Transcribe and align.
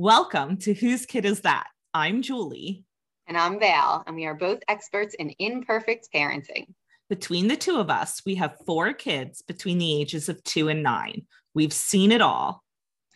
Welcome 0.00 0.58
to 0.58 0.74
Whose 0.74 1.06
Kid 1.06 1.24
Is 1.24 1.40
That? 1.40 1.66
I'm 1.92 2.22
Julie. 2.22 2.84
And 3.26 3.36
I'm 3.36 3.58
Val, 3.58 4.04
and 4.06 4.14
we 4.14 4.26
are 4.26 4.34
both 4.36 4.60
experts 4.68 5.16
in 5.18 5.34
imperfect 5.40 6.06
parenting. 6.14 6.68
Between 7.10 7.48
the 7.48 7.56
two 7.56 7.80
of 7.80 7.90
us, 7.90 8.22
we 8.24 8.36
have 8.36 8.60
four 8.64 8.92
kids 8.92 9.42
between 9.42 9.78
the 9.78 10.00
ages 10.00 10.28
of 10.28 10.40
two 10.44 10.68
and 10.68 10.84
nine. 10.84 11.26
We've 11.52 11.72
seen 11.72 12.12
it 12.12 12.22
all. 12.22 12.62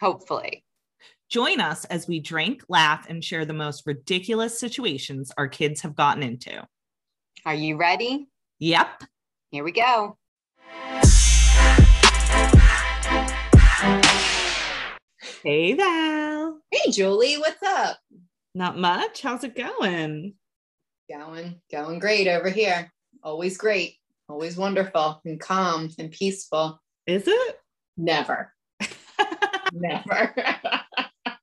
Hopefully. 0.00 0.64
Join 1.30 1.60
us 1.60 1.84
as 1.84 2.08
we 2.08 2.18
drink, 2.18 2.64
laugh, 2.68 3.08
and 3.08 3.22
share 3.22 3.44
the 3.44 3.52
most 3.52 3.86
ridiculous 3.86 4.58
situations 4.58 5.30
our 5.38 5.46
kids 5.46 5.82
have 5.82 5.94
gotten 5.94 6.24
into. 6.24 6.66
Are 7.46 7.54
you 7.54 7.76
ready? 7.76 8.26
Yep. 8.58 9.04
Here 9.52 9.62
we 9.62 9.70
go. 9.70 10.18
Hey, 15.44 15.74
Val. 15.74 16.60
Hey, 16.70 16.92
Julie, 16.92 17.36
what's 17.36 17.60
up? 17.64 17.98
Not 18.54 18.78
much. 18.78 19.22
How's 19.22 19.42
it 19.42 19.56
going? 19.56 20.34
Going, 21.10 21.60
going 21.68 21.98
great 21.98 22.28
over 22.28 22.48
here. 22.48 22.92
Always 23.24 23.58
great, 23.58 23.96
always 24.28 24.56
wonderful 24.56 25.20
and 25.24 25.40
calm 25.40 25.90
and 25.98 26.12
peaceful. 26.12 26.80
Is 27.08 27.24
it? 27.26 27.58
Never, 27.96 28.54
never. 29.72 30.32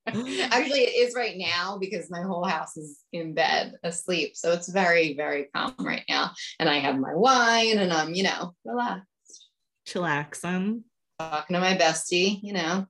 Actually, 0.08 0.80
it 0.80 1.08
is 1.08 1.14
right 1.14 1.36
now 1.36 1.78
because 1.78 2.10
my 2.10 2.22
whole 2.22 2.46
house 2.46 2.78
is 2.78 3.00
in 3.12 3.34
bed 3.34 3.74
asleep. 3.84 4.38
So 4.38 4.54
it's 4.54 4.70
very, 4.70 5.14
very 5.14 5.50
calm 5.54 5.76
right 5.78 6.06
now. 6.08 6.32
And 6.58 6.70
I 6.70 6.80
have 6.80 6.98
my 6.98 7.16
wine 7.16 7.80
and 7.80 7.92
I'm, 7.92 8.14
you 8.14 8.24
know, 8.24 8.56
relaxed. 8.64 9.50
Chillaxing. 9.86 10.84
Talking 11.20 11.56
to 11.56 11.60
my 11.60 11.76
bestie, 11.76 12.40
you 12.42 12.54
know. 12.54 12.86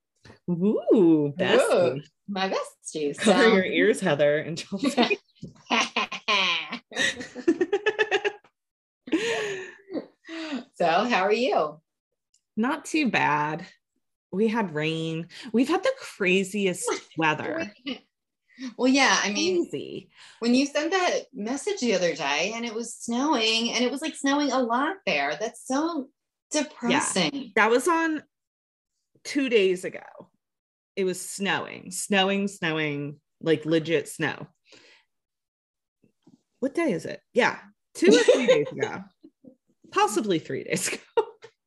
Ooh, 0.49 1.33
bestie. 1.37 1.97
Ooh, 1.97 2.01
my 2.27 2.49
bestie. 2.49 3.17
Cover 3.17 3.43
So- 3.43 3.53
your 3.53 3.63
ears, 3.65 3.99
Heather 4.01 4.37
and 4.37 4.57
Chelsea. 4.57 5.17
so, 10.75 10.85
how 10.85 11.21
are 11.23 11.33
you? 11.33 11.79
Not 12.55 12.85
too 12.85 13.09
bad. 13.09 13.65
We 14.31 14.47
had 14.47 14.75
rain. 14.75 15.27
We've 15.53 15.67
had 15.69 15.83
the 15.83 15.93
craziest 15.99 16.87
weather. 17.17 17.73
Well, 18.77 18.87
yeah, 18.91 19.17
I 19.23 19.31
mean, 19.31 19.69
Crazy. 19.69 20.09
when 20.39 20.53
you 20.53 20.65
sent 20.65 20.91
that 20.91 21.21
message 21.33 21.79
the 21.79 21.95
other 21.95 22.13
day 22.13 22.51
and 22.55 22.65
it 22.65 22.73
was 22.73 22.93
snowing 22.93 23.71
and 23.71 23.83
it 23.83 23.89
was 23.91 24.01
like 24.01 24.15
snowing 24.15 24.51
a 24.51 24.59
lot 24.61 24.97
there, 25.05 25.37
that's 25.39 25.65
so 25.65 26.09
depressing. 26.51 27.53
That 27.55 27.69
was 27.71 27.87
on 27.87 28.21
two 29.23 29.49
days 29.49 29.83
ago. 29.83 29.99
It 30.95 31.05
was 31.05 31.21
snowing, 31.21 31.91
snowing, 31.91 32.47
snowing, 32.47 33.19
like 33.41 33.65
legit 33.65 34.07
snow. 34.07 34.47
What 36.59 36.75
day 36.75 36.91
is 36.91 37.05
it? 37.05 37.21
Yeah, 37.33 37.57
two 37.95 38.07
or 38.07 38.23
three 38.23 38.47
days 38.47 38.67
ago. 38.71 39.03
Possibly 39.91 40.39
three 40.39 40.65
days 40.65 40.87
ago. 40.89 40.99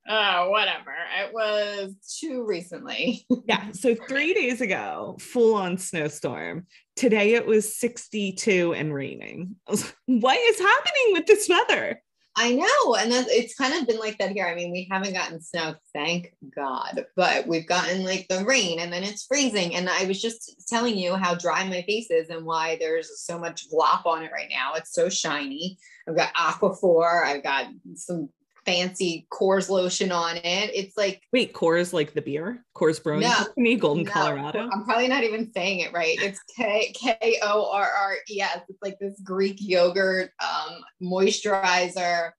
Oh, 0.09 0.51
whatever. 0.51 0.95
It 1.25 1.33
was 1.33 1.95
too 2.21 2.45
recently. 2.45 3.25
Yeah. 3.47 3.73
So 3.73 3.95
three 3.95 4.35
days 4.35 4.61
ago, 4.61 5.17
full 5.21 5.55
on 5.55 5.79
snowstorm. 5.79 6.67
Today 6.97 7.35
it 7.35 7.47
was 7.47 7.77
62 7.77 8.75
and 8.75 8.93
raining. 8.93 9.57
Was 9.69 9.85
like, 10.09 10.23
what 10.23 10.39
is 10.39 10.59
happening 10.59 11.13
with 11.13 11.27
this 11.27 11.49
weather? 11.49 12.02
I 12.35 12.55
know. 12.55 12.95
And 12.95 13.13
that's, 13.13 13.29
it's 13.31 13.55
kind 13.55 13.75
of 13.75 13.87
been 13.87 13.99
like 13.99 14.17
that 14.19 14.31
here. 14.31 14.47
I 14.47 14.55
mean, 14.55 14.73
we 14.73 14.89
haven't 14.91 15.13
gotten 15.13 15.43
snow, 15.43 15.75
thank 15.93 16.35
God, 16.55 17.05
but 17.15 17.47
we've 17.47 17.67
gotten 17.67 18.05
like 18.05 18.27
the 18.29 18.45
rain 18.45 18.81
and 18.81 18.93
then 18.93 19.03
it's 19.03 19.27
freezing. 19.27 19.75
And 19.75 19.89
I 19.89 20.05
was 20.05 20.21
just 20.21 20.67
telling 20.69 20.97
you 20.97 21.15
how 21.15 21.35
dry 21.35 21.69
my 21.69 21.83
face 21.83 22.11
is 22.11 22.31
and 22.31 22.47
why 22.47 22.77
there's 22.81 23.21
so 23.21 23.39
much 23.39 23.69
glop 23.71 24.07
on 24.07 24.23
it 24.23 24.33
right 24.33 24.49
now. 24.51 24.73
It's 24.75 24.95
so 24.95 25.11
shiny. 25.11 25.77
I've 26.09 26.17
got 26.17 26.33
Aquaphor. 26.35 27.25
I've 27.25 27.43
got 27.43 27.67
some 27.97 28.31
fancy 28.65 29.27
Coors 29.33 29.69
lotion 29.69 30.13
on 30.13 30.37
it. 30.37 30.71
It's 30.75 30.97
like, 30.97 31.23
Wait, 31.33 31.53
Coors 31.53 31.93
like 31.93 32.13
the 32.15 32.23
beer? 32.23 32.65
Coors 32.77 33.03
Brewing 33.03 33.21
No. 33.21 33.33
Company, 33.33 33.77
Golden, 33.77 34.05
No, 34.05 34.11
Colorado. 34.11 34.69
I'm 34.73 34.85
probably 34.85 35.09
not 35.09 35.25
even 35.25 35.53
saying 35.53 35.81
it 35.81 35.93
right. 35.93 36.17
It's 36.21 36.41
K 36.57 36.93
K 36.95 37.39
O 37.43 37.71
R 37.73 37.83
R 37.91 38.15
E 38.31 38.41
S. 38.41 38.61
It's 38.69 38.83
like 38.83 38.99
this 38.99 39.21
Greek 39.23 39.57
yogurt 39.61 40.31
um, 40.43 40.79
moisturizer. 41.03 42.31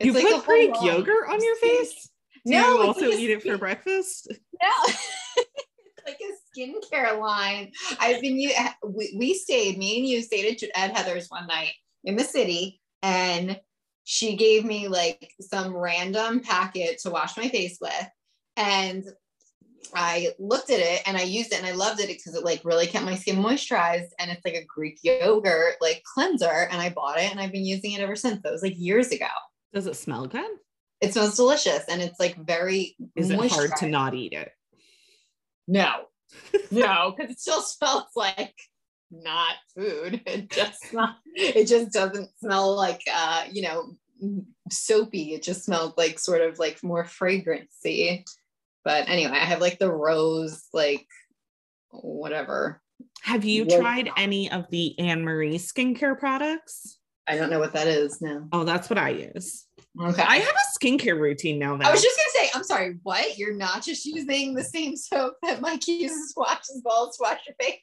It's 0.00 0.06
You 0.06 0.12
like 0.12 0.24
a 0.24 0.36
put 0.36 0.46
Greek 0.46 0.74
yogurt 0.82 1.28
on 1.30 1.42
your 1.42 1.56
face? 1.56 2.10
Do 2.46 2.52
No, 2.52 2.74
you 2.82 2.86
also 2.86 3.10
like 3.10 3.18
eat 3.18 3.30
it 3.30 3.42
for 3.42 3.56
breakfast? 3.56 4.28
No, 4.62 4.68
it's 4.86 6.06
like 6.06 6.18
a 6.20 6.58
skincare 6.58 7.18
line. 7.18 7.72
I've 7.98 8.20
been. 8.20 8.34
We, 8.34 9.16
we 9.18 9.34
stayed. 9.34 9.78
Me 9.78 9.98
and 9.98 10.06
you 10.06 10.22
stayed 10.22 10.62
at, 10.62 10.90
at 10.90 10.96
Heather's 10.96 11.28
one 11.28 11.46
night 11.46 11.72
in 12.04 12.16
the 12.16 12.24
city, 12.24 12.80
and 13.02 13.58
she 14.04 14.36
gave 14.36 14.64
me 14.64 14.88
like 14.88 15.32
some 15.40 15.76
random 15.76 16.40
packet 16.40 16.98
to 17.00 17.10
wash 17.10 17.36
my 17.36 17.48
face 17.48 17.78
with, 17.80 18.08
and 18.56 19.04
I 19.94 20.32
looked 20.38 20.70
at 20.70 20.80
it 20.80 21.02
and 21.06 21.16
I 21.16 21.22
used 21.22 21.52
it 21.52 21.58
and 21.58 21.66
I 21.66 21.72
loved 21.72 22.00
it 22.00 22.08
because 22.08 22.34
it 22.34 22.44
like 22.44 22.62
really 22.64 22.86
kept 22.86 23.04
my 23.04 23.14
skin 23.14 23.36
moisturized 23.36 24.08
and 24.18 24.30
it's 24.30 24.44
like 24.44 24.54
a 24.54 24.64
Greek 24.64 24.98
yogurt 25.02 25.76
like 25.80 26.02
cleanser 26.14 26.68
and 26.70 26.80
I 26.80 26.90
bought 26.90 27.18
it 27.18 27.30
and 27.30 27.40
I've 27.40 27.52
been 27.52 27.64
using 27.64 27.92
it 27.92 28.00
ever 28.00 28.16
since. 28.16 28.40
That 28.42 28.52
was 28.52 28.62
like 28.62 28.74
years 28.76 29.12
ago. 29.12 29.26
Does 29.72 29.86
it 29.86 29.96
smell 29.96 30.26
good? 30.26 30.50
It 31.00 31.12
smells 31.12 31.36
delicious 31.36 31.84
and 31.88 32.00
it's 32.00 32.18
like 32.18 32.36
very 32.36 32.96
Is 33.14 33.30
it 33.30 33.50
hard 33.50 33.72
to 33.78 33.88
not 33.88 34.14
eat 34.14 34.32
it? 34.32 34.50
No, 35.66 36.04
no, 36.70 37.14
because 37.16 37.32
it 37.32 37.40
still 37.40 37.60
smells 37.60 38.04
like 38.16 38.54
not 39.22 39.54
food. 39.74 40.20
It 40.26 40.50
just 40.50 40.92
not, 40.92 41.16
it 41.34 41.66
just 41.66 41.92
doesn't 41.92 42.30
smell 42.38 42.74
like 42.76 43.02
uh, 43.12 43.44
you 43.50 43.62
know, 43.62 43.96
soapy. 44.70 45.34
It 45.34 45.42
just 45.42 45.64
smells 45.64 45.94
like 45.96 46.18
sort 46.18 46.40
of 46.42 46.58
like 46.58 46.82
more 46.82 47.04
fragrancy. 47.04 48.24
But 48.84 49.08
anyway, 49.08 49.32
I 49.32 49.44
have 49.44 49.60
like 49.60 49.78
the 49.78 49.90
rose, 49.92 50.64
like 50.72 51.06
whatever. 51.90 52.80
Have 53.22 53.44
you 53.44 53.64
Well- 53.68 53.80
tried 53.80 54.10
any 54.16 54.50
of 54.50 54.66
the 54.70 54.94
Annemarie 54.98 55.54
skincare 55.54 56.18
products? 56.18 56.98
I 57.26 57.36
don't 57.36 57.48
know 57.48 57.58
what 57.58 57.72
that 57.72 57.86
is 57.86 58.20
now. 58.20 58.46
Oh, 58.52 58.64
that's 58.64 58.90
what 58.90 58.98
I 58.98 59.08
use. 59.10 59.66
Okay. 59.98 60.22
I 60.22 60.36
have 60.36 60.54
a 60.54 60.78
skincare 60.78 61.18
routine 61.18 61.58
now. 61.58 61.76
That 61.76 61.86
I 61.86 61.90
was 61.90 62.02
just 62.02 62.18
gonna 62.18 62.44
say, 62.46 62.50
I'm 62.54 62.64
sorry, 62.64 62.98
what? 63.02 63.38
You're 63.38 63.54
not 63.54 63.82
just 63.82 64.04
using 64.04 64.54
the 64.54 64.64
same 64.64 64.96
soap 64.96 65.36
that 65.42 65.60
Mike 65.60 65.86
uses 65.88 66.34
to 66.34 66.40
wash 66.40 66.64
balls 66.82 67.16
wash 67.20 67.40
your 67.46 67.56
face. 67.60 67.78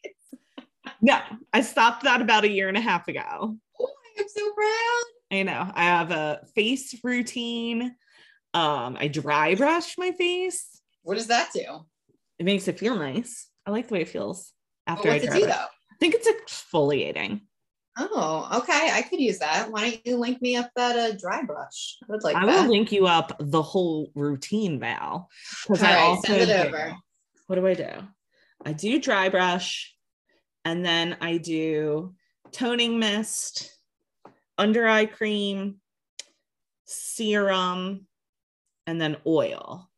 No, 1.02 1.20
I 1.54 1.62
stopped 1.62 2.04
that 2.04 2.22
about 2.22 2.44
a 2.44 2.50
year 2.50 2.68
and 2.68 2.78
a 2.78 2.82
half 2.82 3.08
ago. 3.08 3.56
Oh, 3.80 3.90
I'm 4.20 4.28
so 4.28 4.54
proud. 4.54 5.04
I 5.40 5.44
know. 5.44 5.72
I 5.74 5.84
have 5.84 6.12
a 6.12 6.42
face 6.56 6.96
routine. 7.04 7.96
Um, 8.54 8.98
I 9.00 9.08
dry 9.08 9.56
brush 9.56 9.98
my 9.98 10.12
face. 10.12 10.82
What 11.04 11.16
does 11.16 11.28
that 11.28 11.50
do? 11.54 11.86
It 12.38 12.46
makes 12.46 12.68
it 12.68 12.80
feel 12.80 12.96
nice. 12.98 13.48
I 13.66 13.72
like 13.72 13.88
the 13.88 13.94
way 13.96 14.02
it 14.02 14.10
feels 14.10 14.52
Well, 14.88 14.98
after 14.98 15.10
I 15.10 15.14
what's 15.14 15.24
it 15.24 15.28
dry 15.28 15.40
do 15.40 15.46
brush. 15.46 15.56
though? 15.58 15.64
I 15.64 15.96
think 16.00 16.16
it's 16.16 16.28
exfoliating. 16.28 17.42
Oh, 17.98 18.50
okay. 18.60 18.90
I 18.92 19.02
could 19.04 19.20
use 19.20 19.40
that. 19.40 19.72
Why 19.72 19.90
don't 19.92 20.08
you 20.08 20.16
link 20.18 20.42
me 20.42 20.56
up 20.56 20.70
that 20.76 20.98
uh, 20.98 21.16
dry 21.18 21.44
brush? 21.44 21.98
I 22.04 22.12
would 22.12 22.24
like 22.24 22.36
I 22.36 22.46
that. 22.46 22.64
will 22.64 22.72
link 22.72 22.92
you 22.92 23.06
up 23.06 23.36
the 23.40 23.62
whole 23.62 24.12
routine, 24.16 24.80
Val. 24.80 25.30
Because 25.64 25.82
All 25.84 25.90
I 25.90 25.96
right, 25.96 26.02
also 26.02 26.28
send 26.28 26.50
it 26.50 26.62
do- 26.62 26.68
over. 26.70 26.96
What 27.48 27.56
do 27.58 27.68
I 27.68 27.74
do? 27.74 27.90
I 28.66 28.74
do 28.74 29.00
dry 29.00 29.28
brush, 29.30 29.94
and 30.66 30.86
then 30.86 31.18
I 31.22 31.38
do 31.38 32.16
toning 32.52 33.00
mist, 33.00 33.72
under 34.58 34.88
eye 34.88 35.06
cream, 35.06 35.78
serum, 36.86 38.08
and 38.88 39.00
then 39.00 39.18
oil. 39.26 39.90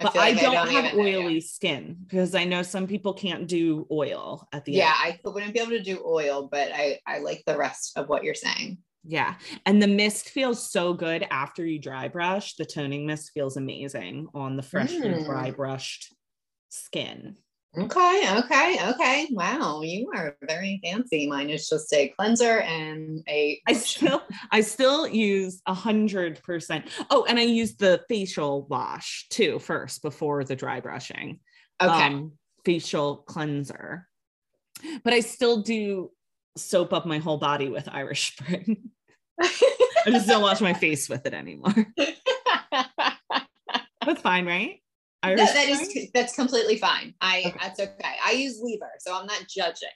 But 0.00 0.16
I, 0.16 0.30
like 0.30 0.38
I 0.38 0.42
don't, 0.42 0.54
don't 0.54 0.68
have 0.68 0.94
know 0.94 1.00
oily 1.00 1.40
skin 1.40 1.96
because 2.06 2.34
I 2.34 2.44
know 2.44 2.62
some 2.62 2.88
people 2.88 3.14
can't 3.14 3.46
do 3.46 3.86
oil 3.92 4.48
at 4.52 4.64
the 4.64 4.72
Yeah, 4.72 4.92
end. 5.04 5.18
Yeah, 5.24 5.28
I 5.28 5.30
wouldn't 5.30 5.54
be 5.54 5.60
able 5.60 5.70
to 5.70 5.82
do 5.82 6.02
oil, 6.04 6.48
but 6.50 6.72
I 6.74 6.98
I 7.06 7.18
like 7.18 7.44
the 7.46 7.56
rest 7.56 7.96
of 7.96 8.08
what 8.08 8.24
you're 8.24 8.34
saying. 8.34 8.78
Yeah. 9.04 9.36
And 9.64 9.80
the 9.80 9.86
mist 9.86 10.30
feels 10.30 10.68
so 10.68 10.92
good 10.92 11.24
after 11.30 11.64
you 11.64 11.78
dry 11.78 12.08
brush. 12.08 12.56
The 12.56 12.64
toning 12.64 13.06
mist 13.06 13.30
feels 13.32 13.56
amazing 13.56 14.26
on 14.34 14.56
the 14.56 14.62
freshly 14.64 14.98
Mm. 15.10 15.24
dry 15.24 15.52
brushed 15.52 16.12
skin. 16.70 17.36
Okay, 17.78 18.22
okay, 18.38 18.78
okay. 18.88 19.28
Wow, 19.32 19.82
you 19.82 20.10
are 20.14 20.36
very 20.42 20.80
fancy. 20.82 21.26
Mine 21.26 21.50
is 21.50 21.68
just 21.68 21.92
a 21.92 22.08
cleanser 22.18 22.60
and 22.60 23.22
a. 23.28 23.60
I 23.68 23.74
still 23.74 24.22
I 24.50 24.62
still 24.62 25.06
use 25.06 25.60
a 25.66 25.74
hundred 25.74 26.42
percent. 26.42 26.86
Oh, 27.10 27.26
and 27.28 27.38
I 27.38 27.42
use 27.42 27.76
the 27.76 28.02
facial 28.08 28.66
wash 28.68 29.26
too 29.28 29.58
first 29.58 30.00
before 30.00 30.42
the 30.44 30.56
dry 30.56 30.80
brushing. 30.80 31.40
okay. 31.82 32.06
Um, 32.06 32.32
facial 32.64 33.18
cleanser. 33.18 34.08
But 35.04 35.12
I 35.12 35.20
still 35.20 35.62
do 35.62 36.10
soap 36.56 36.92
up 36.94 37.04
my 37.04 37.18
whole 37.18 37.38
body 37.38 37.68
with 37.68 37.88
Irish 37.90 38.32
Spring. 38.38 38.90
I 39.38 40.10
just 40.10 40.28
don't 40.28 40.42
wash 40.42 40.62
my 40.62 40.72
face 40.72 41.08
with 41.08 41.26
it 41.26 41.34
anymore. 41.34 41.74
That's 44.04 44.22
fine, 44.22 44.46
right? 44.46 44.80
Irish 45.26 45.40
No, 45.40 45.46
that 45.46 45.86
Spring? 45.90 46.10
that's 46.14 46.34
completely 46.34 46.76
fine. 46.76 47.14
I 47.20 47.44
Okay. 47.46 47.56
that's 47.60 47.80
okay. 47.80 48.14
I 48.24 48.32
use 48.32 48.60
lever, 48.62 48.90
so 49.00 49.14
I'm 49.14 49.26
not 49.26 49.46
judging. 49.48 49.88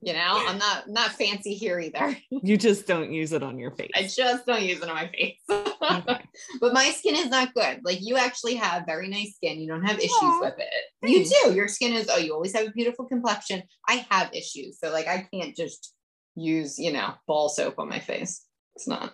You 0.00 0.12
know, 0.12 0.44
I'm 0.46 0.58
not 0.58 0.88
not 0.88 1.10
fancy 1.12 1.54
here 1.54 1.80
either. 1.80 2.16
You 2.44 2.56
just 2.56 2.86
don't 2.86 3.12
use 3.12 3.32
it 3.32 3.42
on 3.42 3.58
your 3.58 3.72
face. 3.72 3.90
I 3.94 4.02
just 4.02 4.46
don't 4.46 4.62
use 4.62 4.80
it 4.82 4.88
on 4.88 4.94
my 4.94 5.08
face. 5.08 5.38
Okay. 5.50 6.24
but 6.60 6.72
my 6.72 6.90
skin 6.90 7.16
is 7.16 7.28
not 7.28 7.54
good. 7.54 7.80
Like 7.84 7.98
you 8.00 8.16
actually 8.16 8.54
have 8.56 8.84
very 8.86 9.08
nice 9.08 9.34
skin. 9.36 9.60
You 9.60 9.68
don't 9.68 9.84
have 9.84 9.98
issues 9.98 10.12
Aw, 10.22 10.40
with 10.40 10.54
it. 10.58 11.08
You 11.08 11.24
do. 11.24 11.54
Your 11.54 11.68
skin 11.68 11.92
is, 11.94 12.08
oh, 12.10 12.18
you 12.18 12.32
always 12.32 12.54
have 12.54 12.66
a 12.66 12.70
beautiful 12.70 13.06
complexion. 13.06 13.62
I 13.88 14.06
have 14.10 14.32
issues. 14.32 14.78
So 14.78 14.90
like 14.92 15.08
I 15.08 15.28
can't 15.32 15.54
just 15.56 15.94
use, 16.34 16.78
you 16.78 16.92
know, 16.92 17.14
ball 17.26 17.48
soap 17.48 17.78
on 17.78 17.88
my 17.88 17.98
face. 17.98 18.44
It's 18.76 18.88
not, 18.88 19.12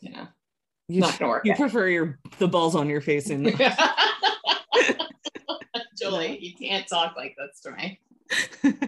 you 0.00 0.12
know, 0.12 0.28
You, 0.88 1.00
not 1.00 1.18
gonna 1.18 1.30
work. 1.30 1.44
you 1.44 1.52
out. 1.52 1.58
prefer 1.58 1.88
your 1.88 2.18
the 2.38 2.48
balls 2.48 2.74
on 2.74 2.88
your 2.88 3.00
face 3.00 3.30
and 3.30 3.46
Julie, 5.98 6.38
you 6.40 6.54
can't 6.54 6.86
talk 6.88 7.14
like 7.16 7.36
this 7.38 7.60
to 7.60 7.70
me. 7.72 8.00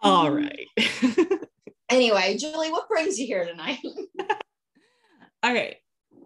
all 0.00 0.30
right. 0.30 0.66
Anyway, 1.88 2.36
Julie, 2.36 2.72
what 2.72 2.88
brings 2.88 3.16
you 3.18 3.26
here 3.26 3.44
tonight? 3.44 3.78
all 5.42 5.54
right. 5.54 5.76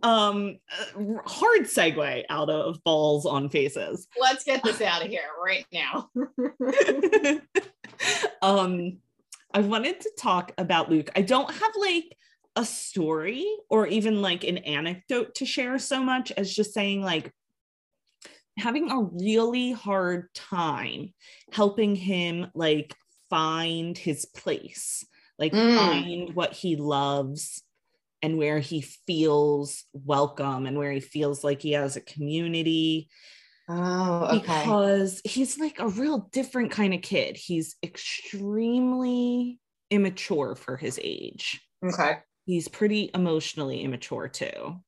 Um 0.02 0.58
uh, 0.96 1.16
hard 1.26 1.62
segue 1.62 2.24
out 2.30 2.48
of 2.48 2.82
balls 2.84 3.26
on 3.26 3.50
faces. 3.50 4.08
Let's 4.18 4.44
get 4.44 4.62
this 4.62 4.80
out 4.80 5.02
of 5.04 5.08
here 5.08 5.20
right 5.44 5.66
now. 5.72 6.08
um 8.40 8.98
I 9.52 9.60
wanted 9.60 10.00
to 10.00 10.10
talk 10.18 10.52
about 10.56 10.90
Luke. 10.90 11.10
I 11.16 11.22
don't 11.22 11.50
have 11.50 11.72
like 11.78 12.16
a 12.56 12.64
story 12.64 13.46
or 13.68 13.86
even 13.86 14.22
like 14.22 14.44
an 14.44 14.58
anecdote 14.58 15.34
to 15.36 15.46
share 15.46 15.78
so 15.78 16.02
much 16.02 16.32
as 16.32 16.52
just 16.52 16.74
saying 16.74 17.02
like 17.02 17.32
having 18.58 18.90
a 18.90 19.02
really 19.24 19.72
hard 19.72 20.32
time 20.34 21.14
helping 21.52 21.94
him 21.96 22.46
like 22.54 22.94
find 23.30 23.96
his 23.96 24.26
place, 24.26 25.04
like 25.38 25.54
Mm. 25.54 25.74
find 25.74 26.34
what 26.34 26.52
he 26.52 26.76
loves 26.76 27.62
and 28.22 28.36
where 28.38 28.58
he 28.58 28.82
feels 28.82 29.84
welcome 29.92 30.66
and 30.66 30.76
where 30.76 30.92
he 30.92 31.00
feels 31.00 31.44
like 31.44 31.62
he 31.62 31.72
has 31.72 31.96
a 31.96 32.00
community 32.02 33.08
Oh, 33.68 34.36
okay. 34.38 34.64
because 34.64 35.20
he's 35.24 35.58
like 35.58 35.78
a 35.78 35.88
real 35.88 36.28
different 36.32 36.70
kind 36.70 36.94
of 36.94 37.02
kid. 37.02 37.36
He's 37.36 37.76
extremely 37.82 39.60
immature 39.90 40.54
for 40.54 40.76
his 40.76 41.00
age. 41.02 41.60
Okay. 41.82 42.20
He's 42.50 42.66
pretty 42.66 43.12
emotionally 43.14 43.82
immature 43.82 44.26
too. 44.26 44.80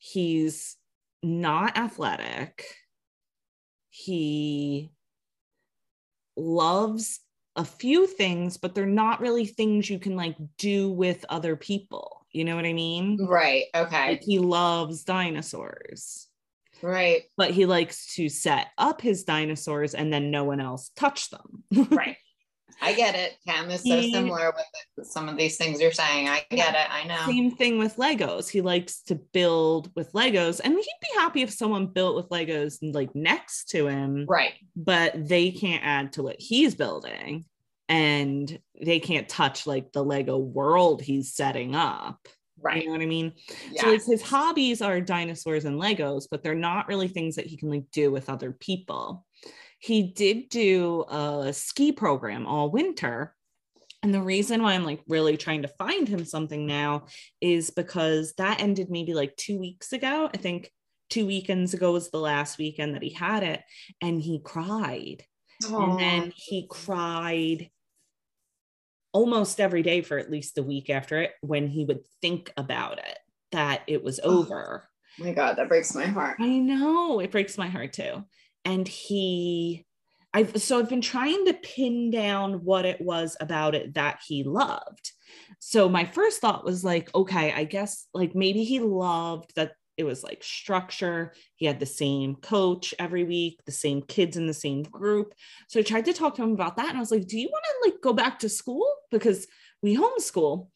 He's 0.00 0.76
not 1.22 1.78
athletic. 1.78 2.66
He 3.88 4.90
loves 6.36 7.20
a 7.54 7.64
few 7.64 8.08
things, 8.08 8.56
but 8.56 8.74
they're 8.74 8.84
not 8.84 9.20
really 9.20 9.46
things 9.46 9.88
you 9.88 10.00
can 10.00 10.16
like 10.16 10.34
do 10.58 10.90
with 10.90 11.24
other 11.28 11.54
people. 11.54 12.26
You 12.32 12.44
know 12.44 12.56
what 12.56 12.64
I 12.66 12.72
mean? 12.72 13.16
Right. 13.24 13.66
Okay. 13.72 14.08
Like 14.10 14.22
he 14.24 14.40
loves 14.40 15.04
dinosaurs 15.04 16.26
Right. 16.82 17.22
but 17.36 17.52
he 17.52 17.64
likes 17.64 18.14
to 18.16 18.28
set 18.28 18.68
up 18.76 19.00
his 19.00 19.22
dinosaurs 19.22 19.94
and 19.94 20.12
then 20.12 20.32
no 20.32 20.42
one 20.42 20.60
else 20.60 20.90
touch 20.96 21.30
them. 21.30 21.62
Right. 21.90 22.16
I 22.84 22.92
get 22.94 23.14
it. 23.14 23.36
Cam 23.46 23.70
is 23.70 23.82
so 23.82 24.00
He- 24.00 24.12
similar 24.12 24.52
with 24.54 24.64
it- 24.98 25.06
some 25.06 25.28
of 25.28 25.36
these 25.36 25.56
things 25.56 25.80
you're 25.80 25.92
saying. 25.92 26.28
I 26.28 26.44
get 26.50 26.74
it. 26.74 26.90
I 26.92 27.04
know. 27.04 27.24
Same 27.26 27.50
thing 27.50 27.78
with 27.78 27.96
Legos. 27.96 28.48
He 28.48 28.60
likes 28.60 29.00
to 29.02 29.14
build 29.14 29.90
with 29.96 30.12
Legos, 30.12 30.60
and 30.62 30.74
he'd 30.74 30.84
be 31.00 31.08
happy 31.18 31.42
if 31.42 31.50
someone 31.50 31.86
built 31.86 32.16
with 32.16 32.28
Legos 32.28 32.78
like 32.94 33.14
next 33.14 33.70
to 33.70 33.86
him, 33.88 34.26
Right. 34.28 34.54
but 34.76 35.28
they 35.28 35.50
can't 35.50 35.84
add 35.84 36.12
to 36.14 36.22
what 36.22 36.36
he's 36.40 36.74
building, 36.74 37.44
and 37.88 38.58
they 38.80 39.00
can't 39.00 39.28
touch 39.28 39.66
like 39.66 39.92
the 39.92 40.04
Lego 40.04 40.38
world 40.38 41.02
he's 41.02 41.34
setting 41.34 41.74
up. 41.74 42.28
Right. 42.60 42.82
You 42.82 42.86
know 42.86 42.92
what 42.92 43.02
I 43.02 43.06
mean? 43.06 43.32
Yeah. 43.72 43.82
So 43.82 43.90
like 43.90 44.04
his 44.04 44.22
hobbies 44.22 44.80
are 44.80 44.98
dinosaurs 45.00 45.66
and 45.66 45.78
Legos, 45.78 46.26
but 46.30 46.42
they're 46.42 46.54
not 46.54 46.88
really 46.88 47.08
things 47.08 47.36
that 47.36 47.46
he 47.46 47.56
can 47.58 47.68
like 47.68 47.84
do 47.92 48.10
with 48.10 48.30
other 48.30 48.52
people. 48.52 49.26
He 49.84 50.02
did 50.02 50.48
do 50.48 51.04
a 51.10 51.52
ski 51.52 51.92
program 51.92 52.46
all 52.46 52.70
winter. 52.70 53.36
And 54.02 54.14
the 54.14 54.22
reason 54.22 54.62
why 54.62 54.72
I'm 54.72 54.86
like 54.86 55.02
really 55.08 55.36
trying 55.36 55.60
to 55.60 55.68
find 55.68 56.08
him 56.08 56.24
something 56.24 56.64
now 56.64 57.04
is 57.42 57.68
because 57.68 58.32
that 58.38 58.62
ended 58.62 58.88
maybe 58.88 59.12
like 59.12 59.36
two 59.36 59.58
weeks 59.58 59.92
ago. 59.92 60.30
I 60.32 60.38
think 60.38 60.70
two 61.10 61.26
weekends 61.26 61.74
ago 61.74 61.92
was 61.92 62.10
the 62.10 62.16
last 62.16 62.56
weekend 62.56 62.94
that 62.94 63.02
he 63.02 63.10
had 63.10 63.42
it. 63.42 63.60
And 64.00 64.22
he 64.22 64.40
cried. 64.42 65.24
And 65.68 66.00
then 66.00 66.32
he 66.34 66.66
cried 66.70 67.68
almost 69.12 69.60
every 69.60 69.82
day 69.82 70.00
for 70.00 70.16
at 70.16 70.30
least 70.30 70.56
a 70.56 70.62
week 70.62 70.88
after 70.88 71.20
it 71.20 71.32
when 71.42 71.68
he 71.68 71.84
would 71.84 72.06
think 72.22 72.50
about 72.56 73.00
it 73.00 73.18
that 73.52 73.82
it 73.86 74.02
was 74.02 74.18
over. 74.24 74.88
Oh 75.20 75.24
my 75.24 75.34
God, 75.34 75.56
that 75.56 75.68
breaks 75.68 75.94
my 75.94 76.06
heart. 76.06 76.38
I 76.40 76.56
know 76.58 77.20
it 77.20 77.30
breaks 77.30 77.58
my 77.58 77.68
heart 77.68 77.92
too. 77.92 78.24
And 78.64 78.86
he, 78.86 79.86
I've 80.32 80.60
so 80.60 80.78
I've 80.78 80.88
been 80.88 81.00
trying 81.00 81.46
to 81.46 81.54
pin 81.54 82.10
down 82.10 82.64
what 82.64 82.84
it 82.84 83.00
was 83.00 83.36
about 83.40 83.74
it 83.74 83.94
that 83.94 84.20
he 84.26 84.42
loved. 84.42 85.12
So 85.58 85.88
my 85.88 86.04
first 86.04 86.40
thought 86.40 86.64
was 86.64 86.84
like, 86.84 87.14
okay, 87.14 87.52
I 87.52 87.64
guess 87.64 88.06
like 88.14 88.34
maybe 88.34 88.64
he 88.64 88.80
loved 88.80 89.54
that 89.56 89.72
it 89.96 90.04
was 90.04 90.24
like 90.24 90.42
structure. 90.42 91.32
He 91.54 91.66
had 91.66 91.78
the 91.78 91.86
same 91.86 92.34
coach 92.36 92.94
every 92.98 93.24
week, 93.24 93.60
the 93.64 93.72
same 93.72 94.02
kids 94.02 94.36
in 94.36 94.46
the 94.46 94.54
same 94.54 94.82
group. 94.82 95.34
So 95.68 95.78
I 95.78 95.82
tried 95.82 96.06
to 96.06 96.12
talk 96.12 96.34
to 96.36 96.42
him 96.42 96.52
about 96.52 96.76
that. 96.76 96.88
And 96.88 96.96
I 96.96 97.00
was 97.00 97.12
like, 97.12 97.26
do 97.26 97.38
you 97.38 97.48
want 97.48 97.64
to 97.64 97.90
like 97.90 98.00
go 98.02 98.12
back 98.12 98.40
to 98.40 98.48
school? 98.48 98.86
Because 99.10 99.46
we 99.82 99.96
homeschool. 99.96 100.68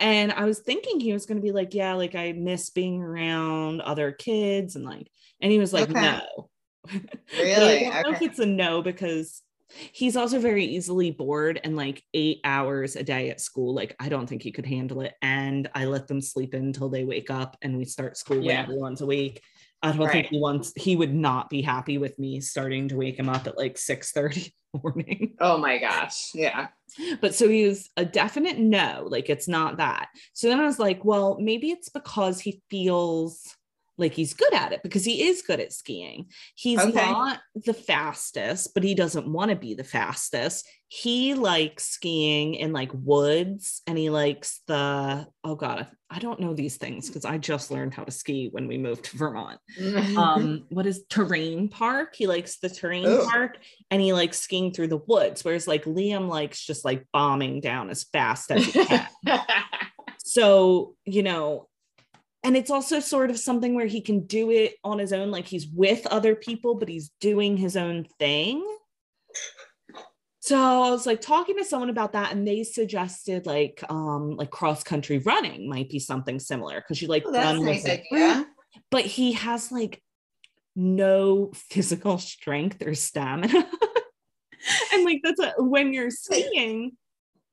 And 0.00 0.32
I 0.32 0.44
was 0.44 0.60
thinking 0.60 1.00
he 1.00 1.12
was 1.12 1.26
going 1.26 1.38
to 1.38 1.42
be 1.42 1.52
like, 1.52 1.74
yeah, 1.74 1.94
like 1.94 2.14
I 2.14 2.32
miss 2.32 2.70
being 2.70 3.02
around 3.02 3.80
other 3.80 4.12
kids 4.12 4.76
and 4.76 4.84
like, 4.84 5.08
and 5.40 5.50
he 5.50 5.58
was 5.58 5.72
like, 5.72 5.90
Okay. 5.90 6.00
no. 6.00 6.50
Really? 7.38 7.86
I 7.86 8.02
don't 8.02 8.12
know 8.12 8.16
if 8.16 8.22
it's 8.22 8.38
a 8.38 8.46
no 8.46 8.82
because 8.82 9.42
he's 9.92 10.16
also 10.16 10.40
very 10.40 10.64
easily 10.64 11.10
bored 11.10 11.60
and 11.62 11.76
like 11.76 12.02
eight 12.14 12.40
hours 12.44 12.96
a 12.96 13.02
day 13.02 13.30
at 13.30 13.40
school. 13.40 13.74
Like, 13.74 13.94
I 14.00 14.08
don't 14.08 14.26
think 14.26 14.42
he 14.42 14.50
could 14.52 14.66
handle 14.66 15.02
it. 15.02 15.14
And 15.22 15.68
I 15.74 15.84
let 15.84 16.06
them 16.08 16.20
sleep 16.20 16.54
in 16.54 16.64
until 16.64 16.88
they 16.88 17.04
wake 17.04 17.30
up 17.30 17.56
and 17.62 17.76
we 17.76 17.84
start 17.84 18.16
school 18.16 18.38
Yeah. 18.38 18.62
when 18.62 18.64
everyone's 18.64 19.00
awake. 19.02 19.42
I 19.82 19.88
don't 19.92 19.98
think 20.10 20.14
Right. 20.24 20.26
he 20.30 20.40
wants, 20.40 20.72
he 20.74 20.96
would 20.96 21.14
not 21.14 21.50
be 21.50 21.62
happy 21.62 21.98
with 21.98 22.18
me 22.18 22.40
starting 22.40 22.88
to 22.88 22.96
wake 22.96 23.18
him 23.18 23.28
up 23.28 23.46
at 23.46 23.56
like 23.58 23.78
6 23.78 24.10
30 24.12 24.52
morning. 24.82 25.34
Oh 25.40 25.56
my 25.58 25.78
gosh. 25.78 26.30
Yeah. 26.34 26.68
But 27.20 27.34
so 27.34 27.48
he 27.48 27.66
was 27.66 27.88
a 27.96 28.04
definite 28.04 28.58
no, 28.58 29.06
like 29.08 29.28
it's 29.30 29.46
not 29.46 29.76
that. 29.76 30.08
So 30.32 30.48
then 30.48 30.58
I 30.60 30.64
was 30.64 30.78
like, 30.80 31.04
well, 31.04 31.38
maybe 31.40 31.70
it's 31.70 31.90
because 31.90 32.40
he 32.40 32.60
feels 32.70 33.54
like 33.98 34.12
he's 34.12 34.34
good 34.34 34.54
at 34.54 34.72
it 34.72 34.82
because 34.82 35.04
he 35.04 35.28
is 35.28 35.42
good 35.42 35.60
at 35.60 35.72
skiing. 35.72 36.26
He's 36.54 36.78
Okay. 36.78 37.10
not 37.10 37.40
the 37.54 37.74
fastest, 37.74 38.72
but 38.74 38.84
he 38.84 38.94
doesn't 38.94 39.30
want 39.30 39.50
to 39.50 39.56
be 39.56 39.74
the 39.74 39.84
fastest. 39.84 40.66
He 40.86 41.34
likes 41.34 41.84
skiing 41.84 42.54
in 42.54 42.72
like 42.72 42.90
woods 42.94 43.82
and 43.86 43.98
he 43.98 44.08
likes 44.08 44.62
the, 44.66 45.26
oh 45.44 45.54
God, 45.54 45.88
I 46.10 46.18
don't 46.20 46.40
know 46.40 46.54
these 46.54 46.78
things 46.78 47.08
because 47.08 47.26
I 47.26 47.36
just 47.36 47.70
learned 47.70 47.92
how 47.92 48.04
to 48.04 48.10
ski 48.10 48.48
when 48.50 48.66
we 48.66 48.78
moved 48.78 49.04
to 49.06 49.18
Vermont 49.18 49.60
um 50.16 50.64
what 50.70 50.86
is 50.86 51.04
terrain 51.10 51.68
park 51.68 52.14
he 52.14 52.26
likes 52.26 52.58
the 52.58 52.68
terrain 52.68 53.06
Ooh. 53.06 53.26
park 53.30 53.58
and 53.90 54.00
he 54.00 54.12
likes 54.12 54.38
skiing 54.38 54.72
through 54.72 54.88
the 54.88 54.96
woods 55.06 55.44
whereas 55.44 55.68
like 55.68 55.84
liam 55.84 56.28
likes 56.28 56.64
just 56.64 56.84
like 56.84 57.06
bombing 57.12 57.60
down 57.60 57.90
as 57.90 58.04
fast 58.04 58.50
as 58.50 58.64
he 58.64 58.72
can 58.72 59.06
so 60.18 60.94
you 61.04 61.22
know 61.22 61.67
and 62.44 62.56
it's 62.56 62.70
also 62.70 63.00
sort 63.00 63.30
of 63.30 63.38
something 63.38 63.74
where 63.74 63.86
he 63.86 64.00
can 64.00 64.26
do 64.26 64.50
it 64.50 64.74
on 64.84 64.98
his 64.98 65.12
own 65.12 65.30
like 65.30 65.46
he's 65.46 65.66
with 65.68 66.06
other 66.06 66.34
people 66.34 66.74
but 66.74 66.88
he's 66.88 67.10
doing 67.20 67.56
his 67.56 67.76
own 67.76 68.04
thing 68.18 68.64
so 70.40 70.56
i 70.56 70.90
was 70.90 71.06
like 71.06 71.20
talking 71.20 71.56
to 71.56 71.64
someone 71.64 71.90
about 71.90 72.12
that 72.12 72.32
and 72.32 72.46
they 72.46 72.62
suggested 72.64 73.46
like 73.46 73.82
um 73.88 74.30
like 74.36 74.50
cross 74.50 74.82
country 74.82 75.18
running 75.18 75.68
might 75.68 75.88
be 75.90 75.98
something 75.98 76.38
similar 76.38 76.76
because 76.80 77.02
you 77.02 77.08
like 77.08 77.24
Oh, 77.26 77.32
run 77.32 77.64
nice 77.64 77.82
with 77.84 78.00
idea. 78.12 78.46
but 78.90 79.04
he 79.04 79.32
has 79.32 79.70
like 79.72 80.02
no 80.76 81.50
physical 81.54 82.18
strength 82.18 82.80
or 82.86 82.94
stamina. 82.94 83.52
and 84.92 85.04
like 85.04 85.20
that's 85.24 85.40
a, 85.40 85.54
when 85.58 85.92
you're 85.92 86.10
skiing. 86.12 86.92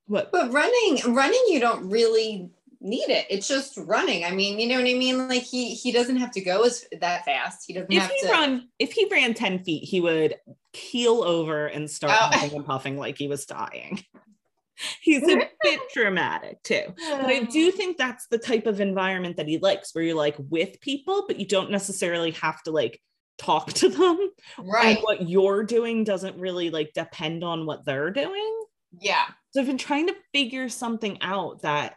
What? 0.05 0.31
But 0.31 0.51
running, 0.53 0.99
running, 1.15 1.41
you 1.49 1.59
don't 1.59 1.89
really 1.89 2.51
need 2.85 3.09
it. 3.09 3.25
It's 3.29 3.47
just 3.47 3.75
running. 3.77 4.23
I 4.23 4.31
mean, 4.31 4.59
you 4.59 4.67
know 4.67 4.75
what 4.75 4.81
I 4.89 4.93
mean? 4.93 5.27
Like 5.27 5.41
he 5.43 5.73
he 5.75 5.91
doesn't 5.91 6.17
have 6.17 6.31
to 6.31 6.41
go 6.41 6.63
as 6.63 6.85
that 7.01 7.25
fast. 7.25 7.63
He 7.67 7.73
doesn't 7.73 7.91
If 7.91 8.01
have 8.01 8.11
he 8.11 8.21
to. 8.27 8.31
run, 8.31 8.69
if 8.79 8.93
he 8.93 9.07
ran 9.11 9.33
10 9.33 9.63
feet, 9.63 9.83
he 9.83 9.99
would 10.01 10.35
keel 10.73 11.23
over 11.23 11.67
and 11.67 11.89
start 11.89 12.13
Oh. 12.15 12.29
huffing 12.31 12.55
and 12.57 12.65
puffing 12.65 12.97
like 12.97 13.17
he 13.17 13.27
was 13.27 13.45
dying. 13.45 14.03
he's 15.01 15.23
a 15.23 15.25
bit 15.63 15.79
dramatic 15.93 16.61
too. 16.63 16.83
But 17.09 17.25
I 17.25 17.43
do 17.43 17.71
think 17.71 17.97
that's 17.97 18.27
the 18.27 18.37
type 18.37 18.65
of 18.67 18.79
environment 18.81 19.37
that 19.37 19.47
he 19.47 19.57
likes, 19.57 19.93
where 19.95 20.03
you're 20.03 20.15
like 20.15 20.35
with 20.37 20.79
people, 20.81 21.25
but 21.27 21.39
you 21.39 21.45
don't 21.47 21.71
necessarily 21.71 22.31
have 22.31 22.61
to 22.63 22.71
like 22.71 23.01
talk 23.37 23.71
to 23.73 23.89
them. 23.89 24.29
right. 24.59 24.95
And 24.97 25.03
what 25.03 25.27
you're 25.29 25.63
doing 25.63 26.03
doesn't 26.03 26.37
really 26.39 26.69
like 26.69 26.91
depend 26.93 27.43
on 27.43 27.65
what 27.65 27.85
they're 27.85 28.11
doing. 28.11 28.63
Yeah. 28.99 29.25
So 29.51 29.61
I've 29.61 29.67
been 29.67 29.77
trying 29.77 30.07
to 30.07 30.15
figure 30.33 30.69
something 30.69 31.17
out 31.21 31.61
that 31.63 31.95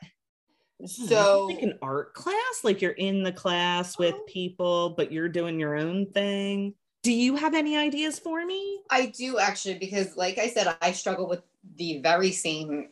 So 0.87 1.47
like 1.47 1.63
an 1.63 1.79
art 1.83 2.15
class, 2.15 2.61
like 2.63 2.81
you're 2.81 2.93
in 2.93 3.23
the 3.23 3.33
class 3.33 3.99
with 3.99 4.15
Oh. 4.15 4.25
people, 4.29 4.91
but 4.91 5.11
you're 5.11 5.29
doing 5.29 5.59
your 5.59 5.77
own 5.77 6.07
thing. 6.13 6.75
Do 7.03 7.13
you 7.13 7.37
have 7.37 7.55
any 7.55 7.77
ideas 7.77 8.19
for 8.19 8.45
me? 8.45 8.81
I 8.91 9.07
do 9.07 9.39
actually, 9.39 9.79
because 9.79 10.17
like 10.17 10.39
I 10.39 10.49
said, 10.49 10.77
I 10.81 10.93
struggle 10.93 11.29
with 11.29 11.43
the 11.77 12.01
very 12.01 12.31
same 12.33 12.91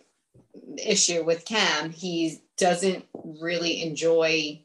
issue 0.85 1.25
with 1.25 1.45
Cam. 1.45 1.90
He 1.90 2.40
doesn't 2.57 3.05
really 3.14 3.83
enjoy 3.83 4.64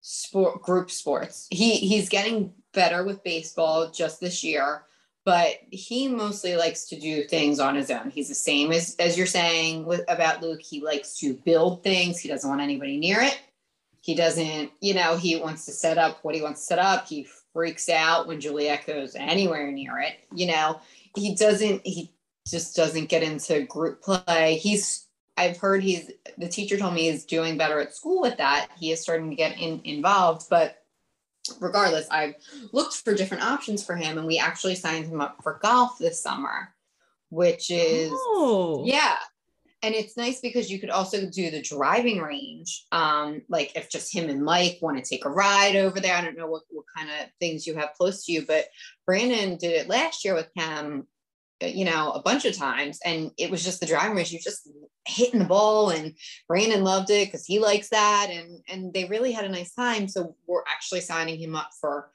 sport 0.00 0.62
group 0.62 0.90
sports. 0.90 1.46
He 1.50 1.76
he's 1.76 2.08
getting 2.08 2.52
better 2.72 3.04
with 3.04 3.24
baseball 3.24 3.90
just 3.90 4.20
this 4.20 4.42
year, 4.44 4.84
but 5.26 5.56
he 5.70 6.06
mostly 6.06 6.54
likes 6.54 6.84
to 6.86 6.98
do 6.98 7.24
things 7.24 7.58
on 7.58 7.74
his 7.74 7.90
own. 7.90 8.10
He's 8.10 8.28
the 8.28 8.34
same 8.34 8.70
as 8.70 8.94
as 9.00 9.18
you're 9.18 9.26
saying 9.26 9.84
with 9.84 10.02
about 10.08 10.40
Luke. 10.40 10.62
He 10.62 10.80
likes 10.80 11.18
to 11.18 11.34
build 11.34 11.82
things. 11.82 12.20
He 12.20 12.28
doesn't 12.28 12.48
want 12.48 12.62
anybody 12.62 12.96
near 12.96 13.20
it. 13.20 13.38
He 14.00 14.14
doesn't, 14.14 14.70
you 14.80 14.94
know, 14.94 15.16
he 15.16 15.34
wants 15.34 15.66
to 15.66 15.72
set 15.72 15.98
up 15.98 16.20
what 16.22 16.36
he 16.36 16.40
wants 16.40 16.60
to 16.60 16.66
set 16.66 16.78
up. 16.78 17.08
He 17.08 17.26
freaks 17.52 17.88
out 17.88 18.28
when 18.28 18.40
Juliet 18.40 18.86
goes 18.86 19.16
anywhere 19.16 19.72
near 19.72 19.98
it. 19.98 20.14
You 20.32 20.46
know, 20.46 20.80
he 21.16 21.34
doesn't, 21.34 21.84
he 21.84 22.12
just 22.46 22.76
doesn't 22.76 23.08
get 23.08 23.24
into 23.24 23.62
group 23.64 24.02
play. 24.02 24.58
He's, 24.58 25.08
I've 25.36 25.56
heard 25.56 25.82
he's, 25.82 26.12
the 26.38 26.48
teacher 26.48 26.76
told 26.76 26.94
me 26.94 27.10
he's 27.10 27.24
doing 27.24 27.58
better 27.58 27.80
at 27.80 27.96
school 27.96 28.22
with 28.22 28.36
that. 28.36 28.68
He 28.78 28.92
is 28.92 29.00
starting 29.00 29.30
to 29.30 29.36
get 29.36 29.58
in, 29.58 29.80
involved, 29.82 30.46
but 30.48 30.84
regardless, 31.60 32.06
I've 32.10 32.34
looked 32.72 32.94
for 32.94 33.14
different 33.14 33.44
options 33.44 33.84
for 33.84 33.96
him 33.96 34.18
and 34.18 34.26
we 34.26 34.38
actually 34.38 34.74
signed 34.74 35.06
him 35.06 35.20
up 35.20 35.42
for 35.42 35.58
golf 35.62 35.98
this 35.98 36.22
summer, 36.22 36.74
which 37.30 37.70
is, 37.70 38.10
oh, 38.12 38.84
yeah. 38.86 39.16
And 39.82 39.94
it's 39.94 40.16
nice 40.16 40.40
because 40.40 40.70
you 40.70 40.80
could 40.80 40.90
also 40.90 41.26
do 41.26 41.50
the 41.50 41.62
driving 41.62 42.18
range. 42.18 42.86
Um, 42.92 43.42
like 43.48 43.76
if 43.76 43.90
just 43.90 44.12
him 44.12 44.28
and 44.28 44.42
Mike 44.42 44.78
want 44.80 44.96
to 44.96 45.08
take 45.08 45.24
a 45.24 45.30
ride 45.30 45.76
over 45.76 46.00
there. 46.00 46.16
I 46.16 46.22
don't 46.22 46.36
know 46.36 46.48
what, 46.48 46.62
what 46.70 46.86
kind 46.96 47.08
of 47.08 47.28
things 47.38 47.66
you 47.66 47.74
have 47.76 47.92
close 47.92 48.24
to 48.24 48.32
you, 48.32 48.44
but 48.46 48.66
Brandon 49.04 49.56
did 49.56 49.72
it 49.72 49.88
last 49.88 50.24
year 50.24 50.34
with 50.34 50.50
Cam, 50.56 51.06
you 51.60 51.84
know, 51.84 52.12
a 52.12 52.22
bunch 52.22 52.44
of 52.44 52.56
times. 52.56 52.98
And 53.04 53.30
it 53.38 53.50
was 53.50 53.64
just 53.64 53.80
the 53.80 53.86
driving 53.86 54.16
range. 54.16 54.32
You 54.32 54.40
just 54.40 54.68
hitting 55.06 55.38
the 55.38 55.46
ball 55.46 55.90
and 55.90 56.14
Brandon 56.48 56.82
loved 56.84 57.10
it 57.10 57.28
because 57.28 57.46
he 57.46 57.58
likes 57.58 57.88
that. 57.90 58.28
And 58.30 58.60
and 58.68 58.92
they 58.92 59.04
really 59.04 59.32
had 59.32 59.44
a 59.44 59.50
nice 59.50 59.72
time. 59.72 60.08
So 60.08 60.36
we're 60.46 60.64
actually 60.68 61.00
signing 61.00 61.38
him 61.38 61.54
up 61.54 61.70
for 61.80 62.10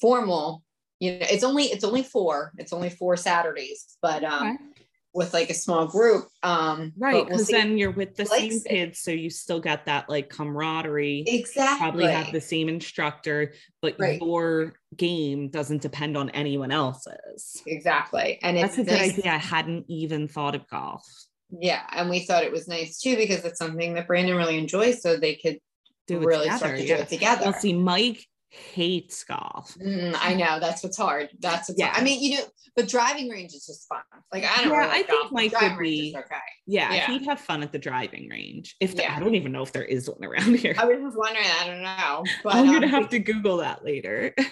formal. 0.00 0.64
You 0.98 1.12
know, 1.12 1.26
it's 1.30 1.44
only 1.44 1.64
it's 1.64 1.84
only 1.84 2.02
four. 2.02 2.52
It's 2.58 2.72
only 2.72 2.90
four 2.90 3.16
Saturdays, 3.16 3.96
but 4.02 4.24
um 4.24 4.48
Okay. 4.48 4.84
With 5.12 5.34
like 5.34 5.50
a 5.50 5.54
small 5.54 5.86
group. 5.86 6.26
Um, 6.42 6.92
right. 6.96 7.14
we'll 7.14 7.24
Because 7.24 7.48
then 7.48 7.76
you're 7.78 7.90
with 7.90 8.14
the 8.14 8.26
same 8.26 8.52
it. 8.52 8.64
kids, 8.64 9.00
so 9.00 9.10
you 9.10 9.28
still 9.30 9.58
got 9.60 9.86
that 9.86 10.08
like 10.08 10.28
camaraderie. 10.28 11.24
exactly 11.26 11.78
Probably 11.78 12.12
have 12.12 12.32
the 12.32 12.40
same 12.40 12.68
instructor, 12.68 13.52
but 13.82 13.96
Right. 13.98 14.20
your 14.20 14.74
game 14.96 15.48
doesn't 15.48 15.82
depend 15.82 16.16
on 16.16 16.30
anyone 16.30 16.70
else's. 16.70 17.62
exactly, 17.66 18.38
and 18.42 18.56
it's 18.56 18.76
That's 18.76 18.88
a 18.88 18.90
good 18.90 18.98
nice. 19.00 19.18
idea. 19.18 19.32
I 19.32 19.38
hadn't 19.38 19.86
even 19.88 20.28
thought 20.28 20.54
of 20.54 20.68
golf. 20.68 21.04
Yeah, 21.50 21.82
and 21.92 22.08
we 22.08 22.20
thought 22.20 22.44
it 22.44 22.52
was 22.52 22.68
nice 22.68 22.98
too 23.00 23.16
because 23.16 23.44
it's 23.44 23.58
something 23.58 23.94
that 23.94 24.06
Brandon 24.06 24.36
really 24.36 24.58
enjoys, 24.58 25.02
so 25.02 25.16
they 25.16 25.34
could 25.34 25.58
Do 26.06 26.22
it 26.22 26.24
really 26.24 26.44
together. 26.44 26.58
start 26.58 26.76
to 26.78 26.82
do 26.82 26.88
yeah. 26.88 26.98
it 26.98 27.08
together. 27.08 27.42
Well, 27.46 27.52
see, 27.54 27.72
Mike 27.72 28.24
hates 28.50 29.22
golf. 29.24 29.74
Mm, 29.80 30.16
I 30.20 30.34
know 30.34 30.58
that's 30.60 30.82
what's 30.82 30.96
hard. 30.96 31.30
That's 31.38 31.68
what's 31.68 31.78
Yeah. 31.78 31.86
hard. 31.88 32.00
I 32.00 32.04
mean, 32.04 32.20
you 32.22 32.38
know, 32.38 32.44
but 32.76 32.88
driving 32.88 33.28
range 33.28 33.54
is 33.54 33.64
just 33.64 33.88
fun. 33.88 34.02
Like 34.32 34.44
I 34.44 34.56
don't 34.62 34.70
Yeah, 34.72 34.76
really 34.78 34.90
I 34.90 34.94
think 35.02 35.08
golf, 35.08 35.32
Mike 35.32 35.50
driving 35.52 35.70
would 35.72 35.78
range 35.80 36.00
is 36.00 36.12
be- 36.12 36.18
okay. 36.18 36.36
Yeah, 36.66 36.92
Yeah. 36.92 37.06
he'd 37.06 37.24
have 37.26 37.40
fun 37.40 37.62
at 37.62 37.70
the 37.72 37.78
driving 37.78 38.28
range. 38.28 38.76
If 38.80 38.96
the- 38.96 39.02
Yeah. 39.02 39.16
I 39.16 39.20
don't 39.20 39.34
even 39.36 39.52
know 39.52 39.62
if 39.62 39.72
there 39.72 39.84
is 39.84 40.10
one 40.10 40.24
around 40.24 40.54
here. 40.58 40.74
I 40.76 40.84
was 40.84 40.98
just 41.00 41.16
wondering. 41.16 41.46
I 41.60 41.66
don't 41.66 41.82
know, 41.82 42.24
but 42.42 42.54
I'm 42.56 42.66
gonna 42.66 42.86
um, 42.86 42.92
have 42.92 43.08
to 43.10 43.18
Google 43.20 43.58
that 43.58 43.84
later. 43.84 44.34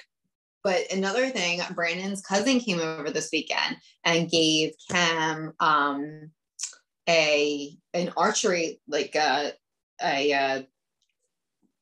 But 0.64 0.92
another 0.92 1.30
thing, 1.30 1.60
Brandon's 1.74 2.20
cousin 2.20 2.58
came 2.58 2.80
over 2.80 3.10
this 3.10 3.30
weekend 3.32 3.76
and 4.04 4.28
gave 4.28 4.72
Cam 4.90 5.54
um 5.60 6.32
a 7.08 7.74
an 7.94 8.12
archery 8.16 8.80
like 8.88 9.14
a 9.14 9.52
a 10.02 10.32
uh, 10.32 10.62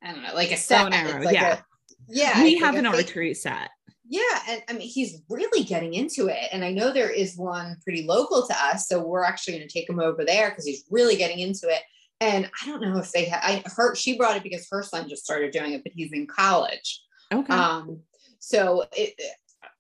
I 0.05 0.13
don't 0.13 0.23
know 0.23 0.35
like 0.35 0.53
a 0.53 0.57
set. 0.59 0.93
arrow, 0.93 1.23
like 1.23 1.35
yeah. 1.35 1.55
a- 1.57 1.65
yeah. 2.09 2.43
we 2.43 2.55
like 2.55 2.65
have 2.65 2.75
an 2.77 2.87
archery 2.87 3.35
set. 3.35 3.71
Yeah, 4.09 4.21
and 4.49 4.63
I 4.69 4.73
mean 4.75 4.89
he's 4.89 5.21
really 5.29 5.65
getting 5.65 5.95
into 5.95 6.29
it, 6.29 6.49
and 6.53 6.65
I 6.65 6.71
know 6.71 6.93
there 6.93 7.11
is 7.11 7.37
one 7.37 7.77
pretty 7.83 8.05
local 8.07 8.47
to 8.47 8.55
us, 8.55 8.87
so 8.89 9.05
we're 9.05 9.25
actually 9.25 9.59
going 9.59 9.69
to 9.69 9.73
take 9.73 9.89
him 9.91 9.99
over 10.01 10.25
there 10.25 10.51
because 10.51 10.65
he's 10.65 10.85
really 10.91 11.17
getting 11.17 11.41
into 11.41 11.69
it. 11.69 11.81
And 12.21 12.49
I 12.63 12.67
don't 12.67 12.81
know 12.81 12.99
if 12.99 13.11
they 13.13 13.25
have. 13.27 13.41
I 13.43 13.63
heard 13.75 13.97
she 13.99 14.17
brought 14.17 14.37
it 14.37 14.43
because 14.43 14.67
her 14.71 14.83
son 14.83 15.09
just 15.09 15.25
started 15.25 15.51
doing 15.51 15.73
it, 15.73 15.83
but 15.83 15.93
he's 15.95 16.13
in 16.13 16.27
college. 16.27 17.03
Okay. 17.33 17.53
Um, 17.53 18.01
so 18.39 18.85
it 18.97 19.21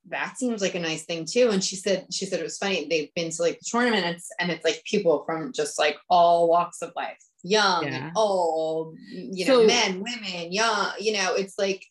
that 0.09 0.37
seems 0.39 0.61
like 0.61 0.75
a 0.75 0.81
nice 0.81 1.05
thing 1.05 1.25
too. 1.25 1.51
And 1.51 1.63
she 1.63 1.77
said 1.77 2.07
she 2.13 2.27
said 2.27 2.41
it 2.41 2.45
was 2.45 2.59
funny. 2.59 2.87
They've 2.89 3.13
been 3.15 3.31
to 3.31 3.43
like 3.43 3.61
the 3.61 3.67
tournaments, 3.71 4.29
and 4.41 4.51
it's 4.51 4.65
like 4.65 4.83
people 4.85 5.23
from 5.25 5.53
just 5.53 5.79
like 5.79 5.97
all 6.11 6.49
walks 6.49 6.83
of 6.83 6.93
life, 6.97 7.19
young 7.43 7.85
Yeah. 7.85 8.07
and 8.09 8.13
old, 8.17 8.97
you 9.09 9.47
know, 9.47 9.61
So- 9.61 9.67
men, 9.67 10.03
women, 10.03 10.53
young. 10.53 10.93
You 10.99 11.13
know, 11.13 11.35
it's 11.35 11.59
like 11.59 11.85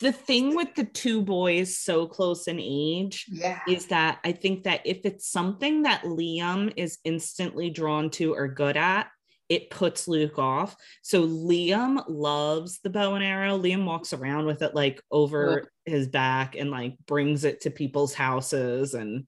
the 0.00 0.12
thing 0.12 0.54
with 0.54 0.74
the 0.74 0.84
two 0.84 1.22
boys 1.22 1.78
so 1.78 2.06
close 2.06 2.48
in 2.48 2.58
age 2.60 3.26
yeah, 3.30 3.60
is 3.66 3.86
that 3.86 4.18
I 4.24 4.32
think 4.32 4.64
that 4.64 4.82
if 4.84 5.00
it's 5.04 5.30
something 5.30 5.82
that 5.82 6.02
Liam 6.02 6.72
is 6.76 6.98
instantly 7.04 7.70
drawn 7.70 8.10
to 8.10 8.34
or 8.34 8.48
good 8.48 8.76
at, 8.76 9.08
it 9.48 9.70
puts 9.70 10.08
Luke 10.08 10.38
off. 10.38 10.76
So 11.02 11.26
Liam 11.26 12.02
loves 12.08 12.80
the 12.80 12.90
bow 12.90 13.14
and 13.14 13.24
arrow. 13.24 13.58
Liam 13.58 13.84
walks 13.84 14.12
around 14.12 14.46
with 14.46 14.62
it 14.62 14.74
like 14.74 15.00
over 15.10 15.70
his 15.84 16.08
back 16.08 16.56
and 16.56 16.70
like 16.70 16.96
brings 17.06 17.44
it 17.44 17.62
to 17.62 17.70
people's 17.70 18.12
houses 18.12 18.94
and 18.94 19.26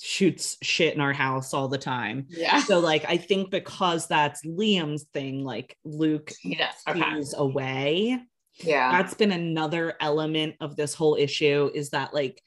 shoots 0.00 0.56
shit 0.62 0.94
in 0.94 1.00
our 1.00 1.12
house 1.12 1.52
all 1.52 1.68
the 1.68 1.78
time. 1.78 2.26
yeah, 2.28 2.62
So 2.62 2.78
like 2.78 3.04
I 3.08 3.16
think 3.16 3.50
because 3.50 4.06
that's 4.06 4.46
Liam's 4.46 5.04
thing, 5.12 5.44
like 5.44 5.76
Luke 5.84 6.32
yeah, 6.44 6.70
okay, 6.88 7.22
away 7.34 8.18
yeah, 8.62 8.90
that's 8.90 9.14
been 9.14 9.32
another 9.32 9.94
element 10.00 10.56
of 10.60 10.76
this 10.76 10.94
whole 10.94 11.16
issue 11.16 11.70
is 11.74 11.90
that 11.90 12.14
like 12.14 12.42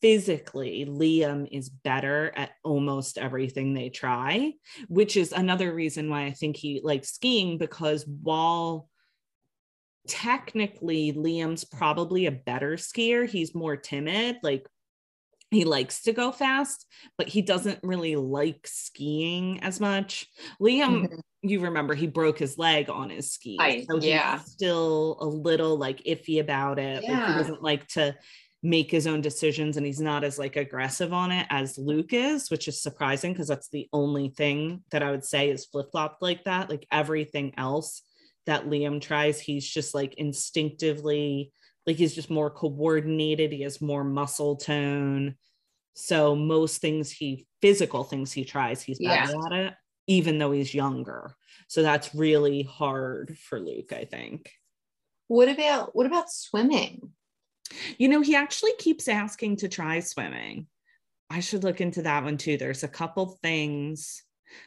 physically 0.00 0.86
Liam 0.88 1.48
is 1.50 1.68
better 1.68 2.32
at 2.36 2.52
almost 2.62 3.18
everything 3.18 3.74
they 3.74 3.88
try, 3.88 4.52
which 4.88 5.16
is 5.16 5.32
another 5.32 5.74
reason 5.74 6.08
why 6.08 6.24
I 6.24 6.32
think 6.32 6.56
he 6.56 6.80
likes 6.82 7.12
skiing 7.12 7.58
because 7.58 8.06
while 8.06 8.88
technically 10.06 11.12
Liam's 11.12 11.64
probably 11.64 12.26
a 12.26 12.32
better 12.32 12.76
skier, 12.76 13.28
he's 13.28 13.54
more 13.54 13.76
timid, 13.76 14.36
like 14.42 14.66
he 15.50 15.64
likes 15.64 16.02
to 16.02 16.12
go 16.12 16.30
fast, 16.30 16.86
but 17.16 17.28
he 17.28 17.42
doesn't 17.42 17.80
really 17.82 18.16
like 18.16 18.66
skiing 18.66 19.60
as 19.62 19.80
much. 19.80 20.26
Liam 20.60 21.02
Mhm. 21.02 21.20
You 21.42 21.60
remember 21.60 21.94
he 21.94 22.06
broke 22.06 22.38
his 22.38 22.58
leg 22.58 22.90
on 22.90 23.10
his 23.10 23.30
skis. 23.32 23.58
I- 23.60 23.84
so 23.88 23.96
he's 23.96 24.06
yeah. 24.06 24.38
still 24.38 25.16
a 25.20 25.26
little 25.26 25.76
like 25.76 26.02
iffy 26.04 26.40
about 26.40 26.78
it. 26.78 27.02
Like 27.02 27.10
Yeah. 27.10 27.32
he 27.32 27.38
doesn't 27.38 27.62
like 27.62 27.86
to 27.88 28.16
make 28.62 28.90
his 28.90 29.06
own 29.06 29.20
decisions 29.20 29.76
and 29.76 29.86
he's 29.86 30.00
not 30.00 30.24
as 30.24 30.36
like 30.36 30.56
aggressive 30.56 31.12
on 31.12 31.30
it 31.30 31.46
as 31.48 31.78
Luke 31.78 32.12
is, 32.12 32.50
which 32.50 32.66
is 32.66 32.82
surprising 32.82 33.32
because 33.32 33.46
that's 33.46 33.68
the 33.68 33.88
only 33.92 34.30
thing 34.30 34.82
that 34.90 35.02
I 35.02 35.12
would 35.12 35.24
say 35.24 35.50
is 35.50 35.66
flip-flopped 35.66 36.20
like 36.22 36.42
that. 36.44 36.68
Like 36.68 36.84
everything 36.90 37.54
else 37.56 38.02
that 38.46 38.64
Liam 38.66 39.00
tries, 39.00 39.38
he's 39.40 39.66
just 39.66 39.94
like 39.94 40.14
instinctively 40.14 41.52
like 41.86 41.96
he's 41.96 42.14
just 42.14 42.28
more 42.28 42.50
coordinated, 42.50 43.50
he 43.52 43.62
has 43.62 43.80
more 43.80 44.04
muscle 44.04 44.56
tone. 44.56 45.36
So 45.94 46.34
most 46.36 46.80
things 46.82 47.10
he 47.10 47.46
physical 47.62 48.04
things 48.04 48.32
he 48.32 48.44
tries, 48.44 48.82
he's 48.82 48.98
Yeah. 49.00 49.24
better 49.26 49.46
at 49.46 49.52
it 49.68 49.74
even 50.08 50.38
though 50.38 50.50
he's 50.50 50.74
younger. 50.74 51.36
So 51.68 51.82
that's 51.82 52.14
really 52.14 52.62
hard 52.62 53.38
for 53.38 53.60
Luke, 53.60 53.92
I 53.92 54.04
think. 54.04 54.50
What 55.28 55.48
about 55.48 55.94
what 55.94 56.06
about 56.06 56.30
swimming? 56.30 57.12
You 57.98 58.08
know, 58.08 58.22
he 58.22 58.34
actually 58.34 58.72
keeps 58.78 59.06
asking 59.06 59.56
to 59.56 59.68
try 59.68 60.00
swimming. 60.00 60.66
I 61.30 61.40
should 61.40 61.62
look 61.62 61.82
into 61.82 62.02
that 62.02 62.24
one 62.24 62.38
too. 62.38 62.56
There's 62.56 62.82
a 62.82 62.88
couple 62.88 63.38
things 63.42 64.22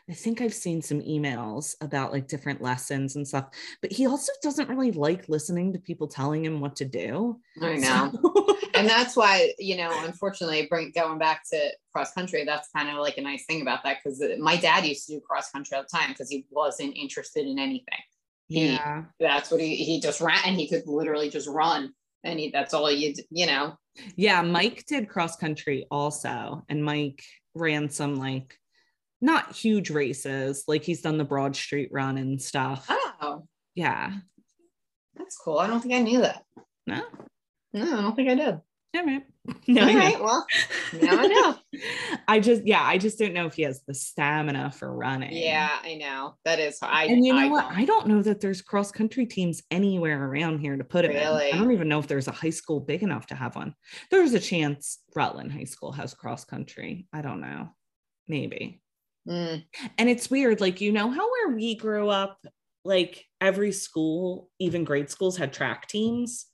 I 0.10 0.14
think 0.14 0.42
I've 0.42 0.54
seen 0.54 0.82
some 0.82 1.02
emails 1.02 1.76
about 1.82 2.12
like 2.12 2.28
different 2.28 2.62
lessons 2.62 3.16
and 3.16 3.28
stuff, 3.28 3.50
but 3.82 3.92
he 3.92 4.06
also 4.08 4.32
doesn't 4.44 4.70
really 4.70 4.92
like 4.92 5.30
listening 5.30 5.74
to 5.74 5.80
people 5.80 6.08
telling 6.08 6.44
him 6.46 6.60
what 6.60 6.76
to 6.78 6.86
do. 6.86 7.40
I 7.62 7.78
know. 7.78 8.12
So- 8.22 8.58
and 8.74 8.88
that's 8.88 9.18
why 9.18 9.54
you 9.60 9.76
know 9.76 9.92
unfortunately 10.06 10.66
bring 10.68 10.92
going 10.96 11.20
back 11.20 11.42
to 11.52 11.60
cross 11.94 12.14
country 12.14 12.46
that's 12.46 12.70
kind 12.74 12.88
of 12.90 12.96
like 12.96 13.18
a 13.18 13.22
nice 13.22 13.44
thing 13.46 13.62
about 13.62 13.84
that 13.84 13.98
because 14.02 14.22
uh, 14.22 14.36
my 14.40 14.56
dad 14.56 14.86
used 14.86 15.06
to 15.06 15.16
do 15.16 15.20
cross 15.20 15.52
country 15.52 15.76
all 15.76 15.84
the 15.84 15.90
time 15.98 16.10
because 16.10 16.30
he 16.30 16.46
wasn't 16.50 16.96
interested 16.96 17.46
in 17.46 17.60
anything 17.60 18.00
He- 18.48 18.68
yeah. 18.70 19.04
that's 19.20 19.52
what 19.52 19.60
he 19.60 19.76
he 19.76 20.00
just 20.00 20.22
ran 20.22 20.40
and 20.46 20.56
he 20.56 20.70
could 20.70 20.84
literally 20.88 21.30
just 21.30 21.50
run 21.50 21.94
and 22.24 22.40
he 22.40 22.50
that's 22.50 22.74
all 22.74 22.90
you 22.90 23.14
you 23.30 23.46
know 23.46 23.78
Yeah, 24.16 24.42
Mike 24.42 24.86
did 24.88 25.10
cross 25.10 25.36
country 25.36 25.86
also, 25.92 26.64
and 26.70 26.82
Mike 26.84 27.22
ran 27.54 27.90
some 27.90 28.16
like 28.16 28.58
not 29.22 29.56
huge 29.56 29.90
races, 29.92 30.64
like 30.68 30.84
he's 30.84 31.02
done 31.02 31.18
the 31.18 31.24
Broad 31.24 31.56
Street 31.56 31.90
run 31.92 32.18
and 32.18 32.42
stuff. 32.42 32.88
oh 33.22 33.44
Yeah. 33.76 34.14
that's 35.16 35.38
cool 35.38 35.60
i 35.60 35.68
don't 35.68 35.82
think 35.82 35.94
i 35.94 36.00
knew 36.00 36.22
that 36.22 36.44
No. 36.88 37.04
no 37.74 37.84
i 37.84 38.02
don't 38.02 38.16
think 38.16 38.30
i 38.30 38.36
did 38.36 38.60
All 38.96 39.06
right. 39.06 39.24
No, 39.68 39.82
all 39.88 39.94
know. 39.94 40.24
well 40.24 40.46
now 41.02 41.20
i 41.20 41.28
know 41.28 41.56
I 42.28 42.40
just 42.40 42.66
yeah, 42.66 42.82
I 42.84 42.98
just 42.98 43.18
don't 43.20 43.34
know 43.34 43.46
if 43.48 43.56
he 43.56 43.64
has 43.64 43.82
the 43.88 43.94
stamina 43.94 44.72
for 44.72 44.94
running. 44.94 45.34
yeah 45.36 45.70
i 45.84 45.96
know 45.96 46.36
that 46.46 46.60
is 46.60 46.78
i 46.82 47.06
And 47.06 47.26
you 47.26 47.34
know 47.34 47.40
I 47.40 47.50
what? 47.50 47.62
don't. 47.70 47.78
I 47.78 47.86
don't 47.86 48.08
know 48.08 48.22
that 48.22 48.40
there's 48.42 48.62
cross 48.62 48.92
country 48.92 49.26
teams 49.26 49.62
anywhere 49.72 50.24
around 50.30 50.60
here 50.60 50.78
to 50.78 50.84
put 50.84 51.06
it 51.06 51.10
Really? 51.10 51.50
in. 51.50 51.56
I 51.56 51.58
don't 51.60 51.72
even 51.72 51.88
know 51.90 52.00
if 52.00 52.08
there's 52.08 52.28
a 52.28 52.32
high 52.32 52.50
school 52.52 52.80
big 52.80 53.02
enough 53.04 53.28
to 53.28 53.36
have 53.36 53.56
one. 53.56 53.74
There's 54.12 54.34
a 54.34 54.40
chance 54.40 55.00
Rutland 55.16 55.52
High 55.52 55.64
School 55.66 55.92
has 55.94 56.14
cross 56.14 56.46
country. 56.46 57.08
I 57.14 57.22
don't 57.22 57.42
know. 57.42 57.70
Maybe. 58.28 58.81
Mm, 59.28 59.64
And 59.98 60.10
it's 60.10 60.30
weird, 60.32 60.62
like 60.62 60.82
you 60.82 60.92
know 60.92 61.10
how 61.10 61.30
where 61.30 61.56
we 61.56 61.76
grew 61.76 62.10
up, 62.10 62.44
like 62.84 63.26
every 63.40 63.72
school, 63.72 64.50
even 64.60 64.84
grade 64.84 65.10
schools, 65.10 65.38
had 65.38 65.54
track 65.54 65.88
teams, 65.88 66.48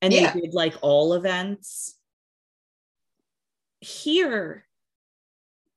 and 0.00 0.12
Yeah. 0.12 0.32
they 0.32 0.40
did 0.40 0.54
like 0.54 0.74
all 0.82 1.12
events. 1.14 1.96
Here, 3.80 4.66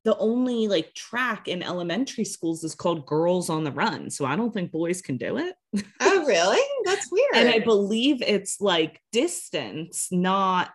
the 0.04 0.18
only 0.18 0.68
like 0.68 0.94
track 0.94 1.48
in 1.48 1.64
elementary 1.64 2.26
schools 2.26 2.64
is 2.64 2.76
called 2.76 3.06
Girls 3.06 3.50
on 3.50 3.64
the 3.64 3.72
Run, 3.72 4.10
so 4.10 4.26
I 4.26 4.36
don't 4.36 4.54
think 4.54 4.72
boys 4.72 5.02
can 5.02 5.18
do 5.18 5.38
it. 5.38 5.56
oh 6.02 6.26
really 6.26 6.62
that's 6.86 7.10
weird 7.12 7.36
And 7.36 7.50
I 7.50 7.60
believe 7.60 8.22
it's 8.22 8.60
like 8.60 9.02
distance, 9.12 10.08
not 10.12 10.72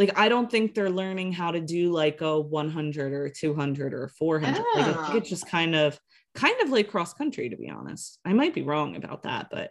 like 0.00 0.18
I 0.18 0.28
don't 0.30 0.50
think 0.50 0.74
they're 0.74 0.90
learning 0.90 1.32
how 1.32 1.50
to 1.52 1.60
do 1.60 1.92
like 1.92 2.22
a 2.22 2.40
100 2.40 3.12
or 3.12 3.28
200 3.28 3.92
or 3.94 4.08
400. 4.08 4.56
Like, 4.56 4.66
I 4.76 4.84
think 4.92 4.96
Oh. 5.10 5.16
it's 5.18 5.28
just 5.28 5.46
kind 5.46 5.76
of 5.76 6.00
kind 6.34 6.60
of 6.62 6.70
like 6.70 6.90
cross 6.90 7.12
country 7.12 7.50
to 7.50 7.56
be 7.56 7.68
honest. 7.68 8.18
I 8.24 8.32
might 8.32 8.54
be 8.54 8.62
wrong 8.62 8.96
about 8.96 9.24
that, 9.24 9.48
but 9.52 9.70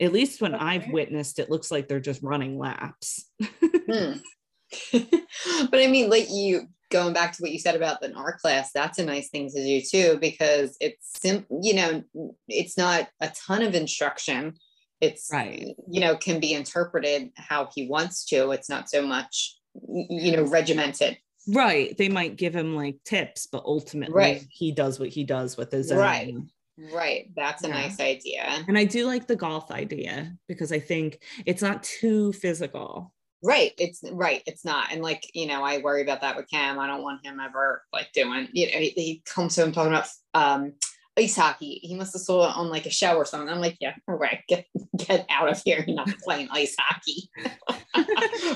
at 0.00 0.12
least 0.12 0.40
when 0.40 0.54
I've 0.54 0.88
witnessed 0.90 1.40
it 1.40 1.50
looks 1.50 1.70
like 1.72 1.88
they're 1.88 1.98
just 2.00 2.22
running 2.22 2.56
laps. 2.56 3.28
Hmm. 3.42 4.12
but 4.92 5.80
I 5.80 5.86
mean, 5.88 6.08
like 6.08 6.28
you 6.30 6.68
going 6.90 7.12
back 7.12 7.32
to 7.32 7.42
what 7.42 7.50
you 7.50 7.58
said 7.58 7.74
about 7.74 8.00
the 8.00 8.12
art 8.14 8.38
class, 8.38 8.70
that's 8.72 8.98
a 8.98 9.04
nice 9.04 9.28
thing 9.28 9.50
to 9.50 9.62
do 9.62 9.80
too, 9.80 10.18
because 10.20 10.76
it's 10.80 11.20
sim- 11.20 11.46
you 11.62 11.74
know, 11.74 12.02
it's 12.48 12.76
not 12.78 13.08
a 13.20 13.30
ton 13.46 13.62
of 13.62 13.74
instruction. 13.74 14.54
It's 15.00 15.28
Right. 15.32 15.74
you 15.88 16.00
know, 16.00 16.16
can 16.16 16.40
be 16.40 16.52
interpreted 16.54 17.30
how 17.36 17.68
he 17.74 17.86
wants 17.88 18.24
to. 18.26 18.50
It's 18.50 18.68
not 18.68 18.90
so 18.90 19.02
much 19.02 19.56
you 19.86 20.32
know, 20.32 20.42
regimented. 20.44 21.18
right. 21.54 21.96
They 21.96 22.08
might 22.08 22.36
give 22.36 22.54
him 22.54 22.74
like 22.74 22.96
tips, 23.04 23.46
but 23.46 23.62
ultimately 23.64 24.12
Right. 24.14 24.46
he 24.50 24.72
does 24.72 24.98
what 24.98 25.08
he 25.10 25.22
does 25.24 25.56
with 25.56 25.70
his 25.70 25.92
Right. 25.92 26.34
own. 26.34 26.50
Right. 26.92 27.30
That's 27.36 27.62
a 27.64 27.68
Yeah. 27.68 27.74
nice 27.74 28.00
idea. 28.00 28.64
And 28.66 28.76
I 28.76 28.84
do 28.84 29.06
like 29.06 29.26
the 29.28 29.36
golf 29.36 29.70
idea 29.70 30.36
because 30.48 30.72
I 30.72 30.80
think 30.80 31.22
it's 31.46 31.62
not 31.62 31.82
too 31.84 32.32
physical. 32.32 33.12
Right. 33.42 33.72
It's 33.78 34.00
right. 34.10 34.42
It's 34.46 34.64
not. 34.64 34.90
And 34.92 35.00
like, 35.00 35.22
you 35.32 35.46
know, 35.46 35.62
I 35.62 35.78
worry 35.78 36.02
about 36.02 36.22
that 36.22 36.36
with 36.36 36.50
Cam. 36.50 36.78
I 36.80 36.88
don't 36.88 37.02
want 37.02 37.24
him 37.24 37.38
ever 37.40 37.82
like 37.92 38.10
doing, 38.12 38.48
you 38.52 38.66
know, 38.66 38.78
he, 38.78 38.90
he 38.90 39.22
comes 39.24 39.54
to 39.54 39.62
him 39.62 39.72
talking 39.72 39.92
about 39.92 40.08
um 40.34 40.72
ice 41.18 41.36
hockey. 41.36 41.80
He 41.82 41.94
must 41.94 42.14
have 42.14 42.22
saw 42.22 42.48
it 42.48 42.56
on 42.56 42.70
like 42.70 42.86
a 42.86 42.90
show 42.90 43.16
or 43.16 43.24
something. 43.24 43.48
I'm 43.48 43.60
like, 43.60 43.76
yeah, 43.80 43.94
all 44.08 44.14
right, 44.14 44.40
get 44.48 44.66
get 44.96 45.26
out 45.28 45.50
of 45.50 45.60
here. 45.64 45.84
You're 45.86 45.96
not 45.96 46.08
playing 46.18 46.48
ice 46.50 46.76
hockey. 46.78 47.28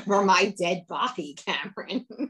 For 0.05 0.25
my 0.25 0.55
dead 0.59 0.87
body, 0.89 1.35
Cameron. 1.35 2.07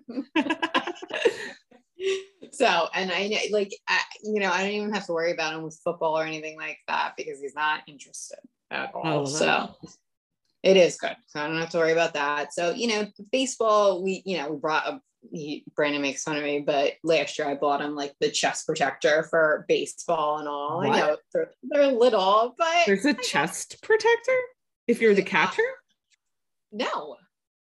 so 2.50 2.88
and 2.94 3.12
I 3.12 3.48
like 3.50 3.70
I, 3.88 4.00
you 4.24 4.40
know, 4.40 4.50
I 4.50 4.62
don't 4.62 4.72
even 4.72 4.94
have 4.94 5.06
to 5.06 5.12
worry 5.12 5.32
about 5.32 5.54
him 5.54 5.62
with 5.62 5.80
football 5.84 6.18
or 6.18 6.24
anything 6.24 6.56
like 6.56 6.78
that 6.88 7.14
because 7.16 7.40
he's 7.40 7.54
not 7.54 7.82
interested 7.86 8.38
at 8.70 8.92
all. 8.94 9.02
Oh, 9.04 9.24
so 9.26 9.74
it 10.62 10.76
is 10.76 10.96
good. 10.96 11.16
So 11.26 11.40
I 11.40 11.46
don't 11.46 11.58
have 11.58 11.70
to 11.70 11.78
worry 11.78 11.92
about 11.92 12.14
that. 12.14 12.54
So, 12.54 12.70
you 12.70 12.86
know, 12.86 13.06
baseball, 13.30 14.02
we, 14.02 14.22
you 14.24 14.38
know, 14.38 14.50
we 14.50 14.58
brought 14.58 14.86
up, 14.86 15.02
he, 15.30 15.64
Brandon 15.76 16.02
makes 16.02 16.22
fun 16.22 16.36
of 16.36 16.42
me, 16.42 16.60
but 16.60 16.94
last 17.04 17.38
year 17.38 17.48
I 17.48 17.54
bought 17.54 17.80
him 17.80 17.94
like 17.94 18.14
the 18.20 18.30
chest 18.30 18.66
protector 18.66 19.26
for 19.30 19.64
baseball 19.68 20.38
and 20.38 20.48
all. 20.48 20.80
I 20.80 20.98
know 20.98 21.16
they're, 21.32 21.50
they're 21.62 21.86
little, 21.92 22.54
but 22.58 22.86
There's 22.86 23.04
a 23.04 23.14
chest 23.14 23.82
protector 23.82 24.38
if 24.88 25.00
you're 25.00 25.14
the 25.14 25.22
catcher. 25.22 25.62
no, 26.72 27.16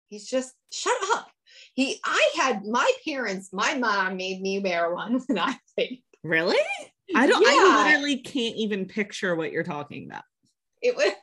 he's 0.09 0.27
just 0.27 0.53
shut 0.71 0.93
up. 1.15 1.29
He, 1.73 1.99
I 2.05 2.31
had 2.35 2.65
my 2.65 2.91
parents, 3.05 3.49
my 3.51 3.75
mom 3.75 4.17
made 4.17 4.41
me 4.41 4.59
wear 4.59 4.93
one 4.93 5.21
when 5.27 5.39
I 5.39 5.57
played. 5.75 6.03
Really? 6.23 6.57
I 7.15 7.27
don't. 7.27 7.43
I 7.45 7.87
literally 7.87 8.17
can't 8.17 8.55
even 8.55 8.85
picture 8.85 9.35
what 9.35 9.51
you're 9.51 9.63
talking 9.63 10.07
about. 10.09 10.23
It 10.89 10.97
was, 10.97 11.13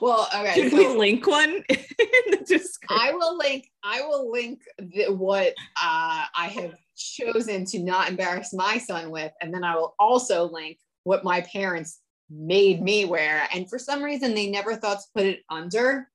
well, 0.00 0.28
okay. 0.34 0.54
Should 0.54 0.70
so- 0.72 0.78
we 0.78 0.98
link 0.98 1.26
one 1.26 1.50
in 1.68 2.30
the 2.30 2.38
description? 2.38 2.88
I 2.88 3.12
will 3.12 3.36
link. 3.36 3.70
I 3.84 4.00
will 4.00 4.30
link 4.30 4.62
the, 4.78 5.12
what 5.12 5.48
uh, 5.76 6.24
I 6.34 6.50
have 6.54 6.74
chosen 6.96 7.66
to 7.66 7.80
not 7.80 8.08
embarrass 8.08 8.54
my 8.54 8.78
son 8.78 9.10
with, 9.10 9.30
and 9.42 9.52
then 9.52 9.62
I 9.62 9.76
will 9.76 9.94
also 9.98 10.48
link 10.50 10.78
what 11.04 11.22
my 11.22 11.42
parents 11.42 12.00
made 12.30 12.82
me 12.82 13.04
wear. 13.04 13.46
And 13.52 13.68
for 13.68 13.78
some 13.78 14.02
reason, 14.02 14.34
they 14.34 14.48
never 14.48 14.74
thought 14.76 15.00
to 15.00 15.06
put 15.14 15.26
it 15.26 15.40
under 15.50 16.08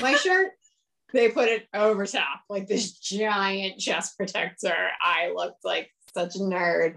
my 0.00 0.14
shirt. 0.16 0.52
They 1.12 1.28
put 1.28 1.48
it 1.48 1.66
over 1.74 2.06
top, 2.06 2.42
like 2.48 2.68
this 2.68 2.92
giant 2.98 3.78
chest 3.80 4.16
protector. 4.16 4.88
I 5.02 5.32
looked 5.34 5.64
like 5.64 5.90
such 6.12 6.36
a 6.36 6.40
nerd, 6.40 6.96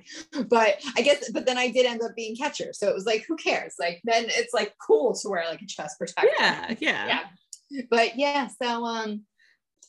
but 0.50 0.82
I 0.98 1.02
guess. 1.02 1.32
But 1.32 1.46
then 1.46 1.58
I 1.58 1.70
did 1.70 1.86
end 1.86 2.02
up 2.02 2.16
being 2.16 2.36
catcher, 2.36 2.74
so 2.74 2.88
it 2.88 2.96
was 2.96 3.06
like, 3.06 3.26
who 3.28 3.36
cares? 3.36 3.76
Like 3.80 4.02
then 4.04 4.26
it's 4.28 4.54
like 4.54 4.74
cool 4.80 5.14
to 5.16 5.30
wear 5.30 5.46
like 5.50 5.62
a 5.62 5.66
chest 5.68 5.98
protector 5.98 6.30
yeah, 6.40 6.74
yeah. 6.80 7.08
yeah 7.08 7.82
but 7.90 8.18
yeah 8.18 8.48
so 8.62 8.86
um 8.86 9.22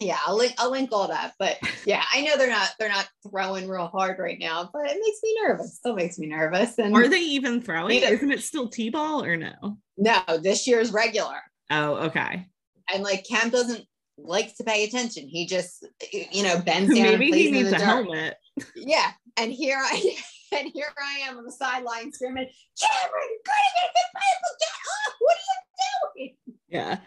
yeah 0.01 0.19
i'll 0.27 0.37
link 0.37 0.53
i'll 0.59 0.71
link 0.71 0.91
all 0.93 1.09
that 1.09 1.35
but 1.39 1.57
yeah 1.87 2.03
i 2.13 2.23
know 2.23 2.37
they're 2.37 2.49
not 2.49 2.71
they're 2.79 2.89
not 2.89 3.09
throwing 3.29 3.69
real 3.69 3.87
hard 3.89 4.19
right 4.19 4.39
now 4.41 4.69
but 4.73 4.87
it 4.87 4.99
makes 5.01 5.19
me 5.23 5.37
nervous 5.43 5.77
still 5.77 5.95
makes 5.95 6.19
me 6.19 6.27
nervous 6.27 6.79
and 6.79 6.95
Are 6.95 7.09
they 7.09 7.21
even 7.21 7.61
throwing? 7.61 8.01
Yeah. 8.01 8.11
Isn't 8.11 8.33
it 8.33 8.43
still 8.43 8.69
t-ball 8.69 9.25
or 9.25 9.37
no? 9.37 9.79
no 9.97 10.21
this 10.43 10.67
year's 10.67 10.93
regular 10.93 11.41
Oh, 11.71 11.95
okay. 12.07 12.47
and 12.93 13.03
like 13.03 13.25
cam 13.29 13.51
doesn't 13.51 13.85
like 14.19 14.55
to 14.57 14.65
pay 14.65 14.85
attention 14.85 15.27
he 15.29 15.47
just 15.47 15.87
you 16.13 16.43
know 16.43 16.61
bends 16.61 16.95
down 16.95 17.03
Maybe 17.19 17.33
he 17.33 17.51
needs 17.51 17.69
a 17.69 17.73
dirt. 17.73 17.81
helmet. 17.81 18.37
yeah 18.77 19.11
and 19.37 19.53
here 19.53 19.79
i 19.81 20.17
and 20.57 20.71
here 20.73 20.87
i 21.03 21.19
am 21.29 21.39
on 21.39 21.45
the 21.45 21.51
sideline 21.53 22.13
screaming 22.13 22.49
cameron 22.81 23.29
get 23.45 24.69
up 24.69 25.15
what 25.21 25.37
are 25.37 26.21
you 26.21 26.27
doing 26.27 26.37
Yeah. 26.69 26.99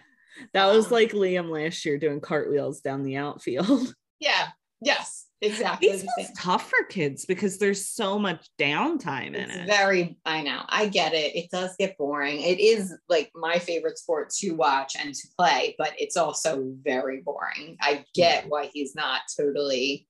That 0.54 0.68
was 0.68 0.92
like 0.92 1.12
Liam 1.14 1.50
last 1.50 1.84
year 1.86 1.98
doing 1.98 2.22
cartwheels 2.22 2.82
down 2.82 3.04
the 3.04 3.18
outfield. 3.18 3.94
yeah 4.20 4.50
yes 4.82 5.27
exactly 5.42 5.92
the 5.92 5.98
same. 6.18 6.28
tough 6.36 6.70
for 6.70 6.84
kids 6.90 7.26
because 7.26 7.60
there's 7.60 7.88
so 7.88 8.18
much 8.18 8.50
downtime 8.60 9.28
in 9.36 9.36
it's 9.36 9.56
it. 9.56 9.68
very 9.68 10.18
i 10.26 10.42
know 10.42 10.62
i 10.70 10.88
get 10.88 11.14
it 11.14 11.36
it 11.36 11.50
does 11.52 11.76
get 11.78 11.96
boring 11.98 12.42
it 12.42 12.60
is 12.60 12.94
like 13.08 13.30
my 13.36 13.60
favorite 13.60 13.98
sport 14.00 14.30
to 14.32 14.52
watch 14.54 14.96
and 15.00 15.14
to 15.14 15.28
play 15.38 15.76
but 15.78 15.94
it's 16.00 16.18
also 16.18 16.64
very 16.84 17.22
boring 17.22 17.78
i 17.82 18.04
get 18.16 18.46
why 18.50 18.70
he's 18.74 18.96
not 18.96 19.22
totally 19.40 20.08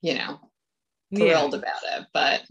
you 0.00 0.14
know 0.14 0.40
Yeah. 1.10 1.18
thrilled 1.18 1.54
about 1.54 1.82
it 1.96 2.06
but 2.14 2.42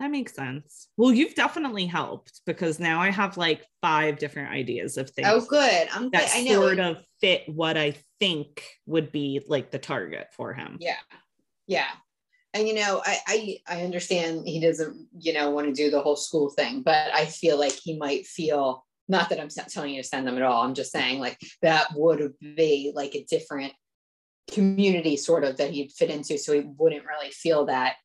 That 0.00 0.10
makes 0.12 0.34
sense. 0.34 0.88
Well, 0.96 1.12
you've 1.12 1.34
definitely 1.34 1.86
helped 1.86 2.42
because 2.46 2.78
now 2.78 3.00
I 3.00 3.10
have 3.10 3.36
like 3.36 3.64
five 3.82 4.18
different 4.18 4.52
ideas 4.52 4.96
of 4.96 5.10
things 5.10 5.28
oh 5.28 5.40
good. 5.40 5.88
I'm 5.92 6.10
that 6.10 6.30
i 6.34 6.42
know. 6.42 6.60
sort 6.60 6.78
of 6.78 6.98
fit 7.20 7.42
what 7.48 7.76
I 7.76 7.96
think 8.20 8.62
would 8.86 9.10
be 9.10 9.42
like 9.48 9.70
the 9.70 9.78
target 9.78 10.28
for 10.36 10.54
him. 10.54 10.76
yeah. 10.80 10.96
Yeah. 11.66 11.88
And 12.54 12.66
you 12.66 12.74
know 12.74 13.02
I, 13.04 13.18
I 13.26 13.58
i 13.68 13.82
understand 13.82 14.48
he 14.48 14.58
doesn't 14.58 15.06
you 15.18 15.32
know 15.34 15.50
want 15.50 15.66
to 15.66 15.72
do 15.72 15.90
the 15.90 16.00
whole 16.00 16.16
school 16.16 16.48
thing 16.48 16.80
but 16.82 17.12
i 17.12 17.26
feel 17.26 17.58
like 17.58 17.72
he 17.72 17.98
might 17.98 18.26
feel 18.26 18.86
not 19.06 19.28
that 19.28 19.38
i'm 19.38 19.48
telling 19.48 19.92
you 19.94 20.02
to 20.02 20.08
send 20.08 20.26
them 20.26 20.36
at 20.36 20.42
all. 20.42 20.62
I'm 20.62 20.74
just 20.74 20.90
saying 20.90 21.20
like 21.20 21.38
that 21.60 21.88
would 21.94 22.32
be 22.40 22.92
like 22.94 23.14
a 23.14 23.24
different 23.24 23.74
community 24.50 25.16
sort 25.16 25.44
of 25.44 25.58
that 25.58 25.70
he'd 25.70 25.92
fit 25.92 26.10
into 26.10 26.38
so 26.38 26.54
he 26.54 26.60
wouldn't 26.60 27.04
really 27.04 27.30
feel 27.30 27.66
that 27.66 27.96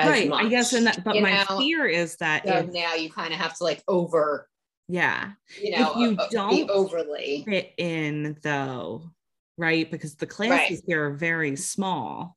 right. 0.00 0.30
I 0.32 0.48
guess, 0.48 0.72
and 0.72 0.86
that, 0.86 1.04
but 1.04 1.20
my 1.20 1.44
know? 1.48 1.58
fear 1.58 1.86
is 1.86 2.16
that 2.16 2.46
So 2.46 2.54
if, 2.58 2.72
now 2.72 2.94
you 2.94 3.10
kind 3.10 3.32
of 3.32 3.40
have 3.40 3.56
to 3.58 3.64
like 3.64 3.82
over, 3.88 4.48
yeah, 4.88 5.32
you 5.60 5.70
know, 5.70 5.90
If 5.92 5.96
you 5.96 6.16
uh, 6.18 6.22
uh, 6.22 6.28
don't- 6.30 6.70
overly. 6.70 7.44
fit 7.46 7.72
in 7.78 8.36
though, 8.42 9.10
right? 9.56 9.90
Because 9.90 10.14
the 10.16 10.26
Right. 10.26 10.30
classes 10.34 10.82
here 10.86 11.06
are 11.06 11.14
very 11.14 11.56
small. 11.56 12.36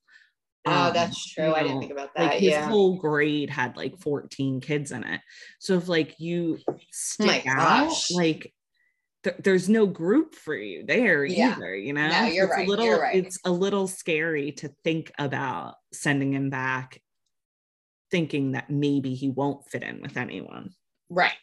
Oh, 0.65 0.87
Um, 0.87 0.93
that's 0.93 1.33
true. 1.33 1.45
you 1.47 1.53
I 1.55 1.63
didn't 1.63 1.79
think 1.79 1.91
about 1.93 2.09
like 2.17 2.31
that. 2.31 2.39
his 2.41 2.49
yeah. 2.51 2.67
whole 2.67 2.97
grade 2.97 3.49
had 3.49 3.77
like 3.77 3.97
14 3.99 4.59
kids 4.59 4.91
in 4.91 5.03
it. 5.05 5.21
So 5.59 5.75
if 5.75 5.87
like 5.87 6.19
you 6.19 6.59
stick 6.91 7.45
out, 7.47 7.87
gosh. 7.89 8.11
like 8.11 8.53
th- 9.23 9.37
there's 9.39 9.69
no 9.69 9.85
group 9.85 10.35
for 10.35 10.55
you 10.55 10.85
there 10.85 11.23
Yeah. 11.25 11.55
either, 11.55 11.73
you 11.75 11.93
know? 11.93 12.09
No, 12.09 12.25
you're 12.25 12.45
it's 12.47 12.53
right, 12.55 12.67
A 12.67 12.69
little, 12.69 12.85
you're 12.85 13.01
right. 13.01 13.15
It's 13.15 13.39
a 13.45 13.51
little 13.51 13.87
scary 13.87 14.51
to 14.53 14.69
think 14.83 15.11
about 15.17 15.75
sending 15.93 16.33
him 16.33 16.49
back, 16.49 17.01
thinking 18.11 18.51
that 18.53 18.69
maybe 18.69 19.13
he 19.13 19.29
won't 19.29 19.67
fit 19.69 19.83
in 19.83 20.01
with 20.01 20.17
anyone. 20.17 20.71
Right. 21.09 21.33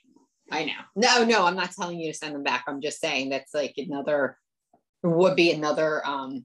I 0.51 0.65
know. 0.65 0.73
No, 0.97 1.25
no, 1.25 1.47
I'm 1.47 1.57
not 1.57 1.73
telling 1.73 1.99
you 1.99 2.13
to 2.13 2.19
send 2.19 2.35
them 2.35 2.43
back. 2.43 2.65
I'm 2.67 2.81
just 2.81 3.01
saying 3.01 3.31
that's 3.31 3.55
like 3.55 3.75
another 3.77 4.37
would 5.03 5.37
be 5.37 5.53
another 5.53 6.07
um 6.07 6.45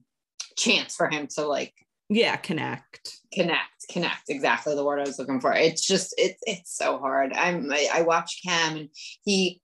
chance 0.56 0.94
for 0.94 1.08
him 1.08 1.26
to 1.26 1.46
like 1.46 1.72
Yeah, 2.08 2.36
connect. 2.36 3.18
connect 3.32 3.60
connect 3.90 4.28
exactly 4.28 4.74
the 4.74 4.84
word 4.84 5.00
i 5.00 5.04
was 5.04 5.18
looking 5.18 5.40
for 5.40 5.52
it's 5.52 5.84
just 5.86 6.14
it's 6.18 6.40
it's 6.46 6.76
so 6.76 6.98
hard 6.98 7.32
i'm 7.32 7.72
i, 7.72 7.88
I 7.92 8.02
watch 8.02 8.40
cam 8.44 8.76
and 8.76 8.88
he 9.24 9.60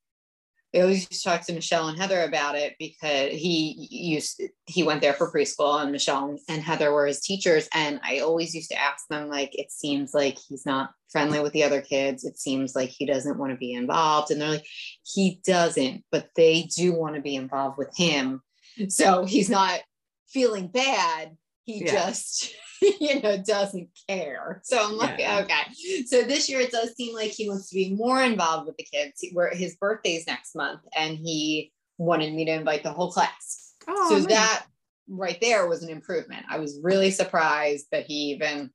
I 0.76 0.80
always 0.80 1.08
used 1.10 1.22
to 1.22 1.28
talk 1.28 1.40
to 1.42 1.54
Michelle 1.54 1.88
and 1.88 1.98
Heather 1.98 2.22
about 2.22 2.54
it 2.54 2.74
because 2.78 3.30
he 3.32 3.88
used 3.90 4.42
he 4.66 4.82
went 4.82 5.00
there 5.00 5.14
for 5.14 5.32
preschool 5.32 5.80
and 5.80 5.90
Michelle 5.90 6.36
and 6.48 6.62
Heather 6.62 6.92
were 6.92 7.06
his 7.06 7.20
teachers. 7.20 7.68
And 7.72 7.98
I 8.04 8.18
always 8.18 8.54
used 8.54 8.70
to 8.70 8.80
ask 8.80 9.06
them 9.08 9.28
like 9.28 9.58
it 9.58 9.72
seems 9.72 10.12
like 10.12 10.38
he's 10.38 10.66
not 10.66 10.90
friendly 11.10 11.40
with 11.40 11.54
the 11.54 11.64
other 11.64 11.80
kids. 11.80 12.24
It 12.24 12.38
seems 12.38 12.74
like 12.74 12.90
he 12.90 13.06
doesn't 13.06 13.38
want 13.38 13.52
to 13.52 13.56
be 13.56 13.72
involved. 13.72 14.30
And 14.30 14.40
they're 14.40 14.50
like 14.50 14.66
he 15.02 15.40
doesn't 15.46 16.04
but 16.12 16.28
they 16.36 16.68
do 16.76 16.92
want 16.92 17.14
to 17.14 17.22
be 17.22 17.36
involved 17.36 17.78
with 17.78 17.96
him. 17.96 18.42
So 18.88 19.24
he's 19.24 19.48
not 19.48 19.80
feeling 20.28 20.68
bad 20.68 21.36
he 21.66 21.84
Yeah. 21.84 21.92
just 21.92 22.54
you 23.00 23.20
know 23.20 23.36
doesn't 23.38 23.88
care. 24.08 24.60
So 24.64 24.78
i'm 24.82 24.96
like 24.96 25.18
Yeah. 25.18 25.40
okay. 25.40 26.04
So 26.06 26.22
this 26.22 26.48
year 26.48 26.60
it 26.60 26.70
does 26.70 26.94
seem 26.94 27.14
like 27.14 27.30
he 27.32 27.48
wants 27.48 27.68
to 27.70 27.74
be 27.74 27.94
more 27.94 28.22
involved 28.22 28.66
with 28.66 28.76
the 28.76 28.84
kids. 28.84 29.24
Where 29.32 29.50
his 29.54 29.76
birthday's 29.76 30.26
next 30.26 30.54
month 30.54 30.80
and 30.96 31.16
he 31.16 31.72
wanted 31.98 32.32
me 32.34 32.44
to 32.46 32.52
invite 32.52 32.82
the 32.82 32.92
whole 32.92 33.10
class. 33.10 33.74
Oh, 33.88 34.08
so 34.20 34.26
that 34.26 34.66
right 35.08 35.38
there 35.40 35.66
was 35.68 35.82
an 35.82 35.90
improvement. 35.90 36.46
I 36.48 36.58
was 36.58 36.80
really 36.82 37.10
surprised 37.10 37.86
that 37.92 38.06
he 38.06 38.32
even 38.32 38.70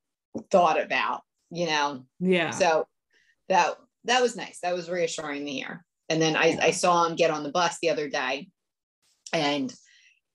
thought 0.51 0.80
about 0.80 1.21
you 1.54 1.65
know? 1.65 2.06
Yeah. 2.19 2.51
so 2.51 2.88
that 3.49 3.75
that 4.06 4.21
was 4.21 4.36
nice. 4.36 4.60
That 4.63 4.73
was 4.73 4.89
reassuring 4.89 5.45
to 5.45 5.51
hear 5.51 5.86
and 6.12 6.21
then 6.21 6.36
I, 6.36 6.58
I 6.62 6.71
saw 6.71 7.06
him 7.06 7.15
get 7.15 7.32
on 7.32 7.43
the 7.43 7.51
bus 7.51 7.77
the 7.82 7.89
other 7.89 8.10
day 8.10 8.49
and 9.32 9.73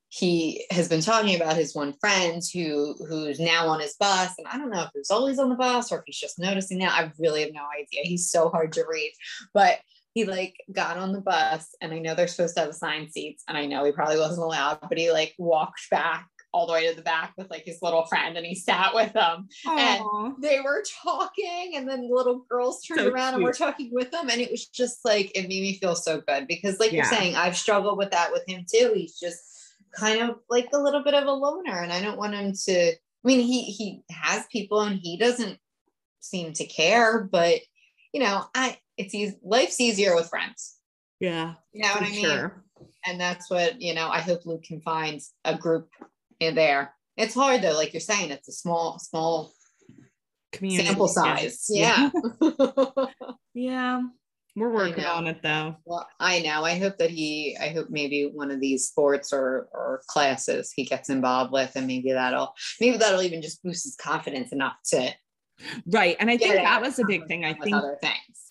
he 0.09 0.65
has 0.71 0.89
been 0.89 1.01
talking 1.01 1.35
about 1.35 1.57
his 1.57 1.75
one 1.75 1.93
friend 2.01 2.43
who 2.53 2.95
who's 3.09 3.41
now 3.41 3.67
on 3.67 3.81
his 3.81 3.95
bus 3.95 4.33
and 4.39 4.47
i 4.47 4.57
don't 4.57 4.71
know 4.71 4.83
if 4.83 4.91
he 4.93 5.01
was 5.01 5.11
always 5.11 5.39
on 5.39 5.49
the 5.49 5.57
bus 5.57 5.91
or 5.91 5.99
if 5.99 6.05
he's 6.07 6.19
just 6.19 6.39
noticing 6.39 6.79
now 6.79 6.91
i 6.91 7.11
really 7.19 7.43
have 7.43 7.53
no 7.53 7.65
idea. 7.75 8.03
He's 8.05 8.31
so 8.31 8.49
hard 8.49 8.73
to 8.75 8.85
read. 8.89 9.13
But 9.53 9.79
he 10.15 10.25
like 10.25 10.57
got 10.73 10.97
on 10.97 11.13
the 11.13 11.21
bus 11.21 11.75
and 11.83 11.93
i 11.93 11.99
know 11.99 12.15
they're 12.15 12.27
supposed 12.27 12.55
to 12.55 12.61
have 12.61 12.71
assigned 12.71 13.13
seats 13.13 13.45
and 13.49 13.59
i 13.59 13.67
know 13.67 13.85
he 13.85 13.93
probably 13.93 14.19
wasn't 14.19 14.43
allowed 14.43 14.79
but 14.89 14.97
he 14.97 15.13
like 15.13 15.35
walked 15.39 15.91
back 15.91 16.27
all 16.53 16.67
the 16.67 16.73
way 16.73 16.89
to 16.89 16.97
the 16.97 17.03
back 17.03 17.35
with 17.37 17.51
like 17.51 17.65
his 17.67 17.83
little 17.83 18.07
friend 18.07 18.35
and 18.39 18.47
he 18.47 18.55
sat 18.55 18.95
with 18.95 19.13
them. 19.13 19.47
And 19.67 20.03
they 20.41 20.61
were 20.61 20.83
talking 21.03 21.73
and 21.75 21.87
then 21.87 22.09
the 22.09 22.15
little 22.15 22.47
girls 22.49 22.83
turned 22.83 23.01
So 23.01 23.11
around 23.11 23.35
and 23.35 23.43
were 23.45 23.53
talking 23.53 23.91
with 23.93 24.11
them 24.11 24.31
and 24.31 24.41
it 24.41 24.51
was 24.51 24.67
just 24.67 25.05
like 25.05 25.33
it 25.35 25.43
made 25.43 25.61
me 25.61 25.75
feel 25.75 25.95
so 25.95 26.23
good 26.23 26.47
because 26.47 26.81
like 26.81 26.93
you're 26.93 27.05
saying 27.05 27.37
i've 27.37 27.59
struggled 27.59 27.99
with 27.99 28.13
that 28.13 28.33
with 28.33 28.45
him 28.49 28.65
too. 28.67 28.93
He's 28.95 29.19
just 29.19 29.56
kind 29.97 30.21
of 30.21 30.37
like 30.49 30.69
a 30.73 30.79
little 30.79 31.03
bit 31.03 31.15
of 31.15 31.25
a 31.25 31.33
loner 31.33 31.83
and 31.83 31.93
i 31.93 32.01
don't 32.01 32.19
want 32.19 32.35
him 32.35 32.53
to 32.53 32.91
i 32.91 32.97
mean 33.25 33.41
he 33.41 33.63
he 33.63 34.03
has 34.11 34.45
people 34.51 34.81
and 34.81 34.99
he 35.03 35.17
doesn't 35.17 35.59
seem 36.21 36.53
to 36.53 36.67
care 36.67 37.25
but 37.25 37.61
you 38.13 38.21
know 38.21 38.45
i 38.55 38.77
it's 38.97 39.15
easy 39.15 39.37
life's 39.43 39.81
easier 39.81 40.15
with 40.15 40.29
friends 40.29 40.77
yeah. 41.21 41.55
you 41.73 41.83
know 41.83 41.89
what 41.89 42.03
i 42.03 42.11
mean 42.11 42.25
sure. 42.25 42.65
and 43.07 43.21
that's 43.21 43.51
what 43.51 43.81
you 43.81 43.95
know 43.95 44.09
i 44.09 44.21
hope 44.21 44.45
luke 44.45 44.65
can 44.65 44.81
find 44.81 45.21
a 45.45 45.57
group 45.57 45.89
in 46.41 46.55
there 46.55 46.93
it's 47.17 47.35
hard 47.35 47.63
though 47.63 47.75
like 47.75 47.93
you're 47.93 48.01
saying 48.01 48.31
it's 48.31 48.49
a 48.49 48.53
small 48.53 48.99
small 48.99 49.53
Community. 50.53 50.87
sample 50.87 51.07
yeah. 51.09 51.37
size 51.37 51.67
yeah 51.69 52.11
Yeah. 53.57 54.03
We're 54.57 54.73
working 54.73 55.05
on 55.05 55.27
it 55.27 55.43
though. 55.43 55.77
Well, 55.85 56.09
I 56.19 56.41
know. 56.41 56.65
I 56.65 56.79
hope 56.79 56.97
that 56.97 57.11
he, 57.11 57.57
I 57.61 57.69
hope 57.69 57.89
maybe 57.91 58.31
one 58.33 58.51
of 58.51 58.59
these 58.59 58.89
sports 58.89 59.33
or 59.33 59.69
or 59.73 60.01
classes 60.09 60.73
he 60.75 60.85
gets 60.85 61.11
involved 61.11 61.53
with, 61.53 61.73
and 61.77 61.87
maybe 61.87 62.13
that'll 62.13 62.55
maybe 62.81 62.97
that'll 62.97 63.23
even 63.23 63.43
just 63.43 63.63
boost 63.63 63.85
his 63.85 63.97
confidence 63.97 64.53
enough 64.53 64.77
to 64.87 65.13
Right. 65.87 66.17
And 66.21 66.31
I 66.31 66.37
think 66.37 66.55
that 66.55 66.83
was 66.83 66.99
a 66.99 67.05
big 67.07 67.27
thing. 67.29 67.45
I 67.45 67.55
think 67.55 67.77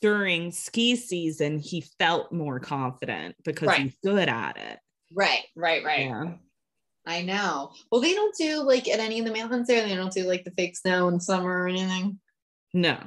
during 0.01 0.51
ski 0.51 0.95
season, 0.95 1.59
he 1.59 1.81
felt 1.99 2.31
more 2.31 2.59
confident 2.59 3.35
because 3.43 3.67
Right. 3.67 3.81
he's 3.81 3.97
good 4.03 4.27
at 4.29 4.57
it. 4.57 4.79
Right, 5.13 5.43
right, 5.55 5.83
right. 5.83 6.05
Yeah. 6.05 6.33
I 7.05 7.21
know. 7.21 7.71
Well, 7.91 8.01
they 8.01 8.15
don't 8.15 8.35
do 8.35 8.61
like 8.63 8.87
at 8.87 8.99
any 8.99 9.19
of 9.19 9.25
the 9.25 9.33
mountains 9.33 9.67
there. 9.67 9.87
They 9.87 9.95
don't 9.95 10.11
do 10.11 10.23
like 10.23 10.43
the 10.43 10.51
fake 10.51 10.75
snow 10.75 11.07
in 11.07 11.19
summer 11.19 11.63
or 11.63 11.67
anything. 11.67 12.19
No. 12.73 12.97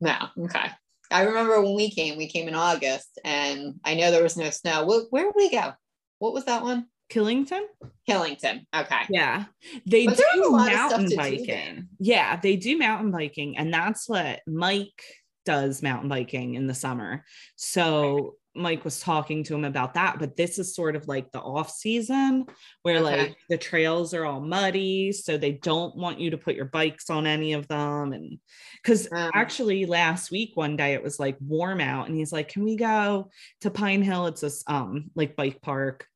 No. 0.00 0.16
Okay. 0.38 0.70
I 1.10 1.22
remember 1.22 1.60
when 1.60 1.74
we 1.74 1.90
came. 1.90 2.16
We 2.16 2.28
came 2.28 2.48
in 2.48 2.54
August, 2.54 3.18
and 3.24 3.74
I 3.84 3.94
know 3.94 4.10
there 4.10 4.22
was 4.22 4.36
no 4.36 4.50
snow. 4.50 4.84
Wh- 4.84 5.12
Where 5.12 5.24
did 5.24 5.34
we 5.36 5.50
go? 5.50 5.72
What 6.18 6.34
was 6.34 6.44
that 6.44 6.62
one? 6.62 6.86
Killington? 7.10 7.62
Killington. 8.08 8.66
Okay. 8.74 9.00
Yeah. 9.10 9.46
They 9.86 10.06
But 10.06 10.16
do 10.34 10.50
lot 10.52 10.68
of 10.68 10.72
stuff 10.72 10.90
mountain 10.90 11.04
to 11.04 11.10
do 11.10 11.16
biking. 11.16 11.88
Yeah, 11.98 12.36
they 12.40 12.56
do 12.56 12.78
mountain 12.78 13.10
biking. 13.10 13.58
And 13.58 13.74
that's 13.74 14.08
what 14.08 14.40
Mike 14.46 15.02
does 15.44 15.82
mountain 15.82 16.08
biking 16.08 16.54
in 16.54 16.66
the 16.68 16.74
summer. 16.74 17.24
So 17.56 18.36
Mike 18.54 18.84
was 18.84 18.98
talking 19.00 19.44
to 19.44 19.54
him 19.54 19.64
about 19.64 19.94
that, 19.94 20.18
but 20.18 20.36
this 20.36 20.58
is 20.58 20.74
sort 20.74 20.96
of 20.96 21.06
like 21.06 21.30
the 21.30 21.40
off 21.40 21.70
season 21.70 22.46
where 22.82 22.96
Okay. 23.00 23.28
like 23.28 23.36
the 23.48 23.56
trails 23.58 24.12
are 24.12 24.24
all 24.24 24.40
muddy, 24.40 25.12
so 25.12 25.36
they 25.38 25.52
don't 25.52 25.94
want 25.96 26.18
you 26.18 26.30
to 26.30 26.38
put 26.38 26.56
your 26.56 26.64
bikes 26.64 27.10
on 27.10 27.26
any 27.26 27.52
of 27.52 27.68
them 27.68 28.12
and 28.12 28.38
cuz 28.82 29.08
Um. 29.12 29.30
actually 29.34 29.86
last 29.86 30.30
week 30.32 30.52
one 30.56 30.76
day 30.76 30.94
it 30.94 31.02
was 31.02 31.20
like 31.20 31.36
warm 31.40 31.80
out 31.80 32.08
and 32.08 32.16
he's 32.16 32.32
like, 32.32 32.48
"Can 32.48 32.64
we 32.64 32.76
go 32.76 33.30
to 33.60 33.70
Pine 33.70 34.02
Hill? 34.02 34.26
It's 34.26 34.40
this 34.40 34.64
um 34.66 35.10
like 35.14 35.36
bike 35.36 35.60
park." 35.62 36.06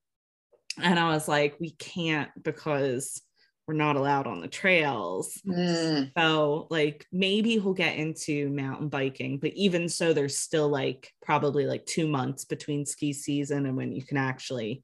And 0.83 0.99
I 0.99 1.11
was 1.11 1.29
like, 1.29 1.61
"We 1.61 1.71
can't 1.71 2.31
because 2.43 3.23
we're 3.67 3.75
not 3.75 3.97
allowed 3.97 4.27
on 4.27 4.41
the 4.41 4.49
trails." 4.49 5.41
Mm, 5.47 6.13
So, 6.17 6.67
like, 6.71 7.07
maybe 7.13 7.51
he'll 7.53 7.75
get 7.75 7.97
into 7.97 8.49
mountain 8.51 8.89
biking, 8.89 9.39
but 9.39 9.53
even 9.55 9.89
so, 9.89 10.13
there's 10.13 10.39
still 10.39 10.69
like 10.69 11.11
probably 11.23 11.67
like 11.67 11.87
two 11.87 12.07
months 12.07 12.45
between 12.45 12.87
ski 12.87 13.13
season 13.13 13.67
and 13.67 13.77
when 13.77 13.93
you 13.93 14.03
can 14.05 14.17
actually 14.17 14.83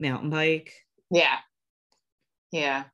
mountain 0.00 0.30
bike. 0.30 0.72
yeah. 1.10 1.38
Yeah. 2.50 2.84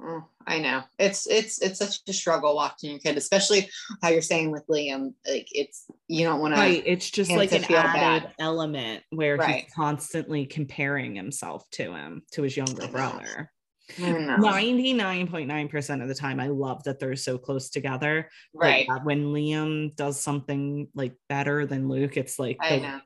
Mm, 0.00 0.24
I 0.46 0.58
know. 0.60 0.82
It's 0.98 1.26
it's 1.28 1.60
it's 1.60 1.78
such 1.78 2.00
a 2.08 2.12
struggle 2.12 2.54
watching 2.56 2.90
your 2.90 3.00
kid, 3.00 3.16
especially 3.18 3.68
how 4.02 4.08
you're 4.08 4.22
saying 4.22 4.50
with 4.50 4.66
Liam. 4.68 5.14
Like 5.26 5.48
it's 5.52 5.84
you 6.08 6.24
don't 6.24 6.40
want 6.40 6.54
Right. 6.54 6.82
to. 6.82 6.90
It's 6.90 7.10
just 7.10 7.30
like 7.30 7.52
an 7.52 7.64
added 7.64 8.22
bad. 8.22 8.34
element 8.38 9.02
where 9.10 9.36
Right. 9.36 9.64
he's 9.64 9.74
constantly 9.74 10.46
comparing 10.46 11.14
himself 11.14 11.68
to 11.72 11.92
him, 11.94 12.22
to 12.32 12.42
his 12.42 12.56
younger 12.56 12.86
brother. 12.88 13.52
No. 13.98 14.36
99.9% 14.38 16.02
of 16.02 16.08
the 16.08 16.14
time, 16.14 16.40
I 16.40 16.48
love 16.48 16.82
that 16.84 16.98
they're 16.98 17.16
so 17.16 17.38
close 17.38 17.70
together. 17.70 18.30
Like, 18.54 18.88
Right. 18.88 18.88
uh, 18.90 19.00
when 19.02 19.26
Liam 19.32 19.94
does 19.96 20.20
something 20.20 20.88
like 20.94 21.14
better 21.28 21.66
than 21.66 21.88
Luke, 21.88 22.16
it's 22.16 22.38
like 22.38 22.58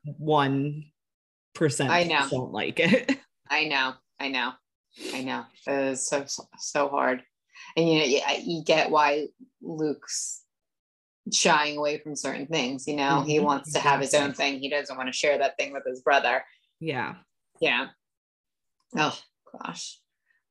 one 0.04 0.84
percent 1.54 1.90
I 1.90 2.04
know. 2.04 2.26
don't 2.30 2.52
like 2.52 2.80
it. 2.80 3.18
I 3.50 3.64
know. 3.66 3.94
I 4.18 4.28
know. 4.28 4.52
I 5.12 5.22
know. 5.22 5.44
It 5.66 5.72
is 5.92 6.06
so 6.08 6.24
so- 6.26 6.48
so 6.58 6.88
hard, 6.88 7.22
and 7.76 7.88
you 7.88 7.98
know 7.98 8.04
you, 8.04 8.20
you 8.44 8.64
get 8.64 8.90
why 8.90 9.26
Luke's 9.62 10.42
shying 11.32 11.76
away 11.78 11.98
from 11.98 12.14
certain 12.16 12.46
things. 12.46 12.86
You 12.86 12.96
know, 12.96 13.22
he 13.22 13.38
Mhm, 13.38 13.44
wants 13.44 13.72
to 13.72 13.78
have 13.80 14.00
his 14.00 14.14
own 14.14 14.32
thing. 14.34 14.58
He 14.60 14.68
doesn't 14.68 14.96
want 14.96 15.08
to 15.08 15.12
share 15.12 15.38
that 15.38 15.56
thing 15.58 15.72
with 15.72 15.84
his 15.86 16.00
brother. 16.02 16.44
yeah. 16.80 17.14
Yeah. 17.60 17.88
Oh 18.96 19.18
gosh, 19.52 20.00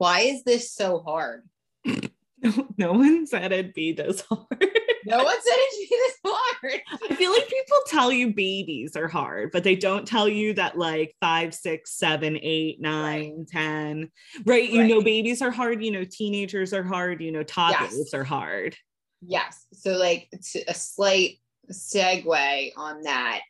why 0.03 0.19
is 0.19 0.43
this 0.43 0.73
so 0.73 0.99
hard? 0.99 1.43
No, 1.85 2.67
no 2.77 2.91
one 2.91 3.25
said 3.25 3.53
it'd 3.53 3.73
be 3.73 3.93
this 3.93 4.21
hard. 4.29 4.45
No 5.05 5.21
one 5.21 5.35
said 5.41 5.53
it'd 5.53 5.79
be 5.79 5.87
this 5.89 6.17
hard. 6.25 6.81
I 7.11 7.15
feel 7.15 7.31
like 7.31 7.49
people 7.49 7.77
tell 7.87 8.09
you 8.09 8.33
babies 8.33 8.95
are 8.95 9.09
hard, 9.09 9.51
but 9.51 9.65
they 9.65 9.75
don't 9.75 10.07
tell 10.07 10.29
you 10.29 10.53
that 10.53 10.77
like 10.77 11.13
five, 11.19 11.53
six, 11.53 11.97
seven, 11.97 12.37
eight, 12.41 12.79
nine, 12.79 13.45
ten. 13.49 14.09
Right. 14.45 14.69
You 14.69 14.87
know, 14.87 15.01
babies 15.01 15.41
are 15.41 15.51
hard. 15.51 15.83
You 15.83 15.91
know, 15.91 16.05
teenagers 16.09 16.73
are 16.73 16.83
hard. 16.85 17.21
You 17.21 17.33
know, 17.33 17.43
toddlers 17.43 17.97
Yes. 17.97 18.13
are 18.13 18.23
hard. 18.23 18.77
yes. 19.21 19.65
So 19.73 19.91
like 19.97 20.29
a 20.67 20.73
slight 20.73 21.39
segue 21.69 22.71
on 22.77 23.01
that. 23.03 23.41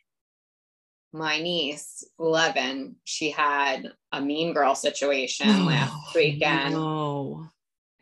My 1.12 1.40
niece, 1.40 2.02
11, 2.18 2.96
she 3.04 3.30
had 3.30 3.92
a 4.14 4.20
mean 4.20 4.52
girl 4.52 4.74
situation 4.74 5.48
oh, 5.48 5.64
last 5.64 6.14
weekend. 6.14 6.74
No. 6.74 7.46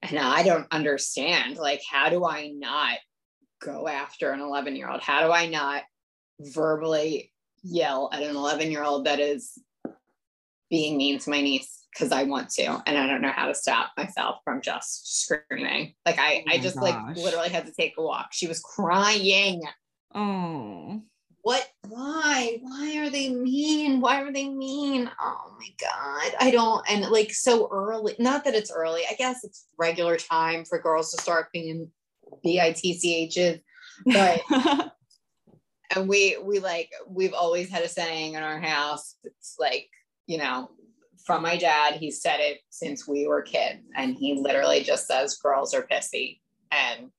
And 0.02 0.18
I 0.18 0.42
don't 0.42 0.66
understand. 0.70 1.56
Like, 1.56 1.82
how 1.88 2.08
do 2.08 2.24
I 2.24 2.48
not 2.48 2.98
go 3.60 3.88
after 3.88 4.30
an 4.30 4.40
11 4.40 4.76
year 4.76 4.88
old? 4.88 5.00
How 5.00 5.24
do 5.24 5.32
I 5.32 5.46
not 5.46 5.82
verbally 6.40 7.32
yell 7.62 8.10
at 8.12 8.22
an 8.22 8.36
11 8.36 8.70
year 8.70 8.82
old 8.82 9.06
that 9.06 9.20
is 9.20 9.58
being 10.70 10.96
mean 10.96 11.18
to 11.20 11.30
my 11.30 11.40
niece? 11.40 11.78
Because 11.92 12.10
I 12.10 12.22
want 12.22 12.48
to, 12.50 12.82
and 12.86 12.96
I 12.96 13.06
don't 13.06 13.20
know 13.20 13.30
how 13.30 13.48
to 13.48 13.54
stop 13.54 13.90
myself 13.98 14.38
from 14.44 14.62
just 14.62 15.22
screaming. 15.22 15.94
Like 16.06 16.18
I, 16.18 16.42
Oh 16.48 16.52
I 16.52 16.58
just 16.58 16.76
like 16.76 16.96
literally 17.16 17.50
had 17.50 17.66
to 17.66 17.72
take 17.72 17.94
a 17.98 18.02
walk. 18.02 18.28
She 18.32 18.48
was 18.48 18.60
crying. 18.60 19.60
Oh. 20.14 21.02
What? 21.42 21.68
Why? 21.88 22.58
Why 22.62 22.98
are 22.98 23.10
they 23.10 23.28
mean? 23.28 24.00
Why 24.00 24.22
are 24.22 24.32
they 24.32 24.48
mean? 24.48 25.10
Oh 25.20 25.56
my 25.58 25.68
god! 25.80 26.36
I 26.40 26.50
don't. 26.52 26.88
And 26.88 27.02
like 27.10 27.32
so 27.32 27.68
early. 27.70 28.14
Not 28.18 28.44
that 28.44 28.54
it's 28.54 28.70
early. 28.70 29.02
I 29.10 29.14
guess 29.14 29.42
it's 29.42 29.66
regular 29.76 30.16
time 30.16 30.64
for 30.64 30.80
girls 30.80 31.10
to 31.12 31.20
start 31.20 31.52
being 31.52 31.90
bitchs. 32.44 33.60
But 34.06 34.42
and 35.94 36.08
we 36.08 36.38
we 36.42 36.60
like 36.60 36.90
we've 37.08 37.34
always 37.34 37.68
had 37.70 37.82
a 37.82 37.88
saying 37.88 38.34
in 38.34 38.42
our 38.42 38.60
house. 38.60 39.16
It's 39.24 39.56
like 39.58 39.88
you 40.26 40.38
know 40.38 40.70
from 41.26 41.42
my 41.42 41.56
dad. 41.56 41.94
He 41.94 42.10
said 42.10 42.38
it 42.38 42.60
since 42.70 43.06
we 43.06 43.26
were 43.26 43.42
kids, 43.42 43.80
and 43.96 44.14
he 44.14 44.34
literally 44.40 44.82
just 44.82 45.06
says 45.06 45.38
girls 45.38 45.74
are 45.74 45.86
pissy, 45.86 46.40
and 46.70 47.10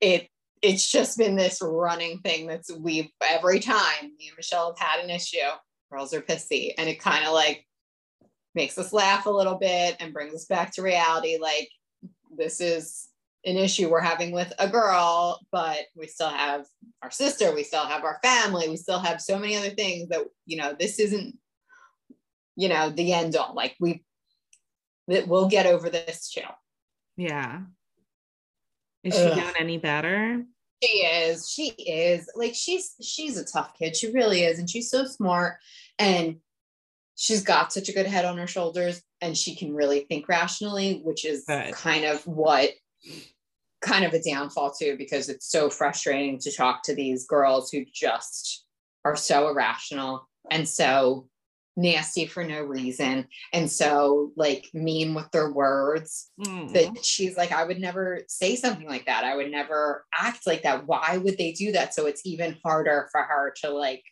it 0.00 0.28
it's 0.62 0.90
just 0.90 1.18
been 1.18 1.36
this 1.36 1.60
running 1.62 2.18
thing 2.20 2.46
that's 2.46 2.70
we've 2.74 3.08
every 3.22 3.60
time 3.60 4.02
me 4.02 4.28
and 4.28 4.36
Michelle 4.36 4.74
have 4.76 4.88
had 4.88 5.04
an 5.04 5.10
issue, 5.10 5.38
girls 5.90 6.14
are 6.14 6.20
pissy. 6.20 6.72
And 6.76 6.88
it 6.88 7.00
kind 7.00 7.24
of 7.24 7.32
like 7.32 7.66
makes 8.54 8.78
us 8.78 8.92
laugh 8.92 9.26
a 9.26 9.30
little 9.30 9.56
bit 9.56 9.96
and 10.00 10.12
brings 10.12 10.34
us 10.34 10.46
back 10.46 10.72
to 10.74 10.82
reality. 10.82 11.38
Like 11.40 11.68
this 12.36 12.60
is 12.60 13.08
an 13.44 13.56
issue 13.56 13.88
we're 13.88 14.00
having 14.00 14.32
with 14.32 14.52
a 14.58 14.68
girl, 14.68 15.40
but 15.52 15.78
we 15.94 16.06
still 16.06 16.28
have 16.28 16.66
our 17.02 17.10
sister, 17.10 17.54
we 17.54 17.62
still 17.62 17.84
have 17.84 18.04
our 18.04 18.18
family, 18.22 18.68
we 18.68 18.76
still 18.76 18.98
have 18.98 19.20
so 19.20 19.38
many 19.38 19.56
other 19.56 19.70
things 19.70 20.08
that, 20.08 20.24
you 20.44 20.56
know, 20.56 20.74
this 20.78 20.98
isn't, 20.98 21.36
you 22.56 22.68
know, 22.68 22.90
the 22.90 23.12
end 23.12 23.36
all. 23.36 23.54
Like 23.54 23.76
we 23.78 24.02
that 25.06 25.28
we'll 25.28 25.48
get 25.48 25.66
over 25.66 25.88
this 25.88 26.30
too. 26.30 26.42
yeah. 27.16 27.60
Is 29.04 29.14
she 29.14 29.20
Ugh. 29.22 29.34
doing 29.34 29.54
any 29.58 29.78
better? 29.78 30.44
She 30.82 30.98
is. 30.98 31.50
She 31.50 31.68
is. 31.70 32.30
Like 32.34 32.54
she's 32.54 32.94
she's 33.02 33.36
a 33.36 33.44
tough 33.44 33.74
kid. 33.78 33.96
She 33.96 34.12
really 34.12 34.42
is. 34.44 34.58
And 34.58 34.68
she's 34.68 34.90
so 34.90 35.04
smart. 35.04 35.56
And 35.98 36.36
she's 37.16 37.42
got 37.42 37.72
such 37.72 37.88
a 37.88 37.92
good 37.92 38.06
head 38.06 38.24
on 38.24 38.38
her 38.38 38.46
shoulders 38.46 39.02
and 39.20 39.36
she 39.36 39.56
can 39.56 39.74
really 39.74 40.00
think 40.00 40.28
rationally, 40.28 41.00
which 41.04 41.24
is 41.24 41.44
Good. 41.46 41.72
kind 41.74 42.04
of 42.04 42.24
what 42.26 42.70
kind 43.80 44.04
of 44.04 44.12
a 44.12 44.22
downfall 44.22 44.72
too, 44.72 44.96
because 44.96 45.28
it's 45.28 45.48
so 45.50 45.68
frustrating 45.68 46.38
to 46.38 46.52
talk 46.52 46.82
to 46.84 46.94
these 46.94 47.26
girls 47.26 47.70
who 47.70 47.84
just 47.92 48.64
are 49.04 49.16
so 49.16 49.48
irrational 49.48 50.28
and 50.50 50.68
so 50.68 51.28
nasty 51.78 52.26
for 52.26 52.42
no 52.42 52.60
reason 52.60 53.24
and 53.52 53.70
so 53.70 54.32
like 54.36 54.68
mean 54.74 55.14
with 55.14 55.30
their 55.30 55.52
words 55.52 56.28
Mm. 56.40 56.72
that 56.72 57.04
she's 57.04 57.36
like, 57.36 57.52
I 57.52 57.64
would 57.64 57.80
never 57.80 58.22
say 58.28 58.56
something 58.56 58.86
like 58.86 59.06
that. 59.06 59.22
I 59.24 59.36
would 59.36 59.50
never 59.50 60.04
act 60.12 60.46
like 60.46 60.62
that. 60.62 60.86
Why 60.86 61.18
would 61.18 61.38
they 61.38 61.52
do 61.52 61.72
that? 61.72 61.94
So 61.94 62.06
it's 62.06 62.26
even 62.26 62.58
harder 62.64 63.08
for 63.12 63.22
her 63.22 63.54
to 63.62 63.70
like, 63.70 64.02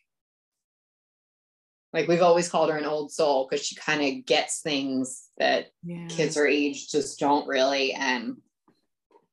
like 1.92 2.08
we've 2.08 2.22
always 2.22 2.48
called 2.48 2.70
her 2.70 2.76
an 2.76 2.84
old 2.84 3.10
soul 3.12 3.46
because 3.48 3.66
she 3.66 3.74
kind 3.74 4.02
of 4.02 4.26
gets 4.26 4.60
things 4.60 5.28
that 5.38 5.66
yeah. 5.84 6.06
kids 6.08 6.36
her 6.36 6.46
age 6.46 6.88
just 6.88 7.18
don't 7.18 7.46
really. 7.48 7.92
And 7.92 8.36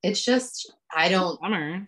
it's 0.02 0.24
just, 0.24 0.74
I 0.96 1.10
don't 1.10 1.40
Bummer. 1.40 1.88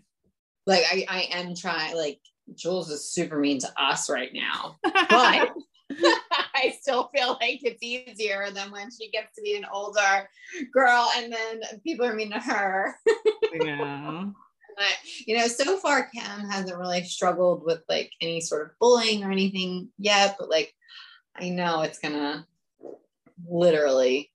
like, 0.67 0.83
I, 0.91 1.05
I 1.09 1.21
am 1.39 1.55
trying, 1.55 1.95
like, 1.95 2.19
Jules 2.53 2.91
is 2.91 3.11
super 3.11 3.39
mean 3.39 3.59
to 3.59 3.73
us 3.77 4.09
right 4.09 4.31
now, 4.33 4.77
but 4.83 5.51
I 6.63 6.75
still 6.79 7.09
feel 7.15 7.37
like 7.41 7.61
it's 7.63 7.83
easier 7.83 8.49
than 8.51 8.71
when 8.71 8.89
she 8.91 9.09
gets 9.11 9.35
to 9.35 9.41
be 9.41 9.55
an 9.55 9.65
older 9.71 10.29
girl 10.73 11.09
and 11.17 11.31
then 11.31 11.61
people 11.83 12.05
are 12.05 12.15
mean 12.15 12.31
to 12.31 12.39
her. 12.39 12.95
yeah. 13.53 14.25
But, 14.77 14.93
you 15.25 15.37
know, 15.37 15.47
so 15.47 15.77
far 15.77 16.09
Cam 16.13 16.49
hasn't 16.49 16.77
really 16.77 17.01
struggled 17.05 17.63
with 17.63 17.79
like 17.87 18.11
any 18.19 18.41
sort 18.41 18.65
of 18.65 18.71
bullying 18.77 19.23
or 19.23 19.31
anything 19.31 19.87
yet, 19.97 20.35
but 20.37 20.49
like 20.49 20.73
I 21.33 21.47
know 21.47 21.83
it's 21.83 21.99
gonna 21.99 22.45
literally 23.47 24.33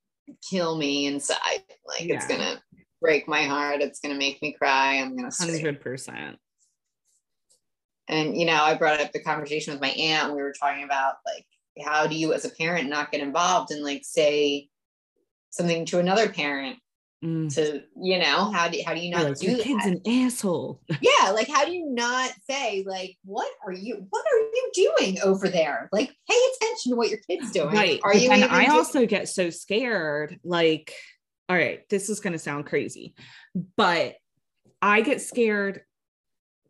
kill 0.49 0.79
me 0.79 1.05
inside. 1.07 1.65
Like 1.87 2.09
it's 2.09 2.27
gonna 2.27 2.61
break 3.01 3.29
my 3.29 3.43
heart. 3.43 3.83
It's 3.83 4.01
gonna 4.01 4.15
make 4.15 4.41
me 4.41 4.53
cry. 4.53 4.95
I'm 4.95 5.17
gonna. 5.17 5.31
Hundred 5.39 5.81
percent. 5.81 6.39
And 8.09 8.37
you 8.37 8.47
know, 8.47 8.63
I 8.63 8.75
brought 8.75 9.01
up 9.01 9.13
the 9.13 9.23
conversation 9.23 9.73
with 9.75 9.83
my 9.83 9.91
aunt. 9.91 10.29
and 10.29 10.37
We 10.37 10.43
were 10.43 10.55
talking 10.59 10.85
about 10.85 11.17
like 11.27 11.47
how 11.85 12.07
do 12.07 12.15
you 12.15 12.33
as 12.33 12.45
a 12.45 12.51
parent 12.51 12.89
not 12.89 13.13
get 13.13 13.21
involved 13.21 13.71
and 13.71 13.83
like 13.85 14.03
say 14.05 14.69
something 15.51 15.85
to 15.87 15.99
another 15.99 16.29
parent 16.29 16.79
Mm. 17.23 17.55
to 17.55 17.83
you 18.03 18.19
know 18.19 18.51
how 18.51 18.67
do 18.69 18.81
how 18.87 18.95
do 18.95 19.01
you 19.01 19.11
not 19.11 19.25
Like, 19.25 19.39
do 19.39 19.49
your 19.49 19.57
that? 19.59 19.63
kid's 19.65 19.85
an 19.85 20.01
asshole. 20.25 20.81
yeah 21.03 21.33
like 21.33 21.49
how 21.49 21.67
do 21.67 21.71
you 21.73 21.93
not 21.93 22.31
say 22.49 22.83
like 22.87 23.19
what 23.27 23.47
are 23.63 23.75
you 23.75 24.07
what 24.09 24.25
are 24.33 24.39
you 24.39 24.71
doing 24.73 25.19
over 25.23 25.47
there 25.51 25.91
like 25.93 26.09
pay 26.31 26.39
attention 26.57 26.93
to 26.93 26.97
what 26.97 27.11
your 27.11 27.19
kid's 27.29 27.51
doing 27.51 27.75
Right. 27.75 28.01
are 28.03 28.15
but 28.15 28.23
you 28.23 28.33
even 28.33 28.45
I 28.45 28.65
doing- 28.65 28.71
also 28.71 29.05
get 29.05 29.29
so 29.29 29.51
scared. 29.51 30.41
Like, 30.45 30.95
all 31.51 31.57
right, 31.57 31.87
this 31.91 32.09
is 32.09 32.21
going 32.21 32.33
to 32.33 32.39
sound 32.39 32.65
crazy, 32.65 33.15
but 33.77 34.15
I 34.81 35.03
get 35.03 35.21
scared 35.21 35.83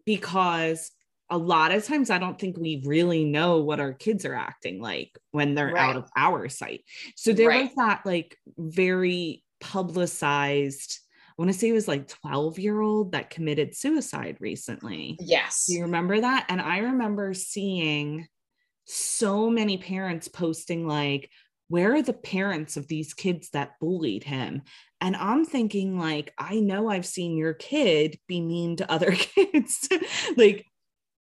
because 0.04 0.90
a 1.30 1.38
lot 1.38 1.72
of 1.72 1.84
times 1.84 2.10
I 2.10 2.18
don't 2.18 2.38
think 2.38 2.56
we 2.58 2.82
really 2.84 3.24
know 3.24 3.58
what 3.60 3.80
our 3.80 3.92
kids 3.92 4.24
are 4.24 4.34
acting 4.34 4.80
like 4.80 5.16
when 5.30 5.54
they're 5.54 5.72
Right. 5.72 5.90
out 5.90 5.96
of 5.96 6.10
our 6.16 6.48
sight. 6.48 6.84
So 7.16 7.32
there 7.32 7.48
Right. 7.48 7.64
was 7.64 7.74
that 7.76 8.02
like 8.04 8.36
very 8.58 9.44
publicized, 9.60 10.98
I 11.28 11.32
want 11.42 11.52
to 11.52 11.58
say 11.58 11.68
it 11.68 11.72
was 11.72 11.88
like 11.88 12.08
12 12.08 12.58
year 12.58 12.80
old 12.80 13.12
that 13.12 13.30
committed 13.30 13.76
suicide 13.76 14.36
recently. 14.40 15.16
yes 15.20 15.66
Do 15.66 15.74
you 15.74 15.82
remember 15.82 16.20
that? 16.20 16.46
And 16.48 16.60
I 16.60 16.78
remember 16.78 17.32
seeing 17.34 18.26
so 18.86 19.48
many 19.50 19.78
parents 19.78 20.28
posting, 20.28 20.86
like, 20.86 21.30
where 21.68 21.94
are 21.94 22.02
the 22.02 22.12
parents 22.12 22.76
of 22.76 22.88
these 22.88 23.14
kids 23.14 23.50
that 23.50 23.78
bullied 23.80 24.24
him? 24.24 24.62
And 25.00 25.14
I'm 25.14 25.44
thinking, 25.44 25.98
like, 25.98 26.34
I 26.36 26.58
know 26.58 26.88
I've 26.90 27.06
seen 27.06 27.36
your 27.36 27.54
kid 27.54 28.18
be 28.26 28.40
mean 28.40 28.76
to 28.76 28.90
other 28.90 29.12
kids. 29.14 29.88
like, 30.36 30.66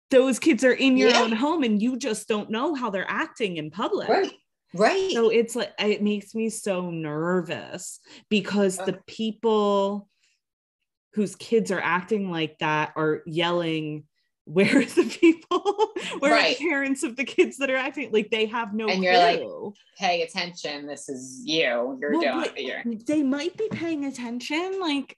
those 0.10 0.40
kids 0.40 0.64
are 0.64 0.74
in 0.74 0.98
your 0.98 1.10
Yeah. 1.10 1.22
own 1.24 1.32
home 1.34 1.64
and 1.64 1.82
you 1.82 1.98
just 1.98 2.28
don't 2.28 2.50
know 2.50 2.76
how 2.76 2.90
they're 2.90 3.10
acting 3.10 3.58
in 3.58 3.72
public. 3.72 4.10
right 4.10 4.32
right 4.74 5.12
So 5.12 5.30
it's 5.30 5.56
like 5.56 5.74
it 5.80 6.02
makes 6.02 6.36
me 6.36 6.50
so 6.50 6.90
nervous 6.92 8.00
because 8.30 8.80
uh. 8.80 8.86
the 8.86 9.00
people 9.08 10.10
whose 11.14 11.36
kids 11.36 11.72
are 11.72 11.80
acting 11.82 12.30
like 12.32 12.58
that 12.60 12.94
are 12.96 13.24
yelling, 13.26 14.04
Where 14.48 14.78
are 14.78 14.86
the 14.86 15.04
people? 15.20 15.92
Where 16.20 16.34
are 16.36 16.50
the 16.50 16.56
parents 16.56 17.04
of 17.04 17.18
the 17.18 17.26
kids 17.26 17.58
that 17.58 17.70
are 17.70 17.76
acting 17.76 18.12
like 18.14 18.30
they 18.30 18.46
have 18.46 18.74
no 18.74 18.88
And 18.88 19.04
you're 19.04 19.18
like, 19.18 19.42
pay 19.98 20.22
attention 20.22 20.88
this 20.88 21.10
is 21.10 21.42
you 21.44 21.98
you're 22.00 22.18
Well, 22.18 22.46
doing 22.56 23.04
they 23.06 23.24
might 23.24 23.58
be 23.58 23.68
paying 23.70 24.06
attention. 24.06 24.80
Like, 24.80 25.18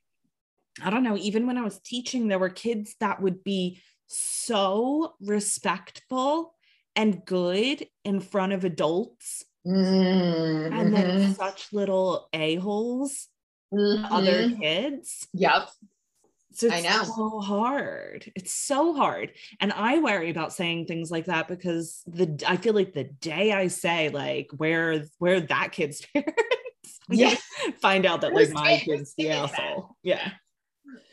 I 0.82 0.90
don't 0.90 1.04
know, 1.04 1.16
even 1.18 1.46
when 1.46 1.60
I 1.60 1.64
was 1.64 1.80
teaching, 1.80 2.28
there 2.28 2.40
were 2.40 2.50
kids 2.50 2.96
that 3.02 3.22
would 3.22 3.44
be 3.44 3.80
so 4.12 5.14
respectful 5.22 6.56
and 6.96 7.24
good 7.26 7.88
in 8.04 8.20
front 8.20 8.54
of 8.54 8.66
adults 8.66 9.46
Mm, 9.68 10.74
and 10.74 10.94
then 10.96 11.20
mhm, 11.20 11.36
such 11.36 11.72
little 11.74 12.28
a-holes 12.34 13.28
to 13.74 14.00
other 14.10 14.50
kids. 14.62 15.28
yep 15.34 15.70
So 16.54 16.68
it's 16.68 16.78
I 16.78 16.82
know. 16.82 17.04
so 17.04 17.40
hard. 17.42 18.32
It's 18.36 18.54
so 18.54 18.94
hard. 18.96 19.34
And 19.60 19.72
I 19.74 20.00
worry 20.00 20.30
about 20.30 20.54
saying 20.54 20.86
things 20.88 21.12
like 21.12 21.26
that 21.26 21.48
because 21.48 22.02
the 22.08 22.42
I 22.48 22.58
feel 22.58 22.74
like 22.74 22.94
the 22.94 23.04
day 23.04 23.52
I 23.52 23.68
say 23.68 24.10
like 24.10 24.48
where 24.56 25.04
where 25.20 25.42
that 25.42 25.72
kid's 25.74 26.02
parents 26.14 27.00
Yeah. 27.10 27.36
find 27.82 28.06
out 28.06 28.22
that 28.22 28.34
like 28.34 28.50
my 28.52 28.78
kid's 28.78 29.14
the 29.16 29.26
kid 29.26 29.44
is 29.44 29.52
that? 29.52 29.60
asshole. 29.60 29.98
Yeah. 30.04 30.32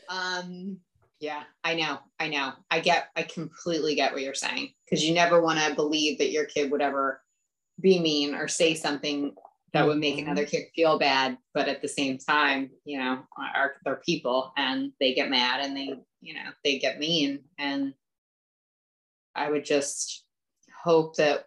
Um, 0.09 0.79
yeah, 1.19 1.43
I 1.63 1.75
know, 1.75 1.99
I 2.19 2.27
know. 2.29 2.53
I 2.69 2.79
get, 2.79 3.07
I 3.15 3.23
completely 3.23 3.95
get 3.95 4.13
what 4.13 4.21
you're 4.21 4.33
saying 4.33 4.73
because 4.85 5.05
you 5.05 5.13
never 5.13 5.41
want 5.41 5.59
to 5.59 5.75
believe 5.75 6.19
that 6.19 6.31
your 6.31 6.45
kid 6.45 6.71
would 6.71 6.81
ever 6.81 7.21
be 7.79 7.99
mean 7.99 8.35
or 8.35 8.47
say 8.47 8.73
something 8.73 9.33
that 9.73 9.85
would 9.85 9.97
make 9.97 10.15
Mhm. 10.15 10.23
another 10.23 10.45
kid 10.45 10.69
feel 10.75 10.97
bad 10.97 11.37
but 11.53 11.67
at 11.67 11.81
the 11.81 11.87
same 11.87 12.17
time 12.17 12.71
you 12.85 12.97
know 12.97 13.23
are 13.37 13.75
they're 13.83 13.97
people 13.97 14.51
and 14.57 14.91
they 14.99 15.13
get 15.13 15.29
mad 15.29 15.63
and 15.63 15.75
they 15.75 15.93
you 16.21 16.33
know 16.33 16.51
they 16.63 16.79
get 16.79 16.99
mean 16.99 17.43
and 17.57 17.93
i 19.35 19.49
would 19.49 19.65
just 19.65 20.25
hope 20.83 21.15
that 21.17 21.45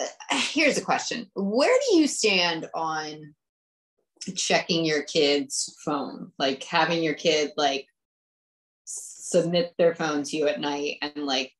uh, 0.00 0.06
here's 0.30 0.76
a 0.76 0.84
question 0.84 1.30
where 1.34 1.78
do 1.88 1.96
you 1.96 2.06
stand 2.06 2.68
on 2.74 3.34
checking 4.36 4.84
your 4.84 5.02
kid's 5.04 5.74
phone 5.84 6.32
like 6.38 6.62
having 6.64 7.02
your 7.02 7.14
kid 7.14 7.52
like 7.56 7.86
submit 9.32 9.74
their 9.78 9.94
phone 9.94 10.22
to 10.22 10.36
you 10.36 10.46
at 10.48 10.60
night 10.60 10.98
and 11.02 11.16
like 11.16 11.52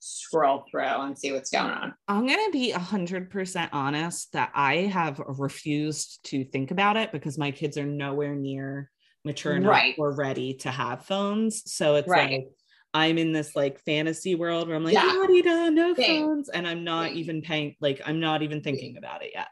scroll 0.00 0.64
through 0.70 0.82
and 0.82 1.18
see 1.18 1.32
what's 1.32 1.50
going 1.50 1.70
on 1.70 1.92
I'm 2.06 2.26
going 2.26 2.44
to 2.44 2.52
be 2.52 2.72
100% 2.72 3.68
honest 3.72 4.32
that 4.32 4.52
I 4.54 4.76
have 4.76 5.18
refused 5.26 6.20
to 6.26 6.44
think 6.44 6.70
about 6.70 6.96
it 6.96 7.10
because 7.10 7.36
my 7.36 7.50
kids 7.50 7.76
are 7.76 7.84
nowhere 7.86 8.34
near 8.36 8.90
mature 9.24 9.56
enough 9.56 9.70
Right. 9.72 9.94
or 9.98 10.14
ready 10.14 10.54
to 10.54 10.70
have 10.70 11.04
phones. 11.04 11.70
So 11.72 11.96
it's 11.96 12.08
Right. 12.08 12.30
like 12.30 12.48
I'm 12.94 13.18
in 13.18 13.32
this 13.32 13.54
like 13.56 13.80
fantasy 13.84 14.34
world 14.36 14.68
where 14.68 14.76
I'm 14.76 14.84
like, 14.84 14.94
Yeah. 14.94 15.02
"La-di-da, 15.04 15.68
no 15.70 15.94
Same. 15.94 16.22
phones. 16.22 16.48
And 16.48 16.66
I'm 16.66 16.84
not 16.84 17.08
Same. 17.08 17.18
even 17.18 17.42
paying, 17.42 17.76
like, 17.80 18.00
I'm 18.06 18.20
not 18.20 18.42
even 18.42 18.62
thinking 18.62 18.96
about 18.96 19.22
it 19.24 19.32
yet. 19.34 19.48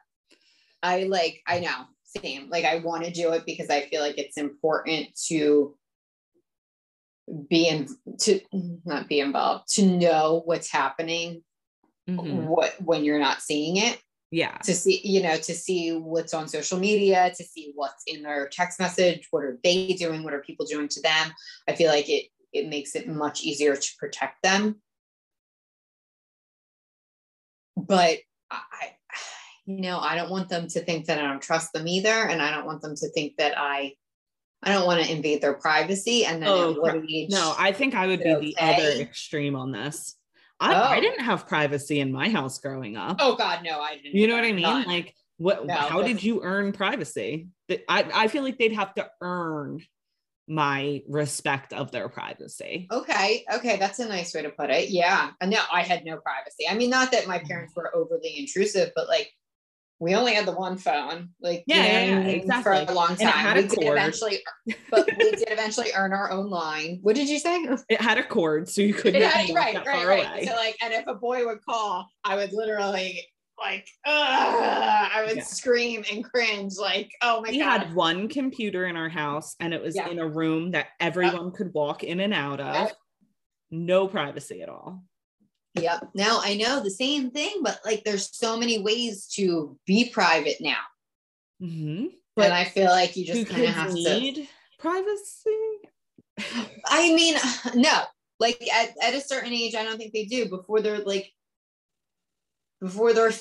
I 0.83 1.03
like, 1.05 1.43
I 1.47 1.59
know, 1.61 1.85
same. 2.05 2.49
Like, 2.49 2.65
I 2.65 2.79
want 2.79 3.05
to 3.05 3.11
do 3.11 3.33
it 3.33 3.45
because 3.45 3.69
I 3.69 3.83
feel 3.83 4.01
like 4.01 4.17
it's 4.17 4.39
important 4.39 5.09
to 5.27 5.77
be 7.49 7.69
in, 7.69 7.89
to 8.21 8.41
not 8.85 9.09
be 9.09 9.21
involved, 9.21 9.69
to 9.75 9.85
know 9.85 10.43
what's 10.45 10.71
happening, 10.71 11.43
Mhm. 12.09 12.45
what 12.47 12.81
when 12.81 13.05
you're 13.05 13.19
not 13.19 13.43
seeing 13.43 13.77
it, 13.79 14.01
Yeah. 14.31 14.57
to 14.59 14.75
see, 14.75 15.01
you 15.05 15.23
know, 15.23 15.37
to 15.37 15.55
see 15.55 15.93
what's 15.93 16.35
on 16.35 16.49
social 16.49 16.79
media, 16.79 17.33
to 17.37 17.45
see 17.45 17.73
what's 17.75 18.05
in 18.07 18.23
their 18.23 18.49
text 18.49 18.79
message, 18.79 19.27
what 19.31 19.45
are 19.45 19.59
they 19.65 19.89
doing, 19.95 20.23
what 20.23 20.35
are 20.35 20.43
people 20.43 20.67
doing 20.67 20.89
to 20.89 21.01
them. 21.01 21.33
I 21.69 21.75
feel 21.75 21.91
like 21.91 22.09
it 22.09 22.27
it 22.53 22.69
makes 22.69 22.95
it 22.95 23.07
much 23.07 23.43
easier 23.43 23.77
to 23.77 23.91
protect 23.99 24.43
them. 24.43 24.81
But 27.77 28.21
I- 28.51 28.97
you 29.67 29.81
know, 29.81 29.99
I 29.99 30.15
don't 30.15 30.31
want 30.31 30.49
them 30.49 30.69
to 30.69 30.81
think 30.81 31.07
that 31.07 31.19
I 31.19 31.23
don't 31.23 31.43
trust 31.43 31.73
them 31.73 31.89
either, 31.89 32.29
and 32.29 32.41
I 32.41 32.53
don't 32.53 32.65
want 32.67 32.83
them 32.83 32.95
to 32.95 33.09
think 33.11 33.37
that 33.37 33.59
I, 33.59 33.97
I 34.63 34.73
don't 34.73 34.87
want 34.87 35.05
to 35.05 35.13
invade 35.13 35.41
their 35.43 35.55
privacy. 35.55 36.25
And 36.25 36.43
then 36.43 36.49
Oh, 36.49 36.73
what 36.75 36.97
age? 37.09 37.31
No, 37.31 37.55
I 37.59 37.73
think 37.73 37.95
I 37.95 38.07
would 38.07 38.23
be 38.23 38.35
the 38.35 38.57
other 38.59 39.01
extreme 39.01 39.55
on 39.55 39.71
this. 39.73 40.17
I, 40.59 40.73
I 40.73 40.97
Oh. 40.97 41.01
didn't 41.01 41.25
have 41.25 41.47
privacy 41.47 42.01
in 42.01 42.11
my 42.13 42.29
house 42.31 42.59
growing 42.59 42.97
up. 42.97 43.19
oh 43.21 43.37
God, 43.37 43.61
no, 43.63 43.81
I 43.81 43.97
didn't. 43.97 44.15
You 44.15 44.27
know 44.27 44.35
what 44.35 44.45
I 44.45 44.53
mean? 44.53 44.63
None. 44.63 44.87
Like, 44.87 45.15
what? 45.37 45.67
No, 45.67 45.75
how 45.75 45.99
that's- 45.99 46.07
did 46.07 46.23
you 46.25 46.43
earn 46.43 46.73
privacy? 46.73 47.49
I 47.71 48.07
I 48.15 48.29
feel 48.29 48.43
like 48.43 48.59
they'd 48.59 48.73
have 48.73 48.95
to 48.95 49.09
earn 49.21 49.81
my 50.49 51.03
respect 51.09 51.73
of 51.73 51.91
their 51.91 52.09
privacy. 52.09 52.87
Okay, 52.91 53.45
okay, 53.53 53.77
that's 53.79 53.99
a 53.99 54.09
nice 54.09 54.33
way 54.33 54.43
to 54.43 54.51
put 54.51 54.71
it. 54.71 54.91
Yeah, 54.91 55.31
no, 55.45 55.59
I 55.73 55.83
had 55.83 56.05
no 56.05 56.19
privacy. 56.19 56.67
I 56.71 56.75
mean, 56.75 56.89
not 56.91 57.11
that 57.13 57.27
my 57.27 57.39
mm-hmm. 57.39 57.49
parents 57.49 57.75
were 57.75 57.95
overly 57.95 58.39
intrusive, 58.39 58.93
but 58.95 59.09
like 59.09 59.31
we 59.99 60.15
only 60.15 60.35
had 60.35 60.47
the 60.47 60.53
one 60.53 60.77
phone, 60.77 61.31
like 61.41 61.65
you 61.67 61.75
Yeah, 61.75 61.83
know 61.83 61.89
yeah, 61.89 62.21
yeah, 62.21 62.27
exactly. 62.29 62.63
for 62.87 62.93
a 62.93 62.95
long 62.95 63.17
time. 63.17 63.57
a 63.57 63.63
we 63.63 63.69
did 63.69 63.79
cord. 63.79 63.97
eventually, 63.99 64.39
but 64.91 65.07
we 65.19 65.31
did 65.33 65.51
eventually 65.51 65.91
earn 65.97 66.13
our 66.13 66.31
own 66.31 66.51
line. 66.51 66.99
What 67.03 67.17
did 67.17 67.29
you 67.29 67.39
say? 67.39 67.67
It 67.89 68.01
had 68.01 68.19
a 68.19 68.23
cord, 68.25 68.69
so 68.69 68.83
you 68.83 68.93
couldn't 68.95 69.23
It 69.23 69.31
had- 69.31 69.55
right, 69.55 69.75
right, 69.75 69.85
far 69.87 70.07
right. 70.07 70.27
away. 70.27 70.47
So 70.47 70.55
like, 70.55 70.77
and 70.83 70.93
if 70.93 71.07
a 71.07 71.15
boy 71.15 71.47
would 71.47 71.63
call, 71.65 72.07
I 72.25 72.37
would 72.37 72.53
literally 72.53 73.23
like, 73.59 73.89
Ugh, 74.07 74.13
I 74.15 75.25
would 75.27 75.37
Yeah. 75.39 75.43
scream 75.45 76.05
and 76.13 76.23
cringe, 76.23 76.75
like, 76.79 77.11
oh 77.23 77.41
my 77.41 77.49
we 77.51 77.59
god. 77.59 77.81
We 77.81 77.87
had 77.87 77.95
one 77.95 78.29
computer 78.29 78.85
in 78.85 78.97
our 78.97 79.09
house, 79.09 79.57
and 79.61 79.73
it 79.73 79.81
was 79.83 79.97
Yeah. 79.97 80.09
in 80.11 80.19
a 80.19 80.29
room 80.29 80.73
that 80.73 80.89
everyone 81.01 81.53
could 81.53 81.73
walk 81.73 82.05
in 82.05 82.21
and 82.21 82.35
out 82.35 82.61
of. 82.61 82.75
Yep. 82.75 82.97
No 83.71 84.09
privacy 84.09 84.61
at 84.61 84.69
all. 84.69 85.03
Yep. 85.81 86.11
Now 86.15 86.41
I 86.43 86.57
know 86.57 86.81
the 86.83 86.91
same 86.91 87.31
thing, 87.31 87.61
but 87.63 87.81
like, 87.85 88.05
there's 88.05 88.35
so 88.37 88.57
many 88.57 88.79
ways 88.79 89.27
to 89.35 89.79
be 89.87 90.09
private 90.11 90.57
now. 90.61 90.81
Mhm. 91.63 92.11
and 92.37 92.53
I 92.53 92.65
feel 92.65 92.91
like 92.91 93.17
you 93.17 93.25
just 93.25 93.49
kind 93.49 93.65
of 93.65 93.71
have 93.71 93.89
to. 93.89 93.95
need 93.95 94.49
privacy? 94.79 95.51
I 96.87 97.15
mean, 97.15 97.37
no, 97.75 98.03
like 98.39 98.63
at, 98.73 98.91
at 99.03 99.15
a 99.15 99.21
certain 99.21 99.53
age, 99.53 99.75
I 99.75 99.85
don't 99.85 99.97
think 99.97 100.13
they 100.13 100.25
do 100.27 100.49
before 100.49 100.81
they're 100.81 100.99
like, 100.99 101.33
before 102.81 103.13
they're 103.15 103.33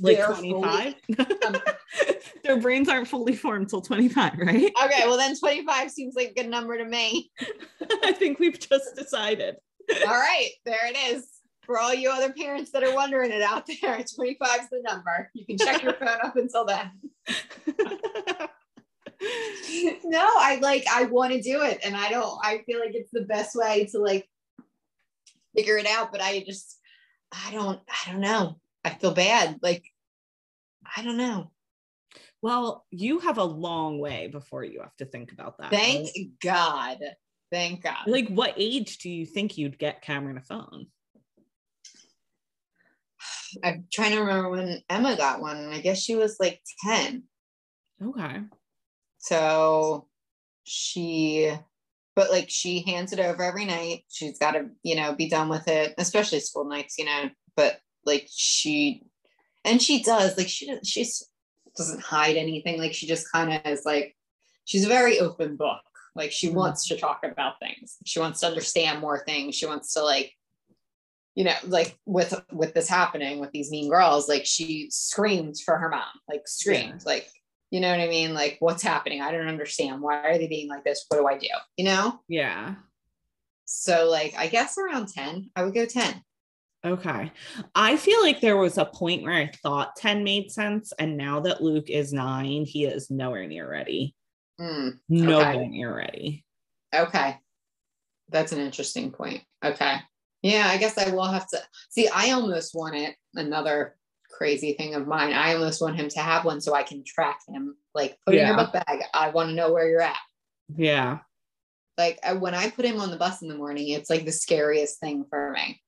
Like 0.00 0.24
25? 0.24 0.94
um, 1.46 1.56
Their 2.44 2.60
brains 2.60 2.88
aren't 2.88 3.06
fully 3.06 3.36
formed 3.36 3.68
till 3.68 3.80
25, 3.80 4.38
right? 4.38 4.72
okay, 4.84 5.02
well 5.06 5.16
then 5.16 5.36
25 5.36 5.90
seems 5.90 6.14
like 6.16 6.30
a 6.30 6.34
good 6.34 6.50
number 6.50 6.76
to 6.76 6.84
me. 6.84 7.30
I 8.02 8.12
think 8.12 8.40
we've 8.40 8.58
just 8.58 8.96
decided. 8.96 9.56
All 10.06 10.12
right, 10.12 10.50
there 10.64 10.86
it 10.86 10.96
is. 11.14 11.28
For 11.64 11.78
all 11.78 11.94
you 11.94 12.10
other 12.10 12.32
parents 12.32 12.72
that 12.72 12.82
are 12.82 12.94
wondering 12.94 13.30
it 13.30 13.42
out 13.42 13.66
there, 13.66 14.04
25 14.16 14.60
is 14.60 14.68
the 14.70 14.82
number. 14.82 15.30
You 15.34 15.46
can 15.46 15.58
check 15.58 15.82
your 15.82 15.94
phone 15.94 16.18
up 16.22 16.36
until 16.36 16.64
then. 16.64 16.90
no, 20.04 20.26
I 20.38 20.58
like 20.60 20.84
I 20.90 21.04
want 21.04 21.32
to 21.32 21.40
do 21.40 21.62
it, 21.62 21.78
and 21.84 21.96
I 21.96 22.08
don't. 22.10 22.38
I 22.42 22.62
feel 22.66 22.80
like 22.80 22.94
it's 22.94 23.12
the 23.12 23.22
best 23.22 23.54
way 23.54 23.86
to 23.92 23.98
like 23.98 24.28
figure 25.56 25.78
it 25.78 25.86
out. 25.86 26.10
But 26.10 26.20
I 26.20 26.42
just, 26.44 26.78
I 27.30 27.52
don't, 27.52 27.80
I 27.88 28.10
don't 28.10 28.20
know. 28.20 28.58
I 28.84 28.90
feel 28.90 29.14
bad. 29.14 29.60
Like, 29.62 29.84
I 30.96 31.02
don't 31.02 31.16
know. 31.16 31.52
well, 32.42 32.84
you 32.90 33.20
have 33.20 33.38
a 33.38 33.44
long 33.44 34.00
way 34.00 34.26
before 34.26 34.64
you 34.64 34.80
have 34.80 34.96
to 34.96 35.04
think 35.04 35.30
about 35.30 35.58
that. 35.58 35.70
Thank 35.70 36.10
right? 36.16 36.26
God. 36.42 36.98
Thank 37.52 37.82
God. 37.82 38.06
Like, 38.06 38.28
what 38.28 38.54
age 38.56 38.98
do 38.98 39.10
you 39.10 39.26
think 39.26 39.56
you'd 39.56 39.78
get 39.78 40.02
Cameron 40.02 40.38
a 40.38 40.42
phone? 40.42 40.86
I'm 43.62 43.86
trying 43.92 44.12
to 44.12 44.20
remember 44.20 44.50
when 44.50 44.82
Emma 44.88 45.16
got 45.16 45.40
one, 45.40 45.56
and 45.56 45.74
I 45.74 45.80
guess 45.80 46.00
she 46.00 46.14
was 46.14 46.36
like 46.40 46.60
10. 46.84 47.24
Okay. 48.04 48.40
So 49.18 50.08
she, 50.64 51.52
but 52.14 52.30
like 52.30 52.48
she 52.48 52.82
hands 52.82 53.12
it 53.12 53.20
over 53.20 53.42
every 53.42 53.64
night. 53.64 54.04
She's 54.08 54.38
got 54.38 54.52
to, 54.52 54.70
you 54.82 54.96
know, 54.96 55.14
be 55.14 55.28
done 55.28 55.48
with 55.48 55.68
it, 55.68 55.94
especially 55.98 56.40
school 56.40 56.64
nights, 56.64 56.98
you 56.98 57.04
know. 57.04 57.30
But 57.56 57.80
like 58.04 58.28
she, 58.30 59.04
and 59.64 59.80
she 59.80 60.02
does, 60.02 60.36
like 60.36 60.48
she 60.48 60.76
she's 60.84 61.28
doesn't 61.76 62.02
hide 62.02 62.36
anything. 62.36 62.78
Like 62.78 62.92
she 62.94 63.06
just 63.06 63.30
kind 63.30 63.52
of 63.52 63.60
is 63.70 63.84
like, 63.84 64.16
she's 64.64 64.84
a 64.84 64.88
very 64.88 65.20
open 65.20 65.56
book. 65.56 65.80
Like 66.14 66.32
she 66.32 66.48
Mhm. 66.48 66.54
wants 66.54 66.86
to 66.88 66.96
talk 66.96 67.20
about 67.24 67.58
things. 67.60 67.96
She 68.04 68.20
wants 68.20 68.40
to 68.40 68.46
understand 68.46 69.00
more 69.00 69.24
things. 69.24 69.54
She 69.54 69.66
wants 69.66 69.94
to 69.94 70.02
like, 70.02 70.34
you 71.34 71.44
know, 71.44 71.54
like 71.66 71.96
with 72.06 72.34
with 72.52 72.74
this 72.74 72.88
happening 72.88 73.40
with 73.40 73.50
these 73.52 73.70
mean 73.70 73.88
girls, 73.90 74.28
like 74.28 74.44
she 74.44 74.88
screamed 74.90 75.56
for 75.64 75.78
her 75.78 75.88
mom, 75.88 76.02
like 76.28 76.46
screamed, 76.46 77.04
like 77.06 77.28
you 77.70 77.80
know 77.80 77.88
what 77.90 78.00
I 78.00 78.08
mean? 78.08 78.34
Like, 78.34 78.58
what's 78.60 78.82
happening? 78.82 79.22
I 79.22 79.32
don't 79.32 79.48
understand. 79.48 80.02
Why 80.02 80.18
are 80.28 80.36
they 80.36 80.46
being 80.46 80.68
like 80.68 80.84
this? 80.84 81.06
What 81.08 81.16
do 81.16 81.26
I 81.26 81.38
do? 81.38 81.48
You 81.78 81.86
know? 81.86 82.20
Yeah. 82.28 82.74
So, 83.64 84.10
like, 84.10 84.34
I 84.36 84.46
guess 84.48 84.76
around 84.76 85.08
10, 85.08 85.48
I 85.56 85.64
would 85.64 85.72
go 85.72 85.86
10. 85.86 86.22
Okay. 86.84 87.32
I 87.74 87.96
feel 87.96 88.20
like 88.20 88.42
there 88.42 88.58
was 88.58 88.76
a 88.76 88.84
point 88.84 89.22
where 89.22 89.32
I 89.32 89.50
thought 89.62 89.96
10 89.96 90.22
made 90.22 90.50
sense. 90.50 90.92
And 90.98 91.16
now 91.16 91.40
that 91.40 91.62
Luke 91.62 91.88
is 91.88 92.12
nine, 92.12 92.66
he 92.66 92.84
is 92.84 93.10
nowhere 93.10 93.46
near 93.46 93.66
ready. 93.70 94.14
Mm, 94.60 94.98
Nowhere 95.08 95.66
near 95.66 95.96
ready. 95.96 96.44
okay. 96.94 97.38
That's 98.28 98.52
an 98.52 98.60
interesting 98.60 99.12
point. 99.12 99.44
Okay. 99.64 99.96
Yeah, 100.42 100.66
I 100.68 100.76
guess 100.76 100.98
I 100.98 101.10
will 101.10 101.24
have 101.24 101.48
to 101.48 101.58
see. 101.90 102.08
I 102.08 102.32
almost 102.32 102.74
want 102.74 102.96
it. 102.96 103.14
Another 103.34 103.96
crazy 104.30 104.72
thing 104.72 104.94
of 104.94 105.06
mine. 105.06 105.32
I 105.32 105.54
almost 105.54 105.80
want 105.80 105.96
him 105.96 106.08
to 106.08 106.20
have 106.20 106.44
one 106.44 106.60
so 106.60 106.74
I 106.74 106.82
can 106.82 107.04
track 107.04 107.40
him. 107.48 107.76
Like, 107.94 108.18
put 108.26 108.34
it 108.34 108.40
in 108.40 108.46
your 108.48 108.56
book 108.56 108.72
bag. 108.72 109.02
I 109.14 109.30
want 109.30 109.50
to 109.50 109.54
know 109.54 109.72
where 109.72 109.88
you're 109.88 110.00
at. 110.00 110.16
Yeah. 110.74 111.18
Like, 111.96 112.18
I, 112.24 112.32
when 112.32 112.54
I 112.54 112.70
put 112.70 112.84
him 112.84 113.00
on 113.00 113.10
the 113.10 113.16
bus 113.16 113.42
in 113.42 113.48
the 113.48 113.54
morning, 113.54 113.88
it's 113.88 114.10
like 114.10 114.24
the 114.24 114.32
scariest 114.32 114.98
thing 114.98 115.24
for 115.28 115.52
me. 115.52 115.80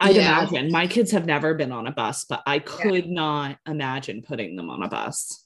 I'd 0.00 0.16
Yeah. 0.16 0.40
imagine 0.42 0.72
my 0.72 0.86
kids 0.86 1.12
have 1.12 1.26
never 1.26 1.54
been 1.54 1.70
on 1.70 1.86
a 1.86 1.92
bus, 1.92 2.24
but 2.28 2.42
I 2.46 2.58
could 2.58 3.08
not 3.08 3.58
imagine 3.66 4.22
putting 4.22 4.56
them 4.56 4.70
on 4.70 4.82
a 4.82 4.88
bus. 4.88 5.44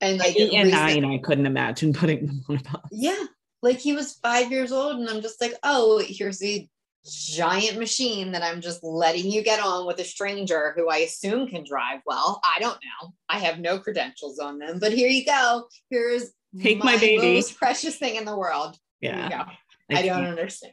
And 0.00 0.18
Like 0.18 0.36
eight 0.36 0.52
and 0.52 0.70
nine, 0.70 1.04
I 1.04 1.18
couldn't 1.18 1.46
imagine 1.46 1.92
putting 1.92 2.26
them 2.26 2.44
on 2.48 2.56
a 2.58 2.62
bus. 2.62 2.82
Yeah. 2.92 3.24
Like 3.62 3.78
he 3.78 3.94
was 3.94 4.12
five 4.22 4.52
years 4.52 4.70
old, 4.70 5.00
and 5.00 5.08
I'm 5.08 5.22
just 5.22 5.40
like, 5.40 5.54
oh, 5.62 6.02
here's 6.06 6.42
a 6.42 6.68
giant 7.04 7.78
machine 7.78 8.32
that 8.32 8.42
I'm 8.42 8.60
just 8.60 8.82
letting 8.82 9.30
you 9.30 9.42
get 9.42 9.60
on 9.60 9.86
with 9.86 9.98
a 9.98 10.04
stranger 10.04 10.72
who 10.76 10.88
I 10.88 10.98
assume 10.98 11.48
can 11.48 11.64
drive 11.64 12.00
well. 12.06 12.40
I 12.44 12.58
don't 12.60 12.78
know. 12.82 13.12
I 13.28 13.38
have 13.40 13.58
no 13.58 13.78
credentials 13.78 14.38
on 14.38 14.58
them, 14.58 14.78
but 14.78 14.92
here 14.92 15.08
you 15.08 15.24
go. 15.24 15.68
Here's 15.90 16.32
Take 16.60 16.82
my 16.82 16.96
baby. 16.96 17.34
most 17.34 17.58
precious 17.58 17.96
thing 17.96 18.16
in 18.16 18.24
the 18.24 18.36
world. 18.36 18.76
Yeah. 19.00 19.48
I, 19.90 20.02
don't 20.02 20.24
understand. 20.24 20.72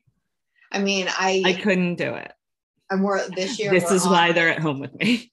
I 0.72 0.80
mean, 0.80 1.08
I 1.10 1.43
I 1.45 1.53
couldn't 1.53 1.95
do 1.95 2.14
it. 2.14 2.32
I'm 2.89 3.01
more 3.01 3.22
this 3.36 3.60
year. 3.60 3.72
This 3.72 3.86
we're 3.89 3.95
is 3.95 4.08
why 4.08 4.32
they're 4.32 4.49
at 4.49 4.60
home 4.60 4.80
with 4.80 4.93
me. 4.95 5.32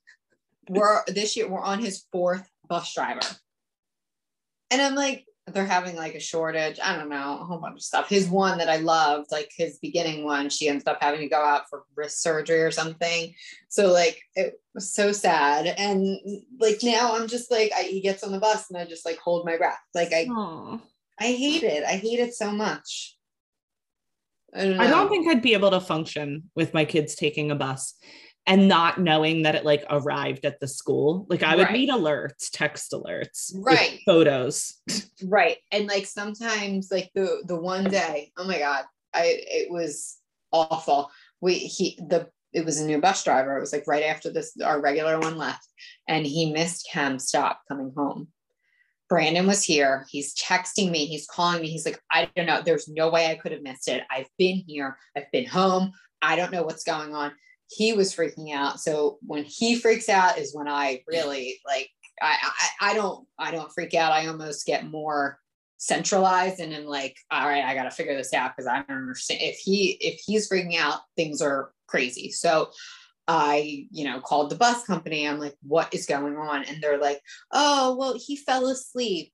we're 0.69 1.05
this 1.07 1.37
year 1.37 1.49
we're 1.49 1.61
on 1.61 1.79
his 1.79 2.05
fourth 2.11 2.49
bus 2.69 2.93
driver. 2.93 3.21
And 4.71 4.83
I'm 4.83 4.95
like, 4.95 5.25
they're 5.53 5.67
having 5.67 5.97
like 5.97 6.15
a 6.15 6.21
shortage. 6.21 6.79
I 6.83 6.97
don't 6.97 7.09
know, 7.09 7.39
a 7.41 7.45
whole 7.45 7.59
bunch 7.59 7.77
of 7.77 7.83
stuff. 7.83 8.09
His 8.09 8.29
one 8.29 8.59
that 8.59 8.69
I 8.69 8.77
loved, 8.77 9.31
like 9.31 9.51
his 9.57 9.79
beginning 9.79 10.25
one, 10.25 10.49
she 10.51 10.69
ended 10.69 10.89
up 10.89 10.99
having 11.01 11.21
to 11.21 11.29
go 11.29 11.41
out 11.41 11.69
for 11.69 11.85
wrist 11.97 12.23
surgery 12.23 12.63
or 12.63 12.71
something. 12.71 13.35
So 13.69 13.93
like 13.93 14.21
it 14.35 14.61
was 14.75 14.95
so 14.95 15.13
sad. 15.13 15.67
And 15.67 16.19
like 16.61 16.79
now 16.83 17.17
I'm 17.17 17.29
just 17.29 17.51
like 17.51 17.73
I, 17.77 17.83
he 17.83 18.01
gets 18.01 18.23
on 18.23 18.33
the 18.33 18.41
bus 18.41 18.71
and 18.71 18.79
I 18.79 18.85
just 18.85 19.05
like 19.05 19.19
hold 19.19 19.47
my 19.47 19.57
breath. 19.57 19.81
Like 19.95 20.13
I 20.13 20.27
Aw. 20.31 20.79
I 21.21 21.27
hate 21.27 21.63
it. 21.63 21.85
I 21.85 21.93
hate 21.93 22.21
it 22.21 22.35
so 22.35 22.51
much. 22.53 23.17
I 24.55 24.65
don't, 24.65 24.81
I 24.81 24.87
don't 24.87 25.09
think 25.11 25.29
I'd 25.29 25.43
be 25.43 25.53
able 25.53 25.71
to 25.73 25.81
function 25.81 26.51
with 26.55 26.73
my 26.73 26.85
kids 26.85 27.15
taking 27.15 27.51
a 27.51 27.55
bus 27.55 27.95
and 28.49 28.67
not 28.67 28.99
knowing 28.99 29.43
that 29.43 29.55
it 29.55 29.65
like 29.65 29.85
arrived 29.91 30.47
at 30.47 30.59
the 30.59 30.67
school. 30.67 31.27
Like 31.29 31.43
I 31.43 31.55
would 31.55 31.65
Right. 31.65 31.73
need 31.75 31.91
alerts, 31.91 32.49
text 32.51 32.93
alerts, 32.93 33.53
Right. 33.55 34.01
photos. 34.07 34.75
right. 35.25 35.59
And 35.71 35.87
like 35.87 36.07
sometimes 36.07 36.91
like 36.91 37.11
the 37.15 37.43
the 37.47 37.61
one 37.61 37.85
day 37.85 38.33
oh 38.39 38.45
my 38.45 38.59
god 38.59 38.85
i 39.15 39.25
it 39.27 39.71
was 39.71 40.17
awful. 40.51 41.11
We 41.43 41.55
he 41.59 41.99
the 42.09 42.31
it 42.55 42.65
was 42.65 42.81
a 42.81 42.87
new 42.87 42.99
bus 42.99 43.23
driver. 43.23 43.57
It 43.57 43.61
was 43.61 43.73
like 43.73 43.87
right 43.87 44.05
after 44.05 44.31
this 44.33 44.57
our 44.65 44.81
regular 44.81 45.21
one 45.21 45.37
left 45.37 45.69
and 46.09 46.27
he 46.27 46.51
missed 46.51 46.89
cam 46.91 47.19
stop 47.19 47.61
coming 47.69 47.93
home. 47.95 48.29
Brandon 49.11 49.47
was 49.47 49.63
here. 49.63 50.07
He's 50.11 50.35
texting 50.35 50.91
me. 50.91 51.05
He's 51.05 51.27
calling 51.27 51.61
me. 51.61 51.69
He's 51.69 51.85
like 51.85 52.01
i 52.11 52.31
don't 52.35 52.47
know. 52.47 52.63
There's 52.63 52.89
no 52.89 53.11
way 53.11 53.27
i 53.27 53.35
could 53.35 53.53
have 53.53 53.63
missed 53.63 53.89
it. 53.89 54.05
I've 54.11 54.31
been 54.39 54.65
here. 54.67 54.97
I've 55.15 55.31
been 55.33 55.47
home. 55.47 55.93
I 56.23 56.35
don't 56.35 56.51
know 56.51 56.63
what's 56.63 56.85
going 56.85 57.15
on 57.15 57.33
he 57.69 57.93
was 57.93 58.15
freaking 58.15 58.53
out 58.53 58.81
so 58.81 59.19
when 59.27 59.45
he 59.45 59.79
freaks 59.79 60.09
out 60.09 60.39
is 60.39 60.55
when 60.55 60.69
i 60.69 61.03
really 61.07 61.61
like 61.67 61.91
I, 62.21 62.37
I 62.81 62.91
I 62.91 62.95
don't 62.95 63.27
I 63.39 63.51
don't 63.51 63.73
freak 63.73 63.95
out. 63.95 64.13
I 64.13 64.27
almost 64.27 64.67
get 64.67 64.91
more 64.91 65.39
centralized 65.79 66.59
and 66.61 66.75
I'm 66.75 66.87
like, 66.87 67.17
all 67.31 67.47
right, 67.47 67.65
I 67.65 67.75
gotta 67.75 67.91
figure 67.91 68.17
this 68.17 68.35
out 68.35 68.57
because 68.57 68.69
I 68.69 68.83
don't 68.83 68.97
understand. 68.97 69.41
If 69.43 69.59
he 69.59 69.93
if 70.01 70.21
he's 70.25 70.49
freaking 70.49 70.77
out, 70.77 71.01
things 71.17 71.41
are 71.41 71.73
crazy. 71.87 72.31
So 72.31 72.71
I, 73.27 73.87
you 73.91 74.05
know, 74.05 74.21
called 74.21 74.51
the 74.51 74.57
bus 74.57 74.85
company. 74.85 75.29
I'm 75.29 75.39
like, 75.39 75.55
what 75.63 75.93
is 75.93 76.07
going 76.07 76.37
on? 76.37 76.65
And 76.65 76.83
they're 76.83 76.99
like, 76.99 77.21
oh, 77.53 77.95
well, 77.97 78.19
he 78.19 78.37
fell 78.37 78.67
asleep. 78.67 79.33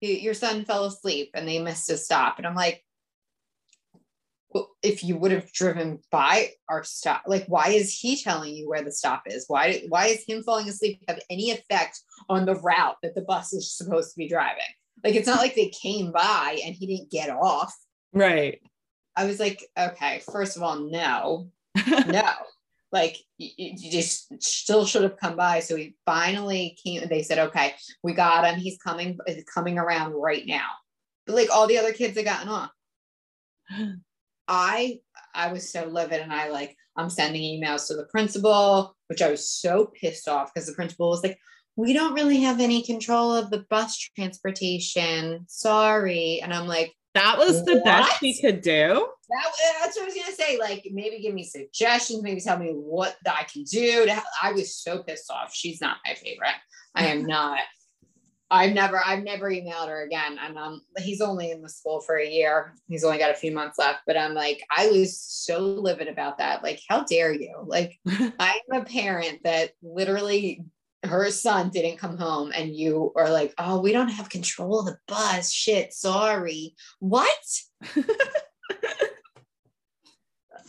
Your 0.00 0.34
son 0.34 0.64
fell 0.64 0.84
asleep 0.84 1.30
and 1.34 1.46
they 1.46 1.60
missed 1.60 1.90
a 1.90 1.96
stop. 1.96 2.38
And 2.38 2.46
I'm 2.46 2.54
like, 2.54 2.84
if 4.82 5.04
you 5.04 5.16
would 5.16 5.32
have 5.32 5.52
driven 5.52 6.00
by 6.10 6.50
our 6.68 6.84
stop, 6.84 7.22
like, 7.26 7.46
why 7.46 7.68
is 7.68 7.96
he 7.96 8.20
telling 8.20 8.54
you 8.54 8.68
where 8.68 8.82
the 8.82 8.92
stop 8.92 9.22
is? 9.26 9.44
Why, 9.48 9.84
why 9.88 10.06
is 10.06 10.24
him 10.26 10.42
falling 10.42 10.68
asleep 10.68 11.02
have 11.08 11.20
any 11.30 11.50
effect 11.50 12.00
on 12.28 12.44
the 12.44 12.56
route 12.56 12.96
that 13.02 13.14
the 13.14 13.22
bus 13.22 13.52
is 13.52 13.72
supposed 13.72 14.12
to 14.12 14.18
be 14.18 14.28
driving? 14.28 14.62
Like, 15.04 15.14
it's 15.14 15.26
not 15.26 15.38
like 15.38 15.54
they 15.54 15.68
came 15.68 16.12
by 16.12 16.60
and 16.64 16.74
he 16.74 16.86
didn't 16.86 17.10
get 17.10 17.30
off. 17.30 17.74
Right. 18.12 18.60
I 19.16 19.24
was 19.26 19.40
like, 19.40 19.64
okay, 19.78 20.22
first 20.30 20.56
of 20.56 20.62
all, 20.62 20.78
no, 20.78 21.48
no. 22.06 22.30
Like, 22.90 23.16
you, 23.38 23.50
you 23.56 23.90
just 23.90 24.42
still 24.42 24.84
should 24.84 25.02
have 25.02 25.16
come 25.16 25.36
by. 25.36 25.60
So 25.60 25.76
he 25.76 25.96
finally 26.04 26.76
came. 26.84 27.06
They 27.08 27.22
said, 27.22 27.38
okay, 27.38 27.74
we 28.02 28.12
got 28.12 28.44
him. 28.44 28.60
He's 28.60 28.78
coming, 28.78 29.18
he's 29.26 29.44
coming 29.44 29.78
around 29.78 30.12
right 30.12 30.46
now. 30.46 30.66
But 31.26 31.36
like 31.36 31.48
all 31.50 31.66
the 31.66 31.78
other 31.78 31.92
kids 31.92 32.16
had 32.16 32.24
gotten 32.24 32.48
off. 32.48 32.70
I 34.52 34.98
I 35.34 35.50
was 35.50 35.72
so 35.72 35.86
livid 35.86 36.20
and 36.20 36.32
I 36.32 36.50
like 36.50 36.76
I'm 36.96 37.08
sending 37.08 37.40
emails 37.40 37.88
to 37.88 37.94
the 37.94 38.04
principal, 38.04 38.94
which 39.06 39.22
I 39.22 39.30
was 39.30 39.48
so 39.48 39.90
pissed 39.98 40.28
off 40.28 40.52
because 40.52 40.68
the 40.68 40.74
principal 40.74 41.08
was 41.08 41.22
like, 41.22 41.38
we 41.74 41.94
don't 41.94 42.12
really 42.12 42.40
have 42.40 42.60
any 42.60 42.82
control 42.82 43.34
of 43.34 43.48
the 43.50 43.64
bus 43.70 43.96
transportation. 44.14 45.46
Sorry. 45.48 46.40
And 46.42 46.52
I'm 46.52 46.66
like, 46.66 46.92
that 47.14 47.38
was 47.38 47.64
the 47.64 47.80
best 47.82 48.20
we 48.20 48.38
could 48.38 48.60
do. 48.60 49.08
that, 49.30 49.52
that's 49.80 49.96
what 49.96 50.02
I 50.02 50.06
was 50.06 50.14
gonna 50.14 50.36
say. 50.36 50.58
Like, 50.58 50.86
maybe 50.92 51.20
give 51.20 51.34
me 51.34 51.44
suggestions, 51.44 52.22
maybe 52.22 52.42
tell 52.42 52.58
me 52.58 52.72
what 52.72 53.16
I 53.26 53.44
can 53.44 53.64
do. 53.64 54.04
To, 54.04 54.22
I 54.42 54.52
was 54.52 54.76
so 54.76 55.02
pissed 55.02 55.30
off. 55.30 55.54
She's 55.54 55.80
not 55.80 55.96
my 56.06 56.12
favorite. 56.14 56.54
I 56.94 57.06
am 57.06 57.24
not. 57.26 57.60
I've 58.52 58.74
never, 58.74 59.00
I've 59.04 59.24
never 59.24 59.50
emailed 59.50 59.88
her 59.88 60.02
again. 60.02 60.38
And 60.38 60.58
um, 60.58 60.82
he's 60.98 61.20
only 61.20 61.50
in 61.50 61.62
the 61.62 61.68
school 61.68 62.00
for 62.00 62.16
a 62.18 62.28
year. 62.28 62.74
He's 62.86 63.02
only 63.02 63.18
got 63.18 63.30
a 63.30 63.34
few 63.34 63.50
months 63.50 63.78
left. 63.78 64.00
But 64.06 64.18
I'm 64.18 64.34
like, 64.34 64.62
I 64.70 64.88
was 64.88 65.18
so 65.18 65.58
livid 65.58 66.06
about 66.06 66.38
that. 66.38 66.62
Like, 66.62 66.80
how 66.88 67.04
dare 67.04 67.32
you? 67.32 67.64
Like, 67.64 67.98
I'm 68.38 68.60
a 68.72 68.84
parent 68.84 69.40
that 69.44 69.70
literally 69.82 70.64
her 71.04 71.30
son 71.30 71.70
didn't 71.70 71.98
come 71.98 72.16
home 72.18 72.52
and 72.54 72.76
you 72.76 73.12
are 73.16 73.30
like, 73.30 73.54
oh, 73.58 73.80
we 73.80 73.92
don't 73.92 74.08
have 74.08 74.28
control 74.28 74.80
of 74.80 74.86
the 74.86 74.98
bus. 75.08 75.50
Shit, 75.50 75.92
sorry. 75.92 76.76
What? 77.00 77.28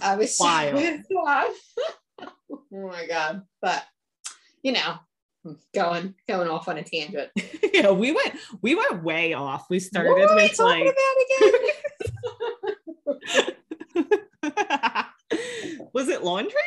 I 0.02 0.16
was 0.16 0.36
so 0.38 0.46
Wild. 0.46 0.76
off. 1.28 1.56
oh 2.22 2.62
my 2.72 3.08
god. 3.08 3.44
But 3.62 3.84
you 4.62 4.72
know, 4.72 4.96
going 5.74 6.16
going 6.28 6.48
off 6.48 6.68
on 6.68 6.78
a 6.78 6.84
tangent. 6.84 7.30
yeah, 7.74 7.92
we 7.92 8.12
went 8.12 8.34
we 8.62 8.76
went 8.76 9.04
way 9.04 9.34
off. 9.34 9.66
We 9.70 9.80
started 9.80 10.10
what 10.10 10.30
were 10.30 10.36
we 10.36 10.44
with 10.44 10.58
talking 10.58 10.86
like 10.86 10.96
about 10.96 11.16
again? 14.86 15.06
was 15.94 16.10
it 16.10 16.24
laundry? 16.24 16.60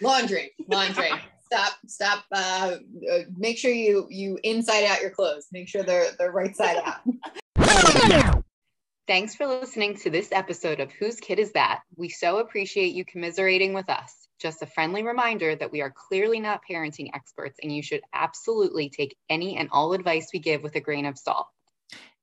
laundry, 0.00 0.52
laundry. 0.68 1.10
Stop, 1.46 1.72
stop. 1.86 2.24
Uh, 2.32 2.76
uh, 3.12 3.18
make 3.36 3.58
sure 3.58 3.70
you 3.70 4.06
you 4.10 4.38
inside 4.42 4.84
out 4.84 5.00
your 5.00 5.10
clothes. 5.10 5.46
Make 5.52 5.68
sure 5.68 5.82
they're 5.82 6.10
they're 6.18 6.32
right 6.32 6.56
side 6.56 6.78
out. 6.84 7.00
Thanks 9.06 9.34
for 9.34 9.46
listening 9.46 9.96
to 9.96 10.08
this 10.08 10.30
episode 10.32 10.80
of 10.80 10.90
Whose 10.90 11.16
Kid 11.16 11.38
Is 11.38 11.52
That? 11.52 11.82
We 11.94 12.08
so 12.08 12.38
appreciate 12.38 12.94
you 12.94 13.04
commiserating 13.04 13.74
with 13.74 13.90
us. 13.90 14.28
Just 14.40 14.62
a 14.62 14.66
friendly 14.66 15.02
reminder 15.02 15.54
that 15.54 15.70
we 15.70 15.82
are 15.82 15.92
clearly 15.94 16.40
not 16.40 16.62
parenting 16.68 17.10
experts 17.12 17.58
and 17.62 17.70
you 17.70 17.82
should 17.82 18.00
absolutely 18.14 18.88
take 18.88 19.14
any 19.28 19.58
and 19.58 19.68
all 19.72 19.92
advice 19.92 20.28
we 20.32 20.38
give 20.38 20.62
with 20.62 20.74
a 20.76 20.80
grain 20.80 21.04
of 21.04 21.18
salt. 21.18 21.48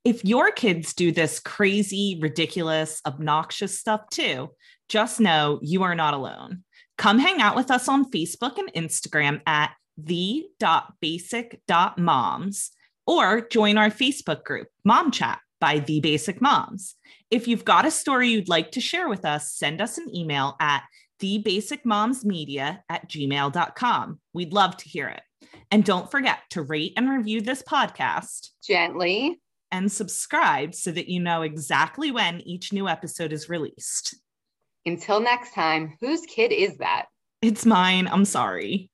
If 0.03 0.25
your 0.25 0.51
kids 0.51 0.95
do 0.95 1.11
this 1.11 1.39
crazy, 1.39 2.17
ridiculous, 2.19 2.99
obnoxious 3.05 3.77
stuff 3.77 4.09
too, 4.09 4.49
just 4.89 5.19
know 5.19 5.59
you 5.61 5.83
are 5.83 5.93
not 5.93 6.15
alone. 6.15 6.63
Come 6.97 7.19
hang 7.19 7.41
out 7.41 7.55
with 7.55 7.69
us 7.69 7.87
on 7.87 8.09
Facebook 8.09 8.57
and 8.57 8.73
Instagram 8.73 9.41
at 9.45 9.75
the.basic.moms 9.99 12.71
or 13.05 13.41
join 13.41 13.77
our 13.77 13.91
Facebook 13.91 14.43
group, 14.43 14.69
Mom 14.83 15.11
Chat 15.11 15.39
by 15.61 15.79
The 15.79 16.01
Basic 16.01 16.41
Moms. 16.41 16.95
If 17.29 17.47
you've 17.47 17.63
got 17.63 17.85
a 17.85 17.91
story 17.91 18.27
you'd 18.27 18.49
like 18.49 18.71
to 18.71 18.81
share 18.81 19.07
with 19.07 19.23
us, 19.23 19.53
send 19.53 19.79
us 19.79 19.97
an 19.97 20.13
email 20.13 20.57
at 20.59 20.83
thebasicmomsmedia 21.21 22.79
at 22.89 23.09
gmail.com. 23.09 24.19
We'd 24.33 24.51
love 24.53 24.75
to 24.77 24.89
hear 24.89 25.07
it. 25.07 25.21
And 25.69 25.85
don't 25.85 26.11
forget 26.11 26.39
to 26.51 26.61
rate 26.63 26.93
and 26.97 27.09
review 27.09 27.41
this 27.41 27.61
podcast 27.63 28.49
Gently. 28.63 29.39
and 29.71 29.89
subscribe 29.91 30.75
so 30.75 30.91
that 30.91 31.07
you 31.07 31.21
know 31.21 31.43
exactly 31.43 32.11
when 32.11 32.41
each 32.41 32.73
new 32.73 32.87
episode 32.89 33.31
is 33.31 33.47
released. 33.47 34.15
Until 34.85 35.19
next 35.21 35.53
time, 35.53 35.95
whose 36.01 36.21
kid 36.21 36.51
is 36.51 36.77
that? 36.77 37.05
It's 37.41 37.65
mine. 37.65 38.07
I'm 38.07 38.25
sorry. 38.25 38.89